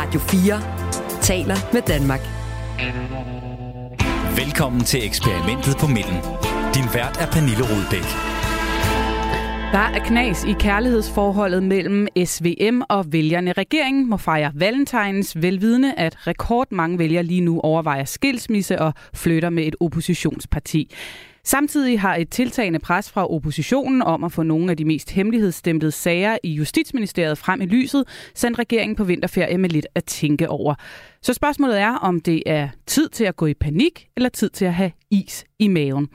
Radio 0.00 0.20
4 0.20 1.20
taler 1.22 1.56
med 1.72 1.82
Danmark. 1.82 2.20
Velkommen 4.36 4.84
til 4.84 5.06
eksperimentet 5.06 5.76
på 5.80 5.86
midten. 5.86 6.18
Din 6.74 6.88
vært 6.94 7.16
er 7.20 7.26
Pernille 7.32 7.64
Rudbæk. 7.70 8.08
Der 9.72 9.86
er 9.96 10.04
knas 10.04 10.44
i 10.44 10.52
kærlighedsforholdet 10.52 11.62
mellem 11.62 12.06
SVM 12.24 12.82
og 12.88 13.12
vælgerne. 13.12 13.52
Regeringen 13.52 14.10
må 14.10 14.16
fejre 14.16 14.52
valentines 14.54 15.42
velvidende, 15.42 15.94
at 15.94 16.26
rekordmange 16.26 16.98
vælgere 16.98 17.22
lige 17.22 17.40
nu 17.40 17.60
overvejer 17.60 18.04
skilsmisse 18.04 18.80
og 18.80 18.92
flytter 19.14 19.50
med 19.50 19.66
et 19.66 19.76
oppositionsparti. 19.80 20.94
Samtidig 21.48 22.00
har 22.00 22.16
et 22.16 22.30
tiltagende 22.30 22.78
pres 22.78 23.10
fra 23.10 23.30
oppositionen 23.30 24.02
om 24.02 24.24
at 24.24 24.32
få 24.32 24.42
nogle 24.42 24.70
af 24.70 24.76
de 24.76 24.84
mest 24.84 25.10
hemmelighedsstemplede 25.10 25.92
sager 25.92 26.38
i 26.42 26.52
Justitsministeriet 26.52 27.38
frem 27.38 27.60
i 27.60 27.66
lyset, 27.66 28.04
sendt 28.34 28.58
regeringen 28.58 28.96
på 28.96 29.04
vinterferie 29.04 29.58
med 29.58 29.70
lidt 29.70 29.86
at 29.94 30.04
tænke 30.04 30.48
over. 30.48 30.74
Så 31.22 31.34
spørgsmålet 31.34 31.78
er, 31.78 31.94
om 31.94 32.20
det 32.20 32.42
er 32.46 32.68
tid 32.86 33.08
til 33.08 33.24
at 33.24 33.36
gå 33.36 33.46
i 33.46 33.54
panik, 33.54 34.08
eller 34.16 34.28
tid 34.28 34.50
til 34.50 34.64
at 34.64 34.74
have 34.74 34.92
is 35.10 35.44
i 35.58 35.68
maven. 35.68 36.08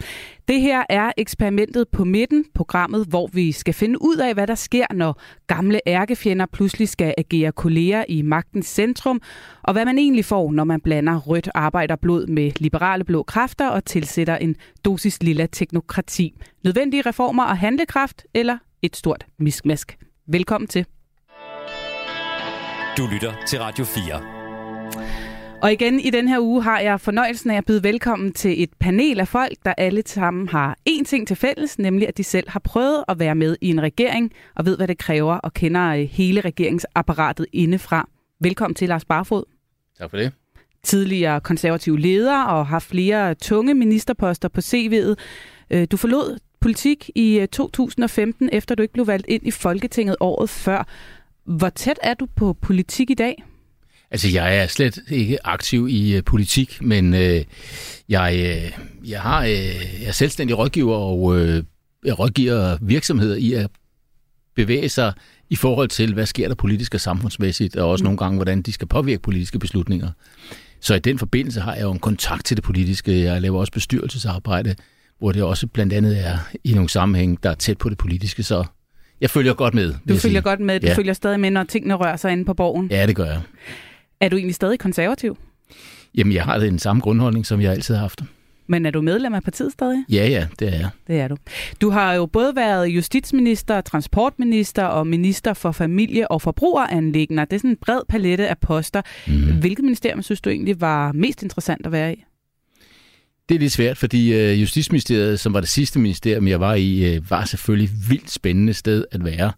Det 0.47 0.61
her 0.61 0.83
er 0.89 1.11
eksperimentet 1.17 1.87
på 1.89 2.03
midten, 2.03 2.45
programmet, 2.53 3.05
hvor 3.05 3.29
vi 3.33 3.51
skal 3.51 3.73
finde 3.73 4.01
ud 4.01 4.17
af, 4.17 4.33
hvad 4.33 4.47
der 4.47 4.55
sker, 4.55 4.85
når 4.93 5.21
gamle 5.47 5.79
ærkefjender 5.87 6.45
pludselig 6.45 6.89
skal 6.89 7.13
agere 7.17 7.51
kolleger 7.51 8.03
i 8.09 8.21
magtens 8.21 8.65
centrum, 8.65 9.21
og 9.63 9.73
hvad 9.73 9.85
man 9.85 9.97
egentlig 9.97 10.25
får, 10.25 10.51
når 10.51 10.63
man 10.63 10.81
blander 10.81 11.19
rødt 11.19 11.49
arbejderblod 11.55 12.27
med 12.27 12.51
liberale 12.59 13.03
blå 13.03 13.23
kræfter 13.23 13.69
og 13.69 13.85
tilsætter 13.85 14.37
en 14.37 14.55
dosis 14.85 15.23
lilla 15.23 15.45
teknokrati. 15.45 16.33
Nødvendige 16.63 17.01
reformer 17.01 17.43
og 17.43 17.57
handlekraft, 17.57 18.23
eller 18.33 18.57
et 18.81 18.95
stort 18.95 19.25
miskmask. 19.39 19.97
Velkommen 20.27 20.67
til. 20.67 20.85
Du 22.97 23.07
lytter 23.13 23.33
til 23.47 23.59
Radio 23.59 23.85
4. 23.85 24.42
Og 25.63 25.73
igen 25.73 25.99
i 25.99 26.09
den 26.09 26.27
her 26.27 26.39
uge 26.39 26.63
har 26.63 26.79
jeg 26.79 27.01
fornøjelsen 27.01 27.51
af 27.51 27.57
at 27.57 27.65
byde 27.65 27.83
velkommen 27.83 28.33
til 28.33 28.63
et 28.63 28.69
panel 28.79 29.19
af 29.19 29.27
folk, 29.27 29.53
der 29.65 29.73
alle 29.77 30.03
sammen 30.05 30.49
har 30.49 30.77
én 30.89 31.03
ting 31.03 31.27
til 31.27 31.35
fælles, 31.35 31.79
nemlig 31.79 32.07
at 32.07 32.17
de 32.17 32.23
selv 32.23 32.49
har 32.49 32.59
prøvet 32.59 33.03
at 33.07 33.19
være 33.19 33.35
med 33.35 33.55
i 33.61 33.69
en 33.69 33.81
regering 33.81 34.31
og 34.55 34.65
ved, 34.65 34.77
hvad 34.77 34.87
det 34.87 34.97
kræver 34.97 35.35
og 35.35 35.53
kender 35.53 35.89
øh, 35.89 36.09
hele 36.11 36.41
regeringsapparatet 36.41 37.45
indefra. 37.53 38.09
Velkommen 38.39 38.75
til 38.75 38.87
Lars 38.87 39.05
Barfod. 39.05 39.43
Tak 39.99 40.09
for 40.09 40.17
det. 40.17 40.31
Tidligere 40.83 41.41
konservativ 41.41 41.97
leder 41.97 42.43
og 42.43 42.67
har 42.67 42.79
flere 42.79 43.35
tunge 43.35 43.73
ministerposter 43.73 44.47
på 44.47 44.61
CV'et. 44.61 45.15
Øh, 45.71 45.87
du 45.91 45.97
forlod 45.97 46.39
politik 46.59 47.09
i 47.15 47.47
2015, 47.51 48.45
øh, 48.45 48.49
efter 48.53 48.75
du 48.75 48.81
ikke 48.81 48.93
blev 48.93 49.07
valgt 49.07 49.27
ind 49.27 49.47
i 49.47 49.51
Folketinget 49.51 50.15
året 50.19 50.49
før. 50.49 50.87
Hvor 51.45 51.69
tæt 51.69 51.99
er 52.03 52.13
du 52.13 52.27
på 52.35 52.53
politik 52.53 53.09
i 53.09 53.13
dag? 53.13 53.43
Altså, 54.13 54.29
jeg 54.29 54.57
er 54.57 54.67
slet 54.67 54.99
ikke 55.09 55.47
aktiv 55.47 55.87
i 55.89 56.17
uh, 56.17 56.23
politik, 56.23 56.81
men 56.81 57.13
uh, 57.13 57.19
jeg, 57.19 58.33
uh, 58.33 59.09
jeg, 59.09 59.21
har, 59.21 59.41
uh, 59.41 59.49
jeg 60.01 60.07
er 60.07 60.11
selvstændig 60.11 60.57
rådgiver, 60.57 60.95
og 60.95 61.21
uh, 61.21 61.63
jeg 62.05 62.19
rådgiver 62.19 62.77
virksomheder 62.81 63.35
i 63.35 63.53
at 63.53 63.69
bevæge 64.55 64.89
sig 64.89 65.13
i 65.49 65.55
forhold 65.55 65.89
til, 65.89 66.13
hvad 66.13 66.25
sker 66.25 66.47
der 66.47 66.55
politisk 66.55 66.93
og 66.93 67.01
samfundsmæssigt, 67.01 67.75
og 67.75 67.89
også 67.89 68.03
mm. 68.03 68.05
nogle 68.05 68.17
gange, 68.17 68.35
hvordan 68.35 68.61
de 68.61 68.73
skal 68.73 68.87
påvirke 68.87 69.21
politiske 69.21 69.59
beslutninger. 69.59 70.09
Så 70.79 70.95
i 70.95 70.99
den 70.99 71.19
forbindelse 71.19 71.61
har 71.61 71.73
jeg 71.73 71.83
jo 71.83 71.91
en 71.91 71.99
kontakt 71.99 72.45
til 72.45 72.57
det 72.57 72.63
politiske. 72.63 73.21
Jeg 73.21 73.41
laver 73.41 73.59
også 73.59 73.71
bestyrelsesarbejde, 73.71 74.75
hvor 75.19 75.31
det 75.31 75.43
også 75.43 75.67
blandt 75.67 75.93
andet 75.93 76.25
er 76.25 76.37
i 76.63 76.73
nogle 76.73 76.89
sammenhæng, 76.89 77.43
der 77.43 77.49
er 77.49 77.55
tæt 77.55 77.77
på 77.77 77.89
det 77.89 77.97
politiske, 77.97 78.43
så 78.43 78.63
jeg 79.21 79.29
følger 79.29 79.53
godt 79.53 79.73
med. 79.73 79.93
Du 79.93 79.97
følger 80.07 80.19
sige. 80.19 80.41
godt 80.41 80.59
med. 80.59 80.79
Du 80.79 80.87
ja. 80.87 80.93
følger 80.93 81.13
stadig 81.13 81.39
med, 81.39 81.51
når 81.51 81.63
tingene 81.63 81.93
rører 81.93 82.15
sig 82.15 82.31
inde 82.31 82.45
på 82.45 82.53
borgen. 82.53 82.87
Ja, 82.91 83.07
det 83.07 83.15
gør 83.15 83.25
jeg. 83.25 83.41
Er 84.21 84.29
du 84.29 84.35
egentlig 84.35 84.55
stadig 84.55 84.79
konservativ? 84.79 85.37
Jamen, 86.15 86.33
jeg 86.33 86.43
har 86.43 86.57
den 86.57 86.79
samme 86.79 87.01
grundholdning, 87.01 87.45
som 87.45 87.61
jeg 87.61 87.71
altid 87.71 87.95
har 87.95 88.01
haft. 88.01 88.21
Men 88.67 88.85
er 88.85 88.91
du 88.91 89.01
medlem 89.01 89.33
af 89.33 89.43
partiet 89.43 89.71
stadig? 89.71 90.05
Ja, 90.09 90.27
ja, 90.27 90.47
det 90.59 90.67
er 90.67 90.77
jeg. 90.77 90.89
Det 91.07 91.19
er 91.19 91.27
du. 91.27 91.37
Du 91.81 91.89
har 91.89 92.13
jo 92.13 92.25
både 92.25 92.55
været 92.55 92.87
justitsminister, 92.87 93.81
transportminister 93.81 94.83
og 94.83 95.07
minister 95.07 95.53
for 95.53 95.71
familie- 95.71 96.31
og 96.31 96.41
forbrugeranlæggende. 96.41 97.45
Det 97.45 97.53
er 97.53 97.57
sådan 97.57 97.69
en 97.69 97.77
bred 97.81 98.01
palette 98.09 98.47
af 98.47 98.57
poster. 98.57 99.01
Mm. 99.27 99.59
Hvilket 99.59 99.83
ministerium 99.83 100.21
synes 100.21 100.41
du 100.41 100.49
egentlig 100.49 100.81
var 100.81 101.11
mest 101.11 101.43
interessant 101.43 101.85
at 101.85 101.91
være 101.91 102.13
i? 102.13 102.23
Det 103.49 103.55
er 103.55 103.59
lidt 103.59 103.71
svært, 103.71 103.97
fordi 103.97 104.33
øh, 104.33 104.61
Justitsministeriet, 104.61 105.39
som 105.39 105.53
var 105.53 105.59
det 105.59 105.69
sidste 105.69 105.99
ministerium, 105.99 106.47
jeg 106.47 106.59
var 106.59 106.73
i, 106.73 107.15
øh, 107.15 107.29
var 107.31 107.45
selvfølgelig 107.45 107.89
vildt 108.09 108.31
spændende 108.31 108.73
sted 108.73 109.05
at 109.11 109.25
være. 109.25 109.51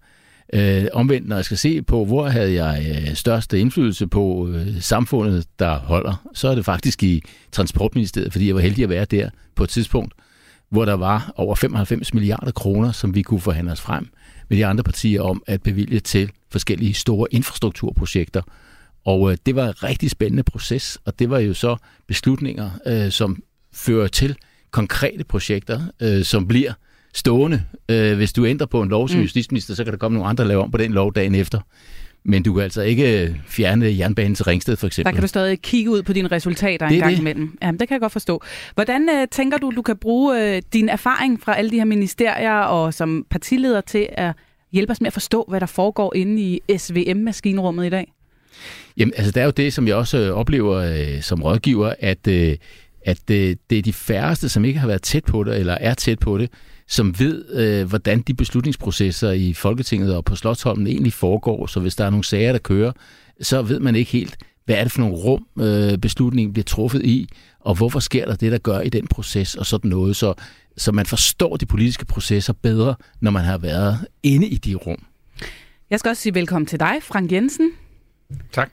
Øh, 0.53 0.85
omvendt, 0.93 1.27
når 1.27 1.35
jeg 1.35 1.45
skal 1.45 1.57
se 1.57 1.81
på, 1.81 2.05
hvor 2.05 2.27
havde 2.27 2.63
jeg 2.63 2.85
øh, 2.89 3.15
største 3.15 3.59
indflydelse 3.59 4.07
på 4.07 4.49
øh, 4.49 4.81
samfundet, 4.81 5.45
der 5.59 5.79
holder, 5.79 6.27
så 6.33 6.47
er 6.47 6.55
det 6.55 6.65
faktisk 6.65 7.03
i 7.03 7.21
Transportministeriet, 7.51 8.31
fordi 8.31 8.47
jeg 8.47 8.55
var 8.55 8.61
heldig 8.61 8.83
at 8.83 8.89
være 8.89 9.05
der 9.05 9.29
på 9.55 9.63
et 9.63 9.69
tidspunkt, 9.69 10.13
hvor 10.69 10.85
der 10.85 10.93
var 10.93 11.33
over 11.35 11.55
95 11.55 12.13
milliarder 12.13 12.51
kroner, 12.51 12.91
som 12.91 13.15
vi 13.15 13.21
kunne 13.21 13.41
forhandle 13.41 13.71
os 13.71 13.81
frem 13.81 14.07
med 14.49 14.57
de 14.57 14.65
andre 14.65 14.83
partier 14.83 15.21
om 15.21 15.43
at 15.47 15.63
bevilge 15.63 15.99
til 15.99 16.31
forskellige 16.51 16.93
store 16.93 17.27
infrastrukturprojekter. 17.31 18.41
Og 19.05 19.31
øh, 19.31 19.37
det 19.45 19.55
var 19.55 19.67
en 19.67 19.83
rigtig 19.83 20.11
spændende 20.11 20.43
proces, 20.43 20.97
og 21.05 21.19
det 21.19 21.29
var 21.29 21.39
jo 21.39 21.53
så 21.53 21.77
beslutninger, 22.07 22.69
øh, 22.85 23.11
som 23.11 23.43
fører 23.73 24.07
til 24.07 24.35
konkrete 24.71 25.23
projekter, 25.23 25.81
øh, 26.01 26.23
som 26.23 26.47
bliver 26.47 26.73
stående. 27.15 27.63
Øh, 27.89 28.15
hvis 28.15 28.33
du 28.33 28.45
ændrer 28.45 28.67
på 28.67 28.81
en 28.81 28.89
lov 28.89 29.09
som 29.09 29.17
mm. 29.17 29.21
justitsminister, 29.21 29.75
så 29.75 29.83
kan 29.83 29.93
der 29.93 29.99
komme 29.99 30.15
nogle 30.15 30.29
andre, 30.29 30.43
der 30.43 30.47
laver 30.47 30.63
om 30.63 30.71
på 30.71 30.77
den 30.77 30.91
lov 30.91 31.13
dagen 31.13 31.35
efter. 31.35 31.59
Men 32.27 32.43
du 32.43 32.53
kan 32.53 32.63
altså 32.63 32.81
ikke 32.81 33.23
øh, 33.23 33.35
fjerne 33.47 33.97
jernbanen 33.97 34.35
til 34.35 34.45
Ringsted, 34.45 34.75
for 34.75 34.87
eksempel. 34.87 35.11
Der 35.11 35.15
kan 35.15 35.21
du 35.21 35.27
stadig 35.27 35.61
kigge 35.61 35.91
ud 35.91 36.03
på 36.03 36.13
dine 36.13 36.27
resultater 36.27 36.87
en 36.87 36.99
gang 36.99 37.11
det. 37.11 37.19
imellem. 37.19 37.57
Jamen, 37.61 37.79
det 37.79 37.87
kan 37.87 37.95
jeg 37.95 38.01
godt 38.01 38.11
forstå. 38.11 38.41
Hvordan 38.75 39.09
øh, 39.09 39.27
tænker 39.31 39.57
du, 39.57 39.71
du 39.75 39.81
kan 39.81 39.97
bruge 39.97 40.55
øh, 40.55 40.61
din 40.73 40.89
erfaring 40.89 41.41
fra 41.41 41.57
alle 41.57 41.71
de 41.71 41.75
her 41.75 41.85
ministerier 41.85 42.59
og 42.59 42.93
som 42.93 43.25
partileder 43.29 43.81
til 43.81 44.07
at 44.11 44.33
hjælpe 44.71 44.91
os 44.91 45.01
med 45.01 45.07
at 45.07 45.13
forstå, 45.13 45.45
hvad 45.47 45.59
der 45.59 45.65
foregår 45.65 46.15
inde 46.15 46.41
i 46.41 46.77
SVM-maskinrummet 46.77 47.85
i 47.85 47.89
dag? 47.89 48.11
Jamen, 48.97 49.13
altså, 49.17 49.31
der 49.31 49.41
er 49.41 49.45
jo 49.45 49.51
det, 49.51 49.73
som 49.73 49.87
jeg 49.87 49.95
også 49.95 50.17
øh, 50.17 50.31
oplever 50.31 50.75
øh, 50.75 51.21
som 51.21 51.43
rådgiver, 51.43 51.93
at, 51.99 52.27
øh, 52.27 52.57
at 53.05 53.29
øh, 53.31 53.55
det 53.69 53.77
er 53.77 53.81
de 53.81 53.93
færreste, 53.93 54.49
som 54.49 54.65
ikke 54.65 54.79
har 54.79 54.87
været 54.87 55.01
tæt 55.01 55.25
på 55.25 55.43
det, 55.43 55.57
eller 55.57 55.73
er 55.73 55.93
tæt 55.93 56.19
på 56.19 56.37
det, 56.37 56.49
som 56.87 57.19
ved, 57.19 57.49
øh, 57.49 57.87
hvordan 57.89 58.21
de 58.21 58.33
beslutningsprocesser 58.33 59.31
i 59.31 59.53
Folketinget 59.53 60.15
og 60.15 60.25
på 60.25 60.35
Slottsholmen 60.35 60.87
egentlig 60.87 61.13
foregår. 61.13 61.65
Så 61.67 61.79
hvis 61.79 61.95
der 61.95 62.05
er 62.05 62.09
nogle 62.09 62.23
sager, 62.23 62.51
der 62.51 62.59
kører, 62.59 62.91
så 63.41 63.61
ved 63.61 63.79
man 63.79 63.95
ikke 63.95 64.11
helt, 64.11 64.37
hvad 64.65 64.75
er 64.75 64.83
det 64.83 64.91
for 64.91 64.99
nogle 64.99 65.15
rum, 65.15 65.45
øh, 65.59 65.97
beslutningen 65.97 66.53
bliver 66.53 66.63
truffet 66.63 67.05
i, 67.05 67.29
og 67.59 67.75
hvorfor 67.75 67.99
sker 67.99 68.25
der 68.25 68.35
det, 68.35 68.51
der 68.51 68.57
gør 68.57 68.79
i 68.79 68.89
den 68.89 69.07
proces, 69.07 69.55
og 69.55 69.65
sådan 69.65 69.89
noget. 69.89 70.15
Så, 70.15 70.33
så 70.77 70.91
man 70.91 71.05
forstår 71.05 71.57
de 71.57 71.65
politiske 71.65 72.05
processer 72.05 72.53
bedre, 72.53 72.95
når 73.19 73.31
man 73.31 73.43
har 73.43 73.57
været 73.57 73.97
inde 74.23 74.47
i 74.47 74.55
de 74.55 74.75
rum. 74.75 75.03
Jeg 75.89 75.99
skal 75.99 76.09
også 76.09 76.21
sige 76.21 76.35
velkommen 76.35 76.65
til 76.65 76.79
dig, 76.79 76.97
Frank 77.01 77.31
Jensen. 77.31 77.71
Tak. 78.51 78.71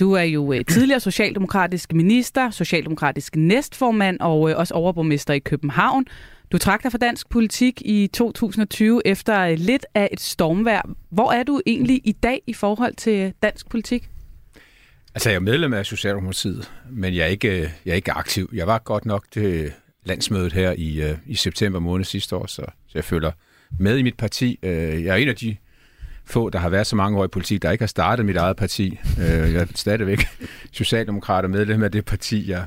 Du 0.00 0.12
er 0.12 0.22
jo 0.22 0.52
øh, 0.52 0.64
tidligere 0.64 1.00
socialdemokratisk 1.00 1.92
minister, 1.92 2.50
socialdemokratisk 2.50 3.36
næstformand 3.36 4.20
og 4.20 4.50
øh, 4.50 4.58
også 4.58 4.74
overborgmester 4.74 5.34
i 5.34 5.38
København. 5.38 6.04
Du 6.52 6.58
trak 6.58 6.82
dig 6.82 6.90
for 6.90 6.98
dansk 6.98 7.30
politik 7.30 7.82
i 7.84 8.06
2020 8.06 9.02
efter 9.04 9.56
lidt 9.56 9.86
af 9.94 10.08
et 10.12 10.20
stormvær. 10.20 10.90
Hvor 11.10 11.32
er 11.32 11.42
du 11.42 11.60
egentlig 11.66 12.00
i 12.04 12.12
dag 12.12 12.42
i 12.46 12.52
forhold 12.52 12.94
til 12.94 13.32
dansk 13.42 13.68
politik? 13.68 14.08
Altså, 15.14 15.30
jeg 15.30 15.36
er 15.36 15.40
medlem 15.40 15.72
af 15.72 15.86
Socialdemokratiet, 15.86 16.72
men 16.90 17.14
jeg 17.14 17.22
er 17.22 17.26
ikke, 17.26 17.72
jeg 17.84 17.92
er 17.92 17.94
ikke 17.94 18.12
aktiv. 18.12 18.50
Jeg 18.52 18.66
var 18.66 18.78
godt 18.78 19.06
nok 19.06 19.24
til 19.30 19.72
landsmødet 20.04 20.52
her 20.52 20.74
i, 20.78 21.02
øh, 21.02 21.18
i 21.26 21.34
september 21.34 21.78
måned 21.78 22.04
sidste 22.04 22.36
år, 22.36 22.46
så, 22.46 22.62
så 22.62 22.92
jeg 22.94 23.04
føler 23.04 23.30
med 23.78 23.98
i 23.98 24.02
mit 24.02 24.16
parti. 24.16 24.58
Øh, 24.62 25.04
jeg 25.04 25.12
er 25.12 25.16
en 25.16 25.28
af 25.28 25.36
de 25.36 25.56
få, 26.24 26.50
der 26.50 26.58
har 26.58 26.68
været 26.68 26.86
så 26.86 26.96
mange 26.96 27.18
år 27.18 27.24
i 27.24 27.28
politik, 27.28 27.62
der 27.62 27.70
ikke 27.70 27.82
har 27.82 27.86
startet 27.86 28.26
mit 28.26 28.36
eget 28.36 28.56
parti. 28.56 28.98
Øh, 29.18 29.52
jeg 29.52 29.62
er 29.62 29.66
stadigvæk 29.74 30.26
socialdemokrat 30.72 31.44
og 31.44 31.50
medlem 31.50 31.82
af 31.82 31.92
det 31.92 32.04
parti, 32.04 32.50
jeg, 32.50 32.64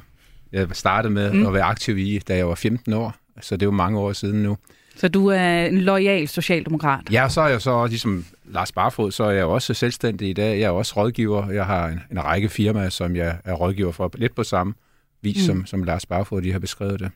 jeg 0.52 0.68
startede 0.72 1.14
med 1.14 1.34
mm. 1.34 1.46
at 1.46 1.54
være 1.54 1.64
aktiv 1.64 1.98
i, 1.98 2.20
da 2.20 2.36
jeg 2.36 2.48
var 2.48 2.56
15 2.56 2.94
år. 2.94 3.16
Så 3.42 3.56
det 3.56 3.62
er 3.62 3.68
jo 3.68 3.72
mange 3.72 4.00
år 4.00 4.14
siden 4.14 4.44
nu. 4.44 4.58
Så 4.96 5.08
du 5.08 5.28
er 5.28 5.66
en 5.66 5.78
lojal 5.78 6.28
socialdemokrat? 6.28 7.02
Ja, 7.12 7.30
så 7.30 7.42
er 7.42 7.48
jeg 7.48 7.62
så 7.62 7.88
ligesom 7.88 8.26
Lars 8.46 8.72
Barfod, 8.72 9.12
så 9.12 9.24
er 9.24 9.32
jeg 9.32 9.46
også 9.46 9.74
selvstændig 9.74 10.30
i 10.30 10.34
dag. 10.34 10.60
Jeg 10.60 10.66
er 10.66 10.70
også 10.70 10.94
rådgiver. 10.98 11.52
Jeg 11.52 11.66
har 11.66 11.88
en, 11.88 12.00
en 12.12 12.24
række 12.24 12.50
firmaer, 12.50 12.90
som 12.90 13.16
jeg 13.16 13.38
er 13.46 13.54
rådgiver 13.54 13.92
for, 13.92 14.12
lidt 14.14 14.36
på 14.36 14.44
samme 14.44 14.74
vis, 15.22 15.38
mm. 15.38 15.46
som, 15.46 15.66
som 15.66 15.84
Lars 15.84 16.06
Barfod 16.06 16.42
de 16.42 16.52
har 16.52 16.60
beskrevet 16.60 17.00
det. 17.00 17.12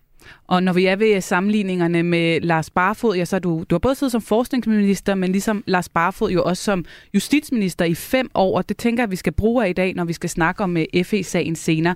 Og 0.47 0.63
når 0.63 0.73
vi 0.73 0.85
er 0.85 0.95
ved 0.95 1.21
sammenligningerne 1.21 2.03
med 2.03 2.41
Lars 2.41 2.69
Barfod, 2.69 3.15
ja, 3.15 3.25
så 3.25 3.39
du, 3.39 3.65
du 3.69 3.75
har 3.75 3.79
både 3.79 3.95
siddet 3.95 4.11
som 4.11 4.21
forskningsminister, 4.21 5.15
men 5.15 5.31
ligesom 5.31 5.63
Lars 5.67 5.89
Barfod 5.89 6.31
jo 6.31 6.43
også 6.43 6.63
som 6.63 6.85
justitsminister 7.13 7.85
i 7.85 7.95
fem 7.95 8.29
år, 8.33 8.57
og 8.57 8.69
det 8.69 8.77
tænker 8.77 9.03
jeg, 9.03 9.11
vi 9.11 9.15
skal 9.15 9.33
bruge 9.33 9.65
af 9.65 9.69
i 9.69 9.73
dag, 9.73 9.93
når 9.93 10.05
vi 10.05 10.13
skal 10.13 10.29
snakke 10.29 10.63
om 10.63 10.77
eh, 10.77 11.05
FE-sagen 11.05 11.55
senere. 11.55 11.95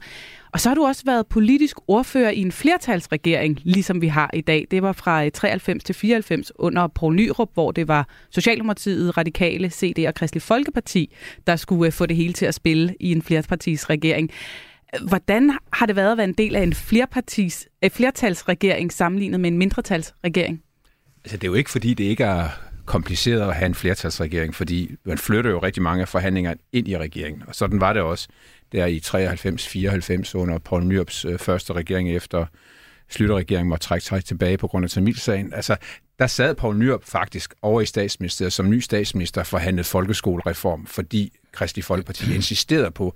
Og 0.55 0.59
så 0.59 0.69
har 0.69 0.75
du 0.75 0.85
også 0.85 1.01
været 1.05 1.27
politisk 1.27 1.77
ordfører 1.87 2.29
i 2.29 2.41
en 2.41 2.51
flertalsregering, 2.51 3.59
ligesom 3.63 4.01
vi 4.01 4.07
har 4.07 4.29
i 4.33 4.41
dag. 4.41 4.67
Det 4.71 4.81
var 4.81 4.91
fra 4.91 5.23
eh, 5.23 5.31
93 5.31 5.83
til 5.83 5.95
94 5.95 6.51
under 6.55 6.87
Poul 6.87 7.15
Nyrup, 7.15 7.49
hvor 7.53 7.71
det 7.71 7.87
var 7.87 8.07
Socialdemokratiet, 8.29 9.17
Radikale, 9.17 9.69
CD 9.69 10.07
og 10.07 10.13
Kristelig 10.13 10.41
Folkeparti, 10.41 11.15
der 11.47 11.55
skulle 11.55 11.87
eh, 11.87 11.93
få 11.93 12.05
det 12.05 12.15
hele 12.15 12.33
til 12.33 12.45
at 12.45 12.55
spille 12.55 12.95
i 12.99 13.11
en 13.11 13.21
flerpartisregering. 13.21 14.03
regering. 14.05 14.31
Hvordan 15.07 15.57
har 15.73 15.85
det 15.85 15.95
været 15.95 16.11
at 16.11 16.17
være 16.17 16.27
en 16.27 16.33
del 16.33 16.55
af 16.55 16.63
en 16.63 16.73
flerpartis, 16.73 17.67
en 17.81 17.91
flertalsregering 17.91 18.93
sammenlignet 18.93 19.39
med 19.39 19.51
en 19.51 19.57
mindretalsregering? 19.57 20.61
Altså, 21.23 21.37
det 21.37 21.43
er 21.43 21.47
jo 21.47 21.53
ikke, 21.53 21.69
fordi 21.69 21.93
det 21.93 22.03
ikke 22.03 22.23
er 22.23 22.49
kompliceret 22.85 23.41
at 23.41 23.55
have 23.55 23.65
en 23.65 23.75
flertalsregering, 23.75 24.55
fordi 24.55 24.95
man 25.05 25.17
flytter 25.17 25.51
jo 25.51 25.59
rigtig 25.59 25.83
mange 25.83 26.01
af 26.01 26.07
forhandlingerne 26.07 26.59
ind 26.73 26.87
i 26.87 26.97
regeringen. 26.97 27.43
Og 27.47 27.55
sådan 27.55 27.81
var 27.81 27.93
det 27.93 28.01
også 28.01 28.27
der 28.71 28.85
i 28.85 28.97
93-94 30.27 30.35
under 30.35 30.57
Poul 30.57 30.83
Nyrups 30.83 31.25
øh, 31.25 31.39
første 31.39 31.73
regering 31.73 32.15
efter 32.15 32.45
Slytterregeringen 33.09 33.69
måtte 33.69 33.87
trække 33.87 34.05
sig 34.05 34.25
tilbage 34.25 34.57
på 34.57 34.67
grund 34.67 34.83
af 34.83 34.89
Tamilsagen. 34.89 35.53
Altså, 35.53 35.75
der 36.19 36.27
sad 36.27 36.55
Poul 36.55 36.77
Nyrup 36.77 37.03
faktisk 37.03 37.53
over 37.61 37.81
i 37.81 37.85
statsministeriet 37.85 38.53
som 38.53 38.69
ny 38.69 38.79
statsminister 38.79 39.43
forhandlede 39.43 39.83
folkeskolereform, 39.83 40.85
fordi 40.85 41.33
Kristelig 41.51 41.85
Folkeparti 41.85 42.33
insisterede 42.35 42.91
på, 42.91 43.15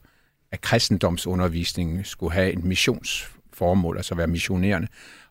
at 0.51 0.62
kristendomsundervisningen 0.62 2.04
skulle 2.06 2.34
have 2.34 2.54
en 2.54 2.68
missionsformål, 2.68 3.98
altså 3.98 4.16
være 4.16 4.28
missionerende. 4.28 4.88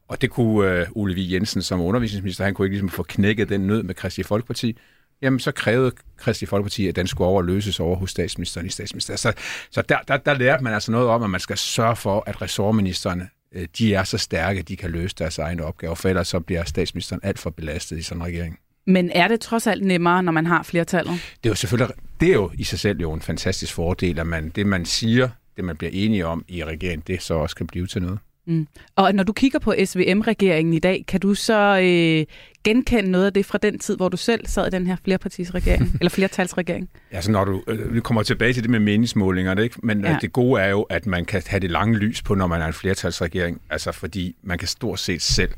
Og 0.09 0.21
det 0.21 0.31
kunne 0.31 0.71
øh, 0.71 0.87
Ole 0.95 1.15
V. 1.15 1.19
Jensen 1.19 1.63
som 1.63 1.81
undervisningsminister, 1.81 2.45
han 2.45 2.55
kunne 2.55 2.67
ikke 2.67 2.75
ligesom 2.75 2.89
få 2.89 3.03
knækket 3.03 3.49
den 3.49 3.61
nød 3.61 3.83
med 3.83 3.95
Kristi 3.95 4.23
Folkeparti. 4.23 4.77
Jamen, 5.23 5.41
så 5.41 5.53
krævede 5.53 5.93
Kristi 6.17 6.47
Folkeparti, 6.47 6.89
at 6.89 6.97
den 6.97 7.07
skulle 7.07 7.29
overløses 7.29 7.81
over 7.81 7.97
hos 7.97 8.11
statsministeren 8.11 8.67
i 8.67 8.71
statsministeriet. 8.71 9.21
Så, 9.21 9.33
så 9.71 9.83
der, 9.83 9.99
der, 10.09 10.17
der 10.17 10.35
lærte 10.35 10.65
man 10.65 10.75
altså 10.75 10.93
noget 10.93 11.09
om, 11.09 11.23
at 11.23 11.31
man 11.31 11.41
skal 11.41 11.59
sørge 11.59 11.97
for, 11.97 12.23
at 12.27 12.43
ressortministerne 12.43 13.29
øh, 13.53 13.69
de 13.79 13.95
er 13.95 14.05
så 14.05 14.19
stærke, 14.19 14.61
at 14.61 14.69
de 14.69 14.77
kan 14.77 14.91
løse 14.91 15.15
deres 15.19 15.39
egne 15.39 15.65
opgaver, 15.65 15.95
for 15.95 16.09
ellers 16.09 16.29
så 16.29 16.41
bliver 16.41 16.65
statsministeren 16.65 17.21
alt 17.25 17.39
for 17.39 17.51
belastet 17.51 17.99
i 17.99 18.03
sådan 18.03 18.23
en 18.23 18.27
regering. 18.27 18.59
Men 18.89 19.11
er 19.11 19.29
det 19.29 19.41
trods 19.41 19.67
alt 19.67 19.85
nemmere, 19.85 20.23
når 20.23 20.33
man 20.33 20.47
har 20.47 20.63
flertallet? 20.63 21.13
Det 21.13 21.49
er 21.49 21.51
jo 21.51 21.55
selvfølgelig, 21.55 21.95
det 22.21 22.29
er 22.29 22.35
jo 22.35 22.51
i 22.55 22.65
sig 22.65 22.79
selv 22.79 23.01
jo 23.01 23.13
en 23.13 23.21
fantastisk 23.21 23.75
fordel, 23.75 24.19
at 24.19 24.27
man, 24.27 24.49
det 24.49 24.67
man 24.67 24.85
siger, 24.85 25.29
det 25.57 25.65
man 25.65 25.77
bliver 25.77 25.91
enige 25.95 26.27
om 26.27 26.45
i 26.49 26.65
regeringen, 26.65 27.03
det 27.07 27.23
så 27.23 27.35
også 27.35 27.57
kan 27.57 27.67
blive 27.67 27.87
til 27.87 28.03
noget. 28.03 28.19
Mm. 28.47 28.67
Og 28.97 29.15
når 29.15 29.25
du 29.25 29.33
kigger 29.33 29.59
på 29.59 29.75
SVM-regeringen 29.85 30.75
i 30.75 30.79
dag, 30.79 31.05
kan 31.09 31.21
du 31.21 31.35
så 31.35 31.81
øh, 31.83 32.27
genkende 32.65 33.11
noget 33.11 33.27
af 33.27 33.33
det 33.33 33.47
fra 33.47 33.59
den 33.59 33.79
tid, 33.79 33.97
hvor 33.97 34.09
du 34.09 34.17
selv 34.17 34.47
sad 34.47 34.67
i 34.67 34.71
den 34.71 34.87
her 34.87 34.97
flerpartisregering, 35.05 35.93
eller 36.01 36.11
flertalsregering? 36.11 36.89
Ja, 37.13 37.21
så 37.21 37.31
når 37.31 37.45
du 37.45 37.63
øh, 37.67 37.95
vi 37.95 38.01
kommer 38.01 38.23
tilbage 38.23 38.53
til 38.53 38.63
det 38.63 38.71
med 38.71 38.81
meningsmålinger, 38.81 39.55
ikke? 39.55 39.77
men 39.83 40.05
ja. 40.05 40.19
det 40.21 40.33
gode 40.33 40.63
er 40.63 40.69
jo, 40.69 40.83
at 40.83 41.07
man 41.07 41.25
kan 41.25 41.43
have 41.47 41.61
det 41.61 41.71
lange 41.71 41.99
lys 41.99 42.23
på, 42.23 42.35
når 42.35 42.47
man 42.47 42.63
er 42.63 42.67
en 42.67 42.73
flertalsregering, 42.73 43.61
altså 43.71 43.93
fordi 43.93 44.37
man 44.43 44.59
kan 44.59 44.69
stort 44.69 45.01
set 45.01 45.23
selv 45.23 45.51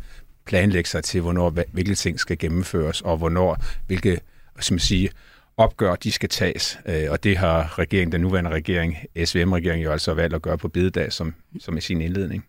planlægge 0.44 0.88
sig 0.90 1.04
til, 1.04 1.20
hvornår 1.20 1.50
hvilke 1.72 1.94
ting 1.94 2.20
skal 2.20 2.38
gennemføres, 2.38 3.00
og 3.00 3.16
hvornår 3.16 3.56
hvilke 3.86 4.20
som 4.60 4.78
sige, 4.78 5.10
opgør, 5.56 5.94
de 5.94 6.12
skal 6.12 6.28
tages. 6.28 6.78
Øh, 6.86 7.10
og 7.10 7.24
det 7.24 7.36
har 7.36 7.78
regeringen, 7.78 8.12
den 8.12 8.20
nuværende 8.20 8.50
regering, 8.50 8.96
SVM-regeringen, 9.24 9.84
jo 9.84 9.92
altså 9.92 10.14
valgt 10.14 10.34
at 10.34 10.42
gøre 10.42 10.58
på 10.58 10.68
bededag, 10.68 11.12
som, 11.12 11.34
som 11.60 11.76
i 11.76 11.80
sin 11.80 12.00
indledning. 12.00 12.44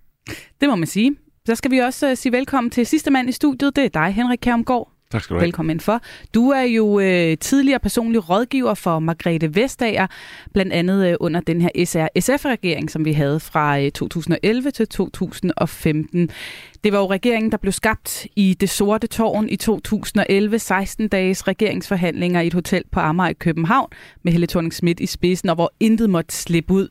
Det 0.62 0.70
må 0.70 0.76
man 0.76 0.88
sige. 0.88 1.16
Så 1.46 1.56
skal 1.56 1.72
vi 1.72 1.78
også 1.78 2.10
øh, 2.10 2.18
sige 2.18 2.32
velkommen 2.32 2.72
til 2.72 2.86
sidste 2.86 3.12
mand 3.12 3.30
i 3.30 3.32
studiet. 3.32 3.76
Det 3.76 3.86
er 3.86 3.90
dig, 3.90 4.14
Henrik 4.14 4.40
Kærmgaard. 4.42 4.92
Tak 5.12 5.24
skal 5.24 5.34
du 5.34 5.40
have. 5.40 5.46
Velkommen 5.46 5.80
for. 5.80 6.02
Du 6.34 6.50
er 6.50 6.62
jo 6.62 7.00
øh, 7.00 7.38
tidligere 7.38 7.80
personlig 7.80 8.30
rådgiver 8.30 8.74
for 8.74 9.00
Margrethe 9.00 9.56
Vestager, 9.56 10.08
blandt 10.54 10.74
andet 10.74 11.08
øh, 11.08 11.16
under 11.19 11.40
den 11.40 11.62
her 11.62 11.69
SR-SF-regering, 11.75 12.92
som 12.92 13.06
vi 13.06 13.13
havde 13.13 13.40
fra 13.40 13.80
øh, 13.80 13.92
2011 13.92 14.72
til 14.72 14.88
2015. 14.88 16.30
Det 16.84 16.94
var 16.94 17.00
jo 17.00 17.12
regeringen, 17.12 17.52
der 17.52 17.58
blev 17.58 17.72
skabt 17.72 18.28
i 18.36 18.58
det 18.60 18.69
sorte 18.69 19.08
tårn 19.08 19.50
i 19.50 19.56
2011, 19.56 20.60
16 20.60 21.08
dages 21.08 21.48
regeringsforhandlinger 21.48 22.42
i 22.42 22.48
et 22.48 22.54
hotel 22.54 22.84
på 22.92 23.00
Amager 23.00 23.30
i 23.30 23.34
København 23.34 23.90
med 24.24 24.31
Helle 24.31 24.48
thorning 24.48 24.74
Schmidt 24.74 25.00
i 25.00 25.06
spidsen, 25.06 25.50
og 25.50 25.56
hvor 25.56 25.72
intet 25.80 26.10
måtte 26.10 26.36
slippe 26.36 26.74
ud. 26.74 26.88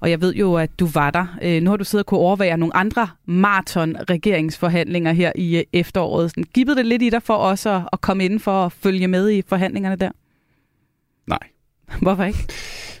Og 0.00 0.10
jeg 0.10 0.20
ved 0.20 0.34
jo, 0.34 0.54
at 0.54 0.80
du 0.80 0.86
var 0.86 1.10
der. 1.10 1.26
Øh, 1.42 1.62
nu 1.62 1.70
har 1.70 1.76
du 1.76 1.84
siddet 1.84 2.02
og 2.02 2.06
kunne 2.06 2.20
overvære 2.20 2.56
nogle 2.56 2.76
andre 2.76 3.08
maraton-regeringsforhandlinger 3.26 5.12
her 5.12 5.32
i 5.34 5.56
øh, 5.56 5.64
efteråret. 5.72 6.32
Givet 6.54 6.76
det 6.76 6.86
lidt 6.86 7.02
i 7.02 7.10
dig 7.10 7.22
for 7.22 7.34
også 7.58 7.88
at 7.92 8.00
komme 8.00 8.24
ind 8.24 8.40
for 8.40 8.66
at 8.66 8.72
følge 8.72 9.08
med 9.08 9.30
i 9.30 9.42
forhandlingerne 9.42 9.96
der? 9.96 10.10
Nej. 11.26 11.38
Hvorfor 12.02 12.24
ikke? 12.24 12.48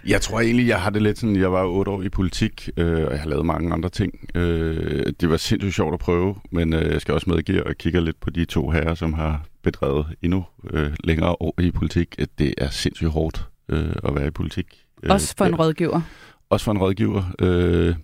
Jeg 0.06 0.20
tror 0.20 0.40
egentlig, 0.40 0.68
jeg 0.68 0.80
har 0.80 0.90
det 0.90 1.02
lidt 1.02 1.18
sådan, 1.18 1.36
jeg 1.36 1.52
var 1.52 1.64
otte 1.64 1.90
år 1.90 2.02
i 2.02 2.08
politik, 2.08 2.70
øh, 2.76 3.04
og 3.04 3.12
jeg 3.12 3.20
har 3.20 3.28
lavet 3.28 3.46
mange 3.46 3.72
andre 3.72 3.88
ting. 3.88 4.30
Øh, 4.34 5.12
det 5.20 5.30
var 5.30 5.36
sindssygt 5.36 5.74
sjovt 5.74 5.94
at 5.94 6.00
prøve, 6.00 6.36
men 6.50 6.72
øh, 6.72 6.92
jeg 6.92 7.00
skal 7.00 7.14
også 7.14 7.30
medgive 7.30 7.66
og 7.66 7.74
kigge 7.74 8.00
lidt 8.00 8.20
på 8.20 8.30
de 8.30 8.44
to 8.44 8.70
herrer, 8.70 8.94
som 8.94 9.12
har 9.12 9.44
bedrevet 9.62 10.06
endnu 10.22 10.44
øh, 10.70 10.90
længere 11.04 11.36
år 11.40 11.60
i 11.60 11.70
politik. 11.70 12.14
At 12.18 12.28
det 12.38 12.54
er 12.58 12.70
sindssygt 12.70 13.10
hårdt 13.10 13.48
øh, 13.68 13.92
at 14.04 14.14
være 14.14 14.26
i 14.26 14.30
politik. 14.30 14.84
Øh, 15.02 15.10
også 15.10 15.34
for 15.38 15.44
en 15.44 15.54
rådgiver? 15.54 16.00
Også 16.50 16.64
for 16.64 16.72
en 16.72 16.78
rådgiver. 16.78 17.22
Øh, 17.38 17.94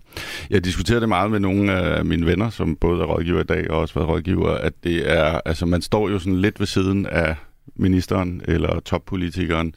jeg 0.49 0.65
diskuterer 0.65 0.99
det 0.99 1.09
meget 1.09 1.31
med 1.31 1.39
nogle 1.39 1.71
af 1.73 2.05
mine 2.05 2.25
venner, 2.25 2.49
som 2.49 2.75
både 2.75 3.01
er 3.01 3.05
rådgiver 3.05 3.39
i 3.39 3.43
dag 3.43 3.71
og 3.71 3.79
også 3.79 3.93
været 3.93 4.09
rådgiver, 4.09 4.51
at 4.51 4.73
det 4.83 5.11
er, 5.11 5.41
altså 5.45 5.65
man 5.65 5.81
står 5.81 6.09
jo 6.09 6.19
sådan 6.19 6.41
lidt 6.41 6.59
ved 6.59 6.67
siden 6.67 7.05
af 7.05 7.35
ministeren 7.75 8.41
eller 8.47 8.79
toppolitikeren, 8.79 9.73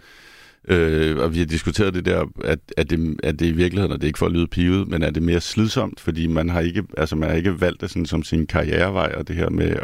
Øh, 0.69 1.19
og 1.19 1.35
vi 1.35 1.38
har 1.38 1.47
diskuteret 1.47 1.94
det 1.94 2.05
der, 2.05 2.25
at, 2.44 2.59
at, 2.76 2.91
det, 2.91 3.20
at 3.23 3.38
det 3.38 3.47
i 3.47 3.53
virkeligheden, 3.53 3.93
og 3.93 3.99
det 3.99 4.05
er 4.05 4.09
ikke 4.09 4.19
for 4.19 4.26
at 4.26 4.32
lyde 4.32 4.47
pivet, 4.47 4.88
men 4.88 5.03
er 5.03 5.11
det 5.11 5.23
mere 5.23 5.41
slidsomt, 5.41 6.00
fordi 6.00 6.26
man 6.26 6.49
har 6.49 6.61
ikke, 6.61 6.82
altså 6.97 7.17
man 7.17 7.29
har 7.29 7.37
ikke 7.37 7.61
valgt 7.61 7.81
det 7.81 7.91
sådan 7.91 8.06
som 8.06 8.23
sin 8.23 8.47
karrierevej, 8.47 9.15
og 9.17 9.29
det 9.29 9.37
her 9.37 9.50
med 9.50 9.76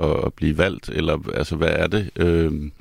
at, 0.00 0.06
at 0.26 0.34
blive 0.34 0.58
valgt, 0.58 0.88
eller 0.88 1.18
altså 1.34 1.56
hvad 1.56 1.72
er 1.72 1.86
det? 1.86 2.10
Øh, 2.16 2.52
men 2.52 2.72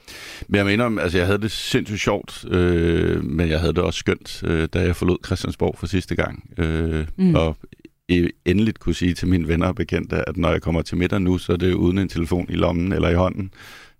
jeg 0.57 0.65
mener, 0.65 0.99
altså 1.01 1.17
jeg 1.17 1.27
havde 1.27 1.41
det 1.41 1.51
sindssygt 1.51 2.01
sjovt, 2.01 2.45
øh, 2.51 3.23
men 3.23 3.49
jeg 3.49 3.59
havde 3.59 3.73
det 3.73 3.83
også 3.83 3.97
skønt, 3.97 4.43
øh, 4.45 4.67
da 4.73 4.79
jeg 4.79 4.95
forlod 4.95 5.17
Christiansborg 5.25 5.75
for 5.77 5.87
sidste 5.87 6.15
gang. 6.15 6.43
Øh, 6.57 7.05
mm. 7.17 7.35
Og 7.35 7.57
endeligt 8.45 8.79
kunne 8.79 8.95
sige 8.95 9.13
til 9.13 9.27
mine 9.27 9.47
venner 9.47 9.67
og 9.67 9.75
bekendte, 9.75 10.29
at 10.29 10.37
når 10.37 10.51
jeg 10.51 10.61
kommer 10.61 10.81
til 10.81 10.97
middag 10.97 11.21
nu, 11.21 11.37
så 11.37 11.53
er 11.53 11.57
det 11.57 11.73
uden 11.73 11.97
en 11.97 12.09
telefon 12.09 12.45
i 12.49 12.55
lommen 12.55 12.93
eller 12.93 13.09
i 13.09 13.13
hånden. 13.13 13.51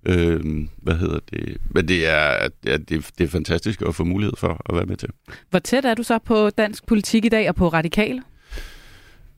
Øh, 0.06 0.68
hvad 0.78 0.96
hedder 0.96 1.20
det? 1.32 1.58
Men 1.70 1.88
det 1.88 2.08
er, 2.08 2.50
ja, 2.66 2.78
det, 2.78 2.90
det 2.90 3.24
er 3.24 3.28
fantastisk 3.28 3.82
at 3.82 3.96
få 3.96 4.04
mulighed 4.04 4.34
for 4.38 4.62
at 4.70 4.76
være 4.76 4.86
med 4.86 4.98
til. 4.98 5.10
Hvor 5.50 5.60
tæt 5.60 5.86
er 5.86 5.94
du 5.94 6.04
så 6.04 6.20
på 6.26 6.50
dansk 6.50 6.86
politik 6.88 7.26
i 7.26 7.30
dag 7.30 7.50
og 7.50 7.56
på 7.56 7.68
radikal? 7.68 8.22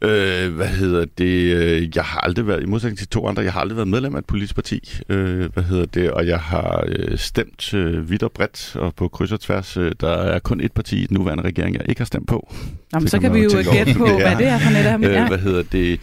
Øh, 0.03 0.55
hvad 0.55 0.67
hedder 0.67 1.05
det? 1.17 1.55
Øh, 1.55 1.95
jeg 1.95 2.03
har 2.03 2.19
aldrig 2.19 2.47
været, 2.47 2.63
i 2.63 2.65
modsætning 2.65 2.97
til 2.97 3.07
to 3.07 3.27
andre, 3.27 3.43
jeg 3.43 3.53
har 3.53 3.61
aldrig 3.61 3.75
været 3.75 3.87
medlem 3.87 4.15
af 4.15 4.19
et 4.19 4.25
politisk 4.25 4.55
parti. 4.55 5.01
Øh, 5.09 5.53
hvad 5.53 5.63
hedder 5.63 5.85
det? 5.85 6.11
Og 6.11 6.27
jeg 6.27 6.39
har 6.39 6.83
øh, 6.87 7.17
stemt 7.17 7.73
øh, 7.73 8.09
vidt 8.09 8.23
og 8.23 8.31
bredt, 8.31 8.75
og 8.75 8.95
på 8.95 9.07
kryds 9.07 9.31
og 9.31 9.39
tværs, 9.39 9.77
øh, 9.77 9.91
der 9.99 10.11
er 10.11 10.39
kun 10.39 10.61
et 10.61 10.71
parti 10.71 11.03
i 11.03 11.05
den 11.05 11.17
nuværende 11.17 11.43
regering, 11.43 11.75
jeg 11.75 11.89
ikke 11.89 12.01
har 12.01 12.05
stemt 12.05 12.27
på. 12.27 12.53
Jamen, 12.93 13.07
så 13.07 13.19
kan, 13.19 13.31
kan 13.31 13.39
vi 13.39 13.43
jo 13.43 13.49
gætte 13.71 13.93
på, 13.93 14.05
hvad 14.05 14.35
det 14.35 14.47
er 14.47 14.59
for 14.59 14.99
net 14.99 15.11
øh, 15.11 15.27
Hvad 15.27 15.37
hedder 15.37 15.63
det? 15.71 15.99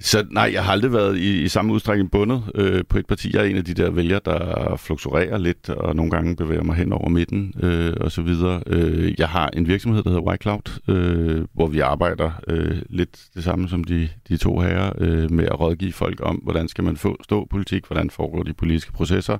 Så 0.00 0.26
nej, 0.30 0.50
jeg 0.52 0.64
har 0.64 0.72
aldrig 0.72 0.92
været 0.92 1.16
i, 1.16 1.42
i 1.42 1.48
samme 1.48 1.72
udstrækning 1.72 2.10
bundet 2.10 2.42
øh, 2.54 2.84
på 2.88 2.98
et 2.98 3.06
parti. 3.06 3.30
Jeg 3.34 3.40
er 3.40 3.50
en 3.50 3.56
af 3.56 3.64
de 3.64 3.74
der 3.74 3.90
vælgere, 3.90 4.20
der 4.24 4.76
fluktuerer 4.76 5.38
lidt, 5.38 5.70
og 5.70 5.96
nogle 5.96 6.10
gange 6.10 6.36
bevæger 6.36 6.62
mig 6.62 6.76
hen 6.76 6.92
over 6.92 7.08
midten, 7.08 7.54
øh, 7.62 7.92
og 8.00 8.12
så 8.12 8.22
videre. 8.22 8.62
Øh, 8.66 9.14
jeg 9.18 9.28
har 9.28 9.48
en 9.48 9.68
virksomhed, 9.68 10.02
der 10.02 10.10
hedder 10.10 10.22
White 10.22 10.42
Cloud, 10.42 10.80
øh, 10.88 11.44
hvor 11.52 11.66
vi 11.66 11.80
arbejder 11.80 12.30
øh, 12.48 12.82
lidt 12.90 13.18
det 13.34 13.44
samme 13.44 13.68
som 13.68 13.84
de, 13.84 14.08
de 14.28 14.36
to 14.36 14.58
herrer, 14.58 14.92
øh, 14.98 15.30
med 15.30 15.44
at 15.44 15.60
rådgive 15.60 15.92
folk 15.92 16.20
om, 16.22 16.36
hvordan 16.36 16.68
skal 16.68 16.84
man 16.84 16.96
få, 16.96 17.16
stå 17.22 17.46
politik, 17.50 17.86
hvordan 17.86 18.10
foregår 18.10 18.42
de 18.42 18.54
politiske 18.54 18.92
processer. 18.92 19.38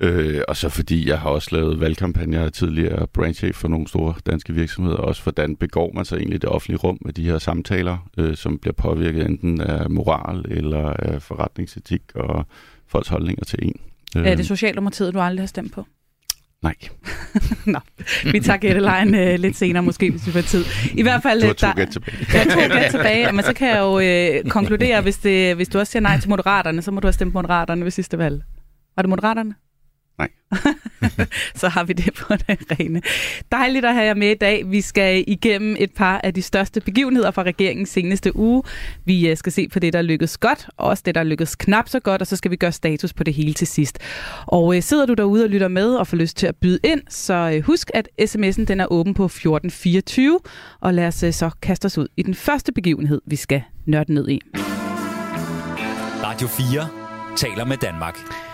Øh, 0.00 0.40
og 0.48 0.56
så 0.56 0.68
fordi 0.68 1.08
jeg 1.08 1.18
har 1.18 1.30
også 1.30 1.48
lavet 1.52 1.80
valgkampagner 1.80 2.48
tidligere, 2.48 3.06
branchchef 3.06 3.56
for 3.56 3.68
nogle 3.68 3.88
store 3.88 4.14
danske 4.26 4.54
virksomheder, 4.54 4.96
også 4.96 5.22
hvordan 5.22 5.56
begår 5.56 5.92
man 5.94 6.04
sig 6.04 6.16
egentlig 6.16 6.42
det 6.42 6.50
offentlige 6.50 6.78
rum 6.78 6.98
med 7.04 7.12
de 7.12 7.24
her 7.24 7.38
samtaler, 7.38 8.08
øh, 8.18 8.36
som 8.36 8.58
bliver 8.58 8.74
påvirket 8.74 9.26
enten 9.26 9.60
af 9.60 9.90
moral 9.90 10.44
eller 10.50 10.90
af 10.90 11.22
forretningsetik 11.22 12.02
og 12.14 12.46
folks 12.88 13.08
holdninger 13.08 13.44
til 13.44 13.58
en. 13.62 13.80
Øh, 14.16 14.26
er 14.26 14.34
det 14.34 14.46
Socialdemokratiet, 14.46 15.14
du 15.14 15.20
aldrig 15.20 15.42
har 15.42 15.46
stemt 15.46 15.72
på? 15.72 15.86
Nej. 16.62 16.74
Nå, 17.66 17.78
vi 18.32 18.40
tager 18.40 18.56
gættelejen 18.56 19.14
øh, 19.14 19.38
lidt 19.38 19.56
senere 19.56 19.82
måske, 19.82 20.10
hvis 20.10 20.26
vi 20.26 20.32
får 20.32 20.40
tid. 20.40 20.64
I 20.94 21.02
hvert 21.02 21.22
fald... 21.22 21.40
Du 21.40 21.46
har 21.46 21.54
to 21.54 21.66
gæt 21.76 21.88
tilbage. 21.88 22.16
Jeg 22.32 22.42
har 22.42 22.50
to 22.50 22.74
gæt 22.74 22.90
tilbage, 22.90 23.32
men 23.32 23.44
så 23.44 23.52
kan 23.52 23.68
jeg 23.68 23.78
jo 23.78 24.00
øh, 24.00 24.50
konkludere, 24.50 25.00
hvis, 25.00 25.18
det, 25.18 25.56
hvis 25.56 25.68
du 25.68 25.78
også 25.78 25.90
siger 25.90 26.02
nej 26.02 26.20
til 26.20 26.30
Moderaterne, 26.30 26.82
så 26.82 26.90
må 26.90 27.00
du 27.00 27.06
have 27.06 27.12
stemt 27.12 27.34
Moderaterne 27.34 27.84
ved 27.84 27.90
sidste 27.90 28.18
valg. 28.18 28.42
Var 28.96 29.02
det 29.02 29.10
Moderaterne? 29.10 29.54
Nej. 30.18 30.28
så 31.60 31.68
har 31.68 31.84
vi 31.84 31.92
det 31.92 32.14
på 32.14 32.34
den 32.36 32.56
rene. 32.70 33.02
Dejligt 33.52 33.84
at 33.84 33.94
have 33.94 34.06
jer 34.06 34.14
med 34.14 34.30
i 34.30 34.34
dag. 34.34 34.70
Vi 34.70 34.80
skal 34.80 35.24
igennem 35.26 35.76
et 35.78 35.92
par 35.92 36.20
af 36.24 36.34
de 36.34 36.42
største 36.42 36.80
begivenheder 36.80 37.30
fra 37.30 37.42
regeringens 37.42 37.88
seneste 37.88 38.36
uge. 38.36 38.62
Vi 39.04 39.28
øh, 39.28 39.36
skal 39.36 39.52
se 39.52 39.68
på 39.68 39.78
det, 39.78 39.92
der 39.92 40.02
lykkedes 40.02 40.38
godt, 40.38 40.68
og 40.76 40.88
også 40.88 41.02
det, 41.06 41.14
der 41.14 41.22
lykkedes 41.22 41.56
knap 41.56 41.88
så 41.88 42.00
godt, 42.00 42.20
og 42.20 42.26
så 42.26 42.36
skal 42.36 42.50
vi 42.50 42.56
gøre 42.56 42.72
status 42.72 43.12
på 43.12 43.24
det 43.24 43.34
hele 43.34 43.52
til 43.52 43.66
sidst. 43.66 43.98
Og 44.46 44.76
øh, 44.76 44.82
sidder 44.82 45.06
du 45.06 45.14
derude 45.14 45.44
og 45.44 45.50
lytter 45.50 45.68
med 45.68 45.94
og 45.94 46.06
får 46.06 46.16
lyst 46.16 46.36
til 46.36 46.46
at 46.46 46.56
byde 46.56 46.78
ind, 46.84 47.00
så 47.08 47.52
øh, 47.54 47.62
husk, 47.62 47.90
at 47.94 48.08
sms'en 48.20 48.64
den 48.64 48.80
er 48.80 48.86
åben 48.92 49.14
på 49.14 49.24
1424, 49.24 50.40
og 50.80 50.94
lad 50.94 51.06
os 51.06 51.14
så 51.14 51.50
kaste 51.62 51.86
os 51.86 51.98
ud 51.98 52.08
i 52.16 52.22
den 52.22 52.34
første 52.34 52.72
begivenhed, 52.72 53.20
vi 53.26 53.36
skal 53.36 53.62
nørde 53.86 54.12
ned 54.12 54.28
i. 54.28 54.40
Radio 56.22 56.48
4 56.48 56.88
taler 57.36 57.64
med 57.64 57.76
Danmark. 57.76 58.45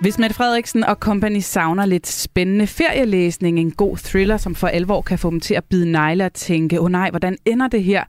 Hvis 0.00 0.18
Mette 0.18 0.36
Frederiksen 0.36 0.84
og 0.84 0.96
company 0.96 1.38
savner 1.38 1.86
lidt 1.86 2.06
spændende 2.06 2.66
ferielæsning, 2.66 3.58
en 3.58 3.70
god 3.70 3.96
thriller, 3.96 4.36
som 4.36 4.54
for 4.54 4.66
alvor 4.66 5.00
kan 5.02 5.18
få 5.18 5.30
dem 5.30 5.40
til 5.40 5.54
at 5.54 5.64
bide 5.64 5.92
negle 5.92 6.24
og 6.24 6.32
tænke, 6.32 6.80
åh 6.80 6.84
oh 6.84 6.90
nej, 6.90 7.10
hvordan 7.10 7.36
ender 7.44 7.68
det 7.68 7.84
her? 7.84 8.04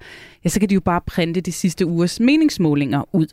Ja, 0.47 0.49
så 0.49 0.59
kan 0.59 0.69
de 0.69 0.73
jo 0.73 0.79
bare 0.79 1.01
printe 1.07 1.41
de 1.41 1.51
sidste 1.51 1.85
ugers 1.85 2.19
meningsmålinger 2.19 3.15
ud. 3.15 3.27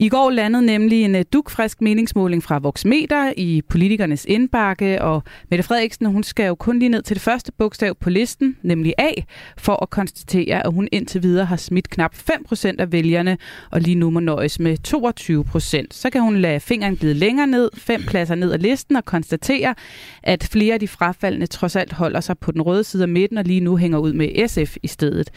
I 0.00 0.08
går 0.08 0.30
landede 0.30 0.66
nemlig 0.66 1.04
en 1.04 1.14
øh, 1.14 1.24
dukfrisk 1.32 1.80
meningsmåling 1.80 2.42
fra 2.42 2.58
Voxmeter 2.58 3.32
i 3.36 3.62
politikernes 3.68 4.24
indbakke, 4.28 5.02
og 5.02 5.22
Mette 5.50 5.62
Frederiksen 5.62 6.06
hun 6.06 6.22
skal 6.22 6.46
jo 6.46 6.54
kun 6.54 6.78
lige 6.78 6.88
ned 6.88 7.02
til 7.02 7.16
det 7.16 7.22
første 7.22 7.52
bogstav 7.52 7.94
på 7.94 8.10
listen, 8.10 8.56
nemlig 8.62 8.94
A, 8.98 9.10
for 9.58 9.82
at 9.82 9.90
konstatere, 9.90 10.66
at 10.66 10.72
hun 10.72 10.88
indtil 10.92 11.22
videre 11.22 11.44
har 11.44 11.56
smidt 11.56 11.90
knap 11.90 12.14
5% 12.14 12.74
af 12.78 12.92
vælgerne, 12.92 13.38
og 13.70 13.80
lige 13.80 13.94
nu 13.94 14.10
må 14.10 14.20
nøjes 14.20 14.58
med 14.58 14.76
22%. 14.88 15.86
Så 15.90 16.10
kan 16.10 16.22
hun 16.22 16.36
lade 16.36 16.60
fingeren 16.60 16.96
glide 16.96 17.14
længere 17.14 17.46
ned, 17.46 17.70
fem 17.74 18.02
pladser 18.02 18.34
ned 18.34 18.52
ad 18.52 18.58
listen, 18.58 18.96
og 18.96 19.04
konstatere, 19.04 19.74
at 20.22 20.48
flere 20.52 20.74
af 20.74 20.80
de 20.80 20.88
frafaldende 20.88 21.46
trods 21.46 21.76
alt 21.76 21.92
holder 21.92 22.20
sig 22.20 22.38
på 22.38 22.52
den 22.52 22.62
røde 22.62 22.84
side 22.84 23.02
af 23.02 23.08
midten, 23.08 23.38
og 23.38 23.44
lige 23.44 23.60
nu 23.60 23.76
hænger 23.76 23.98
ud 23.98 24.12
med 24.12 24.48
SF 24.48 24.76
i 24.82 24.88
stedet. 24.88 25.30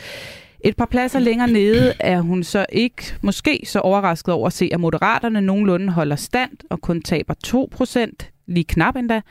Et 0.64 0.76
par 0.78 0.86
pladser 0.86 1.20
længere 1.20 1.52
nede 1.52 1.94
er 2.00 2.22
hun 2.22 2.44
så 2.44 2.66
ikke 2.72 3.04
måske 3.22 3.62
så 3.66 3.80
overrasket 3.80 4.34
over 4.34 4.48
at 4.48 4.54
se, 4.54 4.70
at 4.74 4.80
moderaterne 4.80 5.42
nogenlunde 5.42 5.92
holder 5.92 6.16
stand 6.16 6.52
og 6.70 6.82
kun 6.82 7.02
taber 7.02 7.34
2%, 7.48 8.32
lige 8.48 8.64
knap 8.64 8.96
endda, 8.96 9.22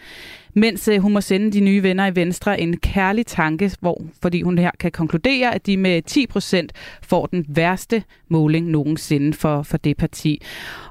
mens 0.55 0.89
øh, 0.89 0.99
hun 0.99 1.13
må 1.13 1.21
sende 1.21 1.53
de 1.53 1.61
nye 1.61 1.83
venner 1.83 2.07
i 2.07 2.17
Venstre 2.17 2.61
en 2.61 2.77
kærlig 2.77 3.27
tanke, 3.27 3.71
hvor, 3.81 4.03
fordi 4.23 4.43
hun 4.43 4.59
her 4.59 4.71
kan 4.81 4.93
konkludere, 4.93 5.55
at 5.55 5.67
de 5.67 5.77
med 5.77 6.03
10% 6.11 6.67
får 7.03 7.27
den 7.27 7.45
værste 7.49 8.03
måling 8.29 8.67
nogensinde 8.67 9.33
for, 9.33 9.63
for 9.63 9.77
det 9.77 9.97
parti. 9.97 10.43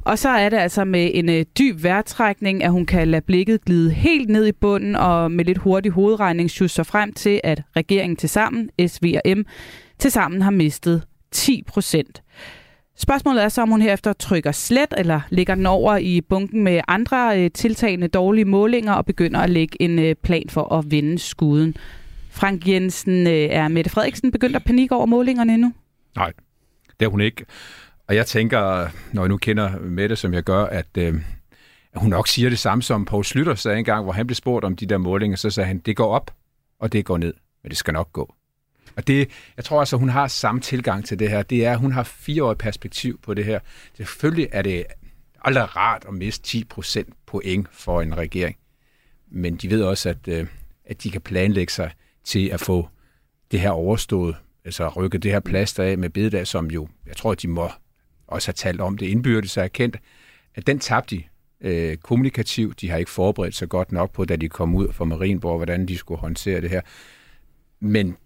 Og 0.02 0.20
så 0.20 0.30
er 0.30 0.50
det 0.50 0.58
altså 0.58 0.86
med 0.86 1.12
en 1.14 1.30
øh, 1.30 1.46
dyb 1.60 1.84
værtrækning, 1.84 2.64
at 2.64 2.72
hun 2.72 2.86
kan 2.86 3.08
lade 3.08 3.22
blikket 3.22 3.66
glide 3.66 3.92
helt 3.92 4.30
ned 4.30 4.48
i 4.48 4.52
bunden 4.52 4.96
og 4.96 5.32
med 5.32 5.46
lidt 5.46 5.58
hurtig 5.58 5.92
hovedregning 5.92 6.52
sig 6.52 6.86
frem 6.86 7.14
til, 7.14 7.42
at 7.44 7.62
regeringen 7.76 8.16
til 8.16 8.30
sammen, 8.30 8.70
SV 8.88 9.16
og 9.26 9.38
M, 9.38 9.42
tilsammen 10.00 10.42
har 10.42 10.52
mistet 10.52 11.04
10 11.32 11.64
procent. 11.68 12.24
Spørgsmålet 13.00 13.44
er 13.44 13.50
så, 13.50 13.62
om 13.62 13.70
hun 13.70 13.82
herefter 13.82 14.14
trykker 14.14 14.52
slet, 14.52 14.94
eller 14.98 15.22
lægger 15.30 15.56
den 15.56 15.66
over 15.66 15.98
i 15.98 16.22
bunken 16.22 16.64
med 16.64 16.82
andre 16.88 17.44
øh, 17.44 17.52
tiltagende 17.52 18.08
dårlige 18.08 18.46
målinger 18.46 18.94
og 18.94 19.06
begynder 19.06 19.40
at 19.40 19.50
lægge 19.50 19.82
en 19.82 20.00
øh, 20.00 20.16
plan 20.16 20.50
for 20.50 20.74
at 20.74 20.92
vende 20.92 21.20
skuden. 21.20 21.76
Frank 22.30 22.68
Jensen, 22.68 23.28
øh, 23.28 23.34
er 23.34 23.68
Mette 23.68 23.90
Frederiksen 23.90 24.32
begyndt 24.32 24.56
at 24.56 24.64
panik 24.64 24.92
over 24.92 25.06
målingerne 25.06 25.54
endnu? 25.54 25.74
Nej, 26.16 26.34
det 27.00 27.06
er 27.06 27.10
hun 27.10 27.22
ikke. 27.22 27.46
Og 28.08 28.16
jeg 28.16 28.26
tænker, 28.26 28.88
når 29.14 29.22
jeg 29.22 29.30
nu 29.30 29.38
kender 29.38 29.80
Mette, 29.80 30.16
som 30.16 30.34
jeg 30.34 30.44
gør, 30.44 30.66
at, 30.66 30.98
øh, 30.98 31.16
at 31.94 32.02
hun 32.02 32.10
nok 32.10 32.28
siger 32.28 32.50
det 32.50 32.60
samme, 32.60 32.82
som 32.84 33.06
Poul 33.06 33.26
Slytter 33.26 33.56
sagde 33.56 33.78
engang, 33.78 34.04
hvor 34.04 34.14
han 34.14 34.28
blev 34.28 34.36
spurgt 34.36 34.66
om 34.66 34.76
de 34.76 34.86
der 34.86 34.98
målinger, 34.98 35.38
så 35.38 35.50
sagde 35.50 35.68
han, 35.68 35.78
det 35.78 35.96
går 35.96 36.16
op, 36.16 36.32
og 36.80 36.94
det 36.94 37.06
går 37.06 37.18
ned, 37.18 37.34
men 37.64 37.70
det 37.70 37.78
skal 37.78 37.94
nok 37.94 38.14
gå. 38.14 38.34
Og 38.96 39.08
det, 39.08 39.30
jeg 39.58 39.66
tror 39.66 39.80
altså, 39.80 39.98
hun 39.98 40.10
har 40.10 40.28
samme 40.28 40.62
tilgang 40.62 41.06
til 41.06 41.20
det 41.20 41.30
her. 41.30 41.44
Det 41.44 41.66
er, 41.66 41.72
at 41.72 41.80
hun 41.80 41.92
har 41.92 42.04
fireårigt 42.04 42.60
perspektiv 42.60 43.20
på 43.22 43.34
det 43.34 43.46
her. 43.46 43.60
Selvfølgelig 43.94 44.48
er 44.52 44.62
det 44.62 44.84
aldrig 45.46 45.76
rart 45.76 46.06
at 46.08 46.14
miste 46.14 46.44
10 46.44 46.64
procent 46.64 47.14
point 47.26 47.68
for 47.72 48.02
en 48.02 48.18
regering. 48.18 48.58
Men 49.32 49.56
de 49.56 49.70
ved 49.70 49.84
også, 49.84 50.10
at, 50.10 50.28
øh, 50.28 50.48
at 50.86 51.04
de 51.04 51.12
kan 51.12 51.22
planlægge 51.22 51.74
sig 51.74 51.92
til 52.24 52.48
at 52.48 52.60
få 52.60 52.90
det 53.52 53.60
her 53.60 53.70
overstået, 53.70 54.36
altså 54.66 54.90
rykke 54.90 55.18
det 55.18 55.32
her 55.32 55.40
plaster 55.40 55.84
af 55.84 55.98
med 55.98 56.10
bededag, 56.10 56.48
som 56.48 56.72
jo, 56.72 56.88
jeg 57.06 57.16
tror, 57.16 57.34
de 57.34 57.48
må 57.48 57.70
også 58.28 58.48
have 58.48 58.54
talt 58.54 58.82
om 58.82 58.98
det 58.98 59.06
indbyrdes 59.06 59.58
og 59.58 59.64
erkendt, 59.64 59.98
at 60.56 60.68
den 60.68 60.80
tabte 60.80 61.16
de 61.16 61.24
øh, 61.62 61.98
kommunikativt. 61.98 62.82
De 62.82 62.90
har 62.90 62.98
ikke 62.98 63.12
forberedt 63.12 63.56
sig 63.56 63.70
godt 63.70 63.92
nok 63.92 64.12
på, 64.12 64.26
da 64.26 64.36
de 64.36 64.50
kom 64.50 64.76
ud 64.76 64.94
fra 64.94 65.06
Marienborg, 65.06 65.58
hvordan 65.58 65.88
de 65.88 65.98
skulle 65.98 66.20
håndtere 66.20 66.62
det 66.62 66.70
her. 66.70 66.82
Men 67.80 68.18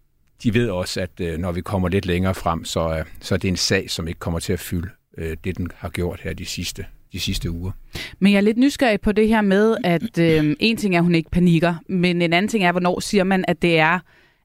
de 0.43 0.53
ved 0.53 0.69
også, 0.69 1.01
at 1.01 1.09
øh, 1.21 1.37
når 1.37 1.51
vi 1.51 1.61
kommer 1.61 1.89
lidt 1.89 2.05
længere 2.05 2.35
frem, 2.35 2.65
så, 2.65 2.97
øh, 2.97 3.05
så 3.21 3.35
er 3.35 3.39
det 3.39 3.47
en 3.47 3.57
sag, 3.57 3.89
som 3.89 4.07
ikke 4.07 4.19
kommer 4.19 4.39
til 4.39 4.53
at 4.53 4.59
fylde 4.59 4.89
øh, 5.17 5.37
det, 5.43 5.57
den 5.57 5.67
har 5.75 5.89
gjort 5.89 6.19
her 6.23 6.33
de 6.33 6.45
sidste, 6.45 6.85
de 7.13 7.19
sidste 7.19 7.51
uger. 7.51 7.71
Men 8.19 8.31
jeg 8.31 8.37
er 8.37 8.41
lidt 8.41 8.57
nysgerrig 8.57 9.01
på 9.01 9.11
det 9.11 9.27
her 9.27 9.41
med, 9.41 9.77
at 9.83 10.17
øh, 10.17 10.55
en 10.59 10.77
ting 10.77 10.95
er, 10.95 10.99
at 10.99 11.03
hun 11.03 11.15
ikke 11.15 11.29
panikker, 11.29 11.75
men 11.89 12.21
en 12.21 12.33
anden 12.33 12.49
ting 12.49 12.63
er, 12.63 12.71
hvornår 12.71 12.99
siger 12.99 13.23
man, 13.23 13.45
at 13.47 13.61
det 13.61 13.79
er 13.79 13.99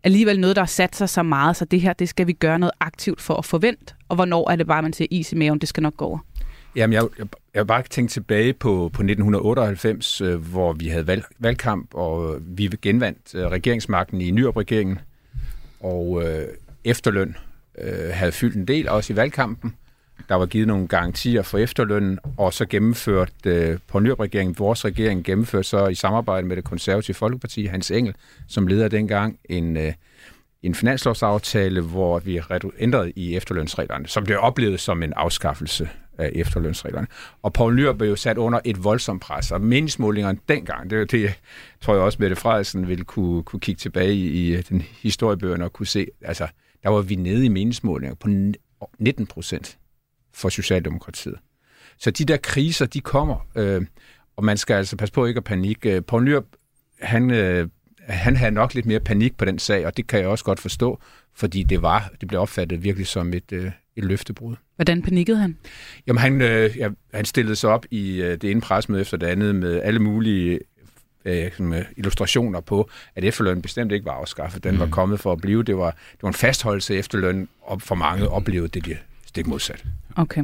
alligevel 0.05 0.41
noget, 0.41 0.57
der 0.57 0.62
har 0.62 0.67
sat 0.67 0.97
sig 0.97 1.09
så 1.09 1.23
meget, 1.23 1.57
så 1.57 1.65
det 1.65 1.81
her, 1.81 1.93
det 1.93 2.09
skal 2.09 2.26
vi 2.26 2.33
gøre 2.33 2.59
noget 2.59 2.73
aktivt 2.81 3.21
for 3.21 3.35
at 3.35 3.45
forvente, 3.45 3.95
og 4.09 4.17
hvornår 4.17 4.50
er 4.50 4.57
det 4.57 4.67
bare, 4.67 4.83
man 4.83 4.93
siger 4.93 5.09
is 5.11 5.33
i 5.33 5.37
maven, 5.37 5.59
det 5.59 5.69
skal 5.69 5.83
nok 5.83 5.97
gå 5.97 6.05
over? 6.05 6.19
Jamen, 6.76 6.95
jeg, 6.95 7.03
jeg, 7.19 7.26
jeg 7.55 7.67
bare 7.67 7.83
tænke 7.83 8.11
tilbage 8.11 8.53
på, 8.53 8.69
på 8.69 9.03
1998, 9.03 10.21
øh, 10.21 10.35
hvor 10.35 10.73
vi 10.73 10.88
havde 10.88 11.07
valg, 11.07 11.25
valgkamp, 11.38 11.95
og 11.95 12.37
vi 12.41 12.71
genvandt 12.83 13.35
øh, 13.35 13.47
regeringsmagten 13.47 14.21
i 14.21 14.31
Nyrup-regeringen 14.31 14.99
og 15.80 16.23
øh, 16.25 16.47
efterløn 16.85 17.37
øh, 17.78 18.11
havde 18.12 18.33
fyldt 18.33 18.56
en 18.56 18.68
del, 18.68 18.88
også 18.88 19.12
i 19.12 19.16
valgkampen. 19.16 19.75
Der 20.28 20.35
var 20.35 20.47
givet 20.47 20.66
nogle 20.66 20.88
garantier 20.88 21.42
for 21.42 21.59
efterlønnen, 21.59 22.18
og 22.37 22.52
så 22.54 22.66
gennemført 22.66 23.33
øh, 23.47 23.78
på 23.88 23.99
regeringen, 23.99 24.59
vores 24.59 24.85
regering 24.85 25.25
gennemførte 25.25 25.68
så 25.68 25.87
i 25.87 25.95
samarbejde 25.95 26.47
med 26.47 26.56
det 26.56 26.64
konservative 26.64 27.14
Folkeparti, 27.14 27.66
Hans 27.66 27.90
Engel, 27.90 28.14
som 28.49 28.66
leder 28.66 28.88
dengang 28.88 29.38
en, 29.45 29.76
øh, 29.76 29.92
en 30.62 30.75
finanslovsaftale, 30.75 31.80
hvor 31.80 32.18
vi 32.18 32.40
ændrede 32.78 33.12
i 33.16 33.37
efterlønsreglerne, 33.37 34.06
som 34.06 34.25
blev 34.25 34.38
oplevet 34.40 34.80
som 34.80 35.02
en 35.02 35.12
afskaffelse 35.12 35.88
af 36.19 36.31
efterlønsreglerne. 36.35 37.07
Og 37.43 37.53
Poul 37.53 37.75
Nyrup 37.75 37.97
blev 37.97 38.09
jo 38.09 38.17
sat 38.17 38.39
under 38.39 38.61
et 38.65 38.85
voldsomt 38.85 39.23
pres, 39.23 39.53
og 39.53 39.61
meningsmålingerne 39.61 40.39
dengang, 40.49 40.91
det, 40.91 41.11
det 41.11 41.41
tror 41.81 41.95
jeg 41.95 42.03
også, 42.03 42.19
Mette 42.21 42.37
Frederiksen 42.37 42.89
ville 42.89 43.05
kunne, 43.05 43.43
kunne 43.43 43.61
kigge 43.61 43.79
tilbage 43.79 44.15
i, 44.15 44.27
i 44.27 44.57
øh, 44.57 44.63
den 44.69 44.81
historiebøgerne 44.81 45.65
og 45.65 45.73
kunne 45.73 45.87
se, 45.87 46.07
altså, 46.23 46.47
der 46.83 46.89
var 46.89 47.03
vi 47.03 47.15
nede 47.15 47.45
i 47.45 47.49
meningsmålinger 47.49 48.15
på 48.15 48.29
19 48.99 49.27
procent 49.27 49.79
for 50.35 50.49
Socialdemokratiet. 50.49 51.39
Så 51.99 52.11
de 52.11 52.25
der 52.25 52.37
kriser, 52.37 52.87
de 52.87 53.01
kommer, 53.01 53.49
øh, 53.57 53.87
og 54.37 54.45
man 54.45 54.57
skal 54.57 54.75
altså 54.75 54.97
passe 54.97 55.13
på 55.13 55.27
ikke 55.27 55.39
at 55.39 55.45
panikke. 55.45 55.97
Øh, 55.97 56.03
Poul 56.05 56.25
Nyrup, 56.25 56.45
han, 57.01 57.31
øh, 57.31 57.69
han 58.09 58.37
havde 58.37 58.51
nok 58.51 58.75
lidt 58.75 58.87
mere 58.87 59.01
panik 59.01 59.37
på 59.37 59.45
den 59.45 59.59
sag, 59.59 59.87
og 59.87 59.97
det 59.97 60.07
kan 60.07 60.21
jeg 60.21 60.29
også 60.29 60.45
godt 60.45 60.61
forstå, 60.61 61.01
fordi 61.35 61.63
det 61.63 61.83
var, 61.83 62.11
det 62.21 62.29
blev 62.29 62.41
opfattet 62.41 62.85
virkelig 62.85 63.07
som 63.07 63.33
et, 63.33 63.53
øh, 63.53 63.71
et 63.97 64.05
løftebrud. 64.05 64.57
Hvordan 64.76 65.03
panikkede 65.03 65.38
han? 65.38 65.57
Jamen, 66.07 66.21
han, 66.21 66.41
øh, 66.41 66.76
ja, 66.76 66.88
han 67.15 67.25
stillede 67.25 67.57
sig 67.57 67.71
op 67.71 67.87
i 67.91 68.23
øh, 68.23 68.31
det 68.31 68.50
ene 68.50 68.61
presmøde 68.61 69.00
efter 69.00 69.17
det 69.17 69.26
andet 69.26 69.55
med 69.55 69.83
alle 69.83 70.00
mulige 70.00 70.61
øh, 71.25 71.50
med 71.59 71.85
illustrationer 71.97 72.61
på, 72.61 72.91
at 73.15 73.25
efterløn 73.25 73.62
bestemt 73.62 73.93
ikke 73.93 74.07
var 74.07 74.12
afskaffet. 74.12 74.65
Den 74.65 74.75
mm. 74.75 74.81
var 74.81 74.87
kommet 74.87 75.21
for 75.21 75.33
at 75.33 75.41
blive. 75.41 75.62
Det 75.62 75.76
var, 75.76 75.91
det 75.91 76.23
var 76.23 76.29
en 76.29 76.35
fastholdelse 76.35 76.95
af 76.95 76.99
efterløn, 76.99 77.49
og 77.62 77.83
for 77.83 77.95
mange 77.95 78.29
oplevede 78.29 78.69
det, 78.69 78.85
det 78.85 78.99
stik 79.37 79.47
modsat. 79.47 79.85
Okay. 80.16 80.43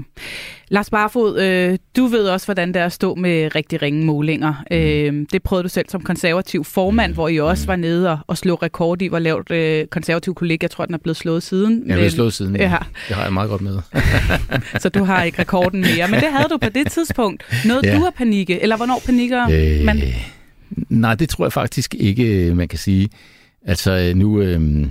Lars 0.69 0.91
Barfod, 0.91 1.41
øh, 1.41 1.79
du 1.97 2.07
ved 2.07 2.29
også, 2.29 2.47
hvordan 2.47 2.69
det 2.69 2.77
er 2.77 2.87
at 2.87 2.93
stå 2.93 3.15
med 3.15 3.55
rigtig 3.55 3.83
ringe 3.83 4.05
målinger. 4.05 4.65
Mm. 4.71 4.77
Øh, 4.77 5.27
det 5.33 5.43
prøvede 5.43 5.63
du 5.63 5.69
selv 5.69 5.87
som 5.89 6.01
konservativ 6.01 6.65
formand, 6.65 7.11
mm. 7.11 7.15
hvor 7.15 7.29
I 7.29 7.41
også 7.41 7.65
mm. 7.65 7.69
var 7.69 7.77
nede 7.77 8.11
og, 8.11 8.19
og 8.27 8.39
slog 8.39 8.63
rekord 8.63 9.03
i, 9.03 9.07
hvor 9.07 9.19
lavt 9.19 9.51
øh, 9.51 9.87
konservativ 9.87 10.35
kollega, 10.35 10.65
jeg 10.65 10.71
tror, 10.71 10.87
den 10.87 10.95
er 10.95 10.99
blevet 10.99 11.17
slået 11.17 11.43
siden. 11.43 11.83
Jeg 11.87 11.93
er 11.93 11.97
blevet 11.97 12.13
slået 12.13 12.33
siden, 12.33 12.57
ja. 12.57 12.63
ja. 12.63 12.79
Det 13.09 13.17
har 13.17 13.23
jeg 13.23 13.33
meget 13.33 13.51
godt 13.51 13.61
med. 13.63 13.79
så 14.83 14.89
du 14.89 15.05
har 15.05 15.23
ikke 15.23 15.39
rekorden 15.39 15.81
mere. 15.81 16.09
Men 16.09 16.21
det 16.21 16.29
havde 16.33 16.49
du 16.49 16.57
på 16.57 16.69
det 16.69 16.91
tidspunkt. 16.91 17.45
Noget, 17.65 17.87
ja. 17.87 17.97
du 17.97 18.01
har 18.01 18.11
panikke, 18.11 18.63
eller 18.63 18.77
hvornår 18.77 19.03
panikker 19.07 19.43
øh, 19.43 19.85
man? 19.85 20.03
Nej, 20.89 21.15
det 21.15 21.29
tror 21.29 21.45
jeg 21.45 21.53
faktisk 21.53 21.95
ikke, 21.99 22.55
man 22.55 22.69
kan 22.69 22.79
sige. 22.79 23.09
Altså 23.67 24.13
nu... 24.15 24.41
Øh, 24.41 24.87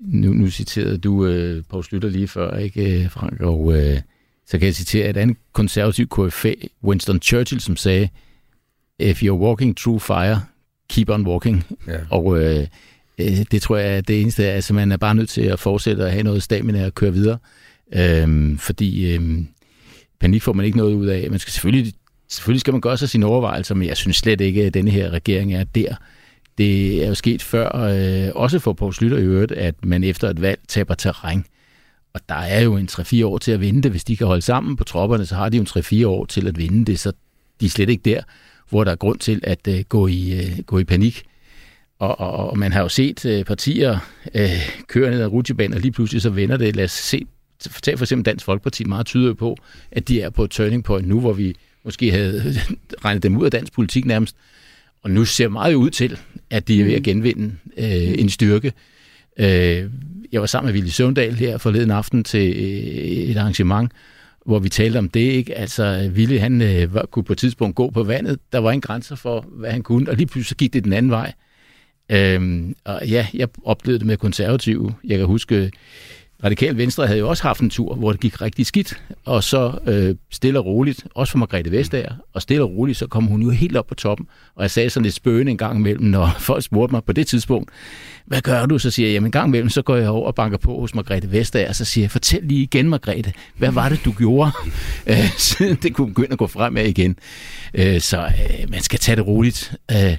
nu, 0.00 0.32
nu 0.32 0.50
citerede 0.50 0.98
du 0.98 1.26
øh, 1.26 1.62
Poul 1.68 1.84
Slytter 1.84 2.08
lige 2.08 2.28
før, 2.28 2.56
ikke 2.56 3.02
øh, 3.02 3.10
Frank? 3.10 3.40
Og 3.40 3.78
øh, 3.78 4.00
så 4.46 4.58
kan 4.58 4.66
jeg 4.66 4.74
citere 4.74 5.10
et 5.10 5.16
andet 5.16 5.36
konservativ 5.52 6.08
KFA, 6.08 6.52
Winston 6.84 7.22
Churchill, 7.22 7.60
som 7.60 7.76
sagde, 7.76 8.08
If 8.98 9.22
you're 9.22 9.30
walking 9.30 9.76
through 9.76 10.00
fire, 10.00 10.40
keep 10.88 11.10
on 11.10 11.26
walking. 11.26 11.64
Ja. 11.86 11.98
Og 12.10 12.38
øh, 12.42 12.66
øh, 13.18 13.44
det 13.50 13.62
tror 13.62 13.76
jeg 13.76 13.96
er 13.96 14.00
det 14.00 14.20
eneste. 14.20 14.44
Altså 14.44 14.74
man 14.74 14.92
er 14.92 14.96
bare 14.96 15.14
nødt 15.14 15.28
til 15.28 15.42
at 15.42 15.60
fortsætte 15.60 16.04
at 16.04 16.12
have 16.12 16.22
noget 16.22 16.42
stamina 16.42 16.86
og 16.86 16.94
køre 16.94 17.12
videre. 17.12 17.38
Øh, 17.94 18.58
fordi 18.58 19.14
øh, 19.14 19.38
panik 20.20 20.42
får 20.42 20.52
man 20.52 20.66
ikke 20.66 20.78
noget 20.78 20.94
ud 20.94 21.06
af. 21.06 21.30
Man 21.30 21.38
skal 21.38 21.52
selvfølgelig 21.52 21.92
selvfølgelig 22.28 22.60
skal 22.60 22.72
man 22.72 22.80
gøre 22.80 22.96
sig 22.96 23.08
sine 23.08 23.26
overvejelser, 23.26 23.74
men 23.74 23.88
jeg 23.88 23.96
synes 23.96 24.16
slet 24.16 24.40
ikke, 24.40 24.64
at 24.64 24.74
denne 24.74 24.90
her 24.90 25.10
regering 25.10 25.54
er 25.54 25.64
der. 25.64 25.94
Det 26.58 27.04
er 27.04 27.08
jo 27.08 27.14
sket 27.14 27.42
før, 27.42 27.72
øh, 27.74 28.32
også 28.34 28.58
for 28.58 28.72
Poul 28.72 28.94
Slytter 28.94 29.18
i 29.18 29.22
øvrigt, 29.22 29.52
at 29.52 29.74
man 29.84 30.04
efter 30.04 30.30
et 30.30 30.40
valg 30.40 30.60
taber 30.68 30.94
terræn. 30.94 31.44
Og 32.14 32.20
der 32.28 32.34
er 32.34 32.60
jo 32.60 32.76
en 32.76 32.88
3-4 32.90 33.24
år 33.26 33.38
til 33.38 33.52
at 33.52 33.60
vinde 33.60 33.82
det. 33.82 33.90
Hvis 33.90 34.04
de 34.04 34.16
kan 34.16 34.26
holde 34.26 34.42
sammen 34.42 34.76
på 34.76 34.84
tropperne, 34.84 35.26
så 35.26 35.34
har 35.34 35.48
de 35.48 35.56
jo 35.56 35.60
en 35.60 36.02
3-4 36.02 36.06
år 36.06 36.24
til 36.24 36.48
at 36.48 36.58
vinde 36.58 36.84
det, 36.84 36.98
så 36.98 37.12
de 37.60 37.66
er 37.66 37.70
slet 37.70 37.90
ikke 37.90 38.02
der, 38.10 38.22
hvor 38.70 38.84
der 38.84 38.90
er 38.90 38.96
grund 38.96 39.18
til 39.18 39.40
at 39.42 39.68
øh, 39.68 39.84
gå, 39.88 40.06
i, 40.06 40.32
øh, 40.32 40.62
gå 40.66 40.78
i 40.78 40.84
panik. 40.84 41.22
Og, 41.98 42.20
og, 42.20 42.50
og 42.50 42.58
man 42.58 42.72
har 42.72 42.80
jo 42.80 42.88
set 42.88 43.24
øh, 43.24 43.44
partier 43.44 43.98
øh, 44.34 44.50
køre 44.88 45.10
ned 45.10 45.20
ad 45.20 45.26
rutsjebanen, 45.26 45.74
og 45.74 45.80
lige 45.80 45.92
pludselig 45.92 46.22
så 46.22 46.30
vender 46.30 46.56
det. 46.56 46.76
Lad 46.76 46.84
os 46.84 46.92
se, 46.92 47.26
tag 47.82 47.98
for 47.98 48.04
eksempel 48.04 48.26
Dansk 48.26 48.44
Folkeparti 48.44 48.84
meget 48.84 49.06
tyder 49.06 49.34
på, 49.34 49.56
at 49.90 50.08
de 50.08 50.20
er 50.20 50.30
på 50.30 50.44
et 50.44 50.50
turning 50.50 50.84
point 50.84 51.08
nu, 51.08 51.20
hvor 51.20 51.32
vi 51.32 51.54
måske 51.84 52.10
havde 52.10 52.54
regnet 53.04 53.22
dem 53.22 53.36
ud 53.36 53.44
af 53.44 53.50
dansk 53.50 53.72
politik 53.72 54.04
nærmest. 54.04 54.36
Og 55.04 55.10
nu 55.10 55.24
ser 55.24 55.48
meget 55.48 55.74
ud 55.74 55.90
til, 55.90 56.18
at 56.50 56.68
de 56.68 56.80
er 56.80 56.84
ved 56.84 56.92
at 56.92 57.00
mm. 57.00 57.04
genvinde 57.04 57.54
øh, 57.76 58.14
en 58.18 58.30
styrke. 58.30 58.72
Øh, 59.38 59.90
jeg 60.32 60.40
var 60.40 60.46
sammen 60.46 60.66
med 60.66 60.74
Willy 60.74 60.90
Søvndal 60.90 61.34
her 61.34 61.58
forleden 61.58 61.90
aften 61.90 62.24
til 62.24 62.48
øh, 62.56 63.30
et 63.30 63.36
arrangement, 63.36 63.92
hvor 64.46 64.58
vi 64.58 64.68
talte 64.68 64.98
om 64.98 65.08
det. 65.08 65.20
Ikke? 65.20 65.54
Altså, 65.54 66.10
Willy, 66.14 66.38
han 66.38 66.62
øh, 66.62 66.88
kunne 67.10 67.24
på 67.24 67.32
et 67.32 67.38
tidspunkt 67.38 67.76
gå 67.76 67.90
på 67.90 68.02
vandet. 68.02 68.38
Der 68.52 68.58
var 68.58 68.70
ingen 68.70 68.80
grænser 68.80 69.16
for, 69.16 69.46
hvad 69.48 69.70
han 69.70 69.82
kunne, 69.82 70.10
og 70.10 70.16
lige 70.16 70.26
pludselig 70.26 70.56
gik 70.56 70.72
det 70.72 70.84
den 70.84 70.92
anden 70.92 71.10
vej. 71.10 71.32
Øhm, 72.08 72.74
og 72.84 73.06
ja, 73.08 73.26
jeg 73.34 73.48
oplevede 73.64 73.98
det 73.98 74.06
med 74.06 74.16
konservative. 74.16 74.94
Jeg 75.04 75.18
kan 75.18 75.26
huske, 75.26 75.70
Radikal 76.44 76.76
Venstre 76.76 77.06
havde 77.06 77.18
jo 77.18 77.28
også 77.28 77.42
haft 77.42 77.60
en 77.60 77.70
tur, 77.70 77.94
hvor 77.94 78.12
det 78.12 78.20
gik 78.20 78.40
rigtig 78.40 78.66
skidt, 78.66 79.02
og 79.24 79.44
så 79.44 79.78
øh, 79.86 80.14
stille 80.30 80.58
og 80.58 80.66
roligt, 80.66 81.06
også 81.14 81.30
for 81.30 81.38
Margrethe 81.38 81.72
Vestager, 81.72 82.14
og 82.32 82.42
stille 82.42 82.62
og 82.62 82.70
roligt, 82.70 82.98
så 82.98 83.06
kom 83.06 83.24
hun 83.24 83.42
jo 83.42 83.50
helt 83.50 83.76
op 83.76 83.86
på 83.86 83.94
toppen, 83.94 84.26
og 84.54 84.62
jeg 84.62 84.70
sagde 84.70 84.90
sådan 84.90 85.04
lidt 85.04 85.14
spøgende 85.14 85.50
en 85.50 85.58
gang 85.58 85.78
imellem, 85.78 86.04
når 86.04 86.36
folk 86.38 86.64
spurgte 86.64 86.94
mig 86.94 87.04
på 87.04 87.12
det 87.12 87.26
tidspunkt, 87.26 87.70
hvad 88.26 88.40
gør 88.40 88.66
du? 88.66 88.78
Så 88.78 88.90
siger 88.90 89.08
jeg, 89.08 89.14
jamen 89.14 89.28
en 89.28 89.32
gang 89.32 89.48
imellem, 89.48 89.68
så 89.68 89.82
går 89.82 89.96
jeg 89.96 90.08
over 90.08 90.26
og 90.26 90.34
banker 90.34 90.58
på 90.58 90.80
hos 90.80 90.94
Margrethe 90.94 91.32
Vestager, 91.32 91.68
og 91.68 91.74
så 91.74 91.84
siger 91.84 92.04
jeg, 92.04 92.10
fortæl 92.10 92.42
lige 92.42 92.62
igen, 92.62 92.88
Margrethe, 92.88 93.32
hvad 93.56 93.70
var 93.70 93.88
det, 93.88 94.00
du 94.04 94.12
gjorde, 94.12 94.50
øh, 95.06 95.30
siden 95.38 95.78
det 95.82 95.94
kunne 95.94 96.08
begynde 96.08 96.32
at 96.32 96.38
gå 96.38 96.46
fremad 96.46 96.86
igen. 96.86 97.16
Øh, 97.74 98.00
så 98.00 98.20
øh, 98.20 98.70
man 98.70 98.80
skal 98.80 98.98
tage 98.98 99.16
det 99.16 99.26
roligt. 99.26 99.74
Øh, 99.90 100.16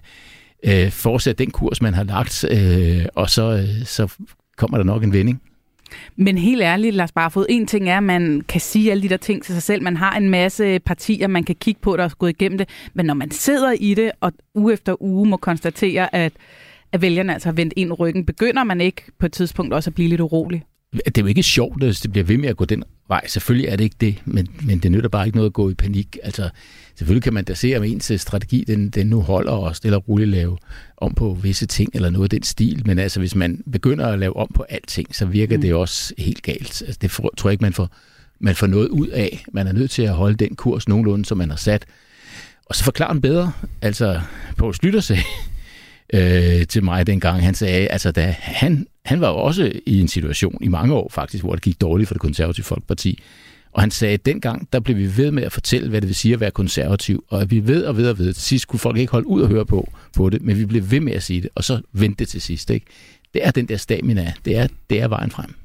øh, 0.63 0.91
fortsætte 0.91 1.43
den 1.43 1.51
kurs, 1.51 1.81
man 1.81 1.93
har 1.93 2.03
lagt, 2.03 2.45
øh, 2.51 3.05
og 3.15 3.29
så, 3.29 3.51
øh, 3.51 3.85
så 3.85 4.07
kommer 4.57 4.77
der 4.77 4.85
nok 4.85 5.03
en 5.03 5.13
vending. 5.13 5.41
Men 6.15 6.37
helt 6.37 6.61
ærligt, 6.61 6.95
Lars 6.95 7.11
Barfod, 7.11 7.45
en 7.49 7.67
ting 7.67 7.89
er, 7.89 7.97
at 7.97 8.03
man 8.03 8.41
kan 8.47 8.61
sige 8.61 8.91
alle 8.91 9.03
de 9.03 9.09
der 9.09 9.17
ting 9.17 9.43
til 9.43 9.53
sig 9.53 9.63
selv. 9.63 9.83
Man 9.83 9.97
har 9.97 10.17
en 10.17 10.29
masse 10.29 10.79
partier, 10.79 11.27
man 11.27 11.43
kan 11.43 11.55
kigge 11.55 11.81
på, 11.81 11.97
der 11.97 12.03
er 12.03 12.09
gået 12.09 12.29
igennem 12.29 12.57
det. 12.57 12.69
Men 12.93 13.05
når 13.05 13.13
man 13.13 13.31
sidder 13.31 13.71
i 13.79 13.93
det, 13.93 14.11
og 14.21 14.31
uge 14.55 14.73
efter 14.73 15.01
uge 15.01 15.27
må 15.27 15.37
konstatere, 15.37 16.15
at, 16.15 16.33
at 16.91 17.01
vælgerne 17.01 17.33
altså 17.33 17.47
har 17.49 17.53
vendt 17.53 17.73
ind 17.75 17.99
ryggen, 17.99 18.25
begynder 18.25 18.63
man 18.63 18.81
ikke 18.81 19.01
på 19.19 19.25
et 19.25 19.33
tidspunkt 19.33 19.73
også 19.73 19.89
at 19.89 19.95
blive 19.95 20.09
lidt 20.09 20.21
urolig? 20.21 20.63
Det 20.93 21.17
er 21.17 21.21
jo 21.21 21.27
ikke 21.27 21.43
sjovt, 21.43 21.83
hvis 21.83 22.01
det 22.01 22.11
bliver 22.11 22.25
ved 22.25 22.37
med 22.37 22.49
at 22.49 22.57
gå 22.57 22.65
den 22.65 22.83
vej. 23.07 23.27
Selvfølgelig 23.27 23.69
er 23.69 23.75
det 23.75 23.83
ikke 23.83 23.95
det, 24.01 24.21
men, 24.25 24.47
men 24.61 24.79
det 24.79 24.91
nytter 24.91 25.09
bare 25.09 25.25
ikke 25.25 25.37
noget 25.37 25.49
at 25.49 25.53
gå 25.53 25.69
i 25.69 25.73
panik. 25.73 26.17
Altså, 26.23 26.49
selvfølgelig 26.97 27.23
kan 27.23 27.33
man 27.33 27.43
da 27.43 27.53
se, 27.53 27.73
om 27.77 27.83
ens 27.83 28.11
strategi 28.17 28.63
den, 28.67 28.89
den 28.89 29.07
nu 29.07 29.21
holder 29.21 29.51
og 29.51 29.75
stille 29.75 29.97
og 29.97 30.09
roligt 30.09 30.29
lave 30.29 30.57
om 30.97 31.13
på 31.13 31.33
visse 31.33 31.65
ting 31.65 31.89
eller 31.93 32.09
noget 32.09 32.25
af 32.25 32.29
den 32.29 32.43
stil. 32.43 32.81
Men 32.85 32.99
altså, 32.99 33.19
hvis 33.19 33.35
man 33.35 33.63
begynder 33.71 34.07
at 34.07 34.19
lave 34.19 34.35
om 34.35 34.51
på 34.53 34.65
alting, 34.69 35.15
så 35.15 35.25
virker 35.25 35.55
mm. 35.55 35.61
det 35.61 35.73
også 35.73 36.13
helt 36.17 36.41
galt. 36.41 36.81
Altså, 36.81 36.97
det 37.01 37.11
for, 37.11 37.33
tror 37.37 37.49
jeg 37.49 37.53
ikke, 37.53 37.61
man 37.61 37.73
får, 37.73 37.89
man 38.39 38.55
får 38.55 38.67
noget 38.67 38.87
ud 38.87 39.07
af. 39.07 39.45
Man 39.51 39.67
er 39.67 39.71
nødt 39.71 39.91
til 39.91 40.01
at 40.01 40.13
holde 40.13 40.35
den 40.35 40.55
kurs 40.55 40.87
nogenlunde, 40.87 41.25
som 41.25 41.37
man 41.37 41.49
har 41.49 41.57
sat. 41.57 41.85
Og 42.65 42.75
så 42.75 42.83
forklare 42.83 43.13
den 43.13 43.21
bedre. 43.21 43.51
Altså, 43.81 44.21
på 44.57 44.73
Slytter 44.73 44.99
sagde 44.99 45.21
øh, 46.13 46.67
til 46.67 46.83
mig 46.83 47.07
dengang, 47.07 47.43
han 47.43 47.55
sagde, 47.55 47.87
altså 47.87 48.11
da 48.11 48.35
han, 48.39 48.87
han 49.05 49.21
var 49.21 49.29
jo 49.29 49.35
også 49.35 49.71
i 49.85 50.01
en 50.01 50.07
situation 50.07 50.57
i 50.61 50.67
mange 50.67 50.93
år 50.93 51.09
faktisk, 51.13 51.43
hvor 51.43 51.53
det 51.53 51.63
gik 51.63 51.81
dårligt 51.81 52.07
for 52.07 52.13
det 52.13 52.21
konservative 52.21 52.63
folkeparti. 52.63 53.19
Og 53.75 53.81
han 53.81 53.91
sagde, 53.91 54.13
at 54.13 54.25
dengang, 54.25 54.67
der 54.73 54.79
blev 54.79 54.97
vi 54.97 55.17
ved 55.17 55.31
med 55.31 55.43
at 55.43 55.51
fortælle, 55.51 55.89
hvad 55.89 56.01
det 56.01 56.07
vil 56.07 56.15
sige 56.15 56.33
at 56.33 56.39
være 56.39 56.51
konservativ. 56.51 57.23
Og 57.29 57.41
at 57.41 57.51
vi 57.51 57.67
ved 57.67 57.83
og 57.83 57.97
ved 57.97 58.09
og 58.09 58.17
ved. 58.17 58.33
Til 58.33 58.43
sidst 58.43 58.67
kunne 58.67 58.79
folk 58.79 58.97
ikke 58.97 59.11
holde 59.11 59.27
ud 59.27 59.41
og 59.41 59.47
høre 59.47 59.65
på, 59.65 59.89
på 60.15 60.29
det, 60.29 60.41
men 60.41 60.59
vi 60.59 60.65
blev 60.65 60.91
ved 60.91 60.99
med 60.99 61.13
at 61.13 61.23
sige 61.23 61.41
det, 61.41 61.49
og 61.55 61.63
så 61.63 61.81
vendte 61.91 62.19
det 62.19 62.27
til 62.27 62.41
sidst. 62.41 62.69
Ikke? 62.69 62.85
Det 63.33 63.45
er 63.45 63.51
den 63.51 63.67
der 63.67 63.77
stamina. 63.77 64.33
Det 64.45 64.57
er, 64.57 64.67
det 64.89 65.01
er 65.01 65.07
vejen 65.07 65.31
frem. 65.31 65.55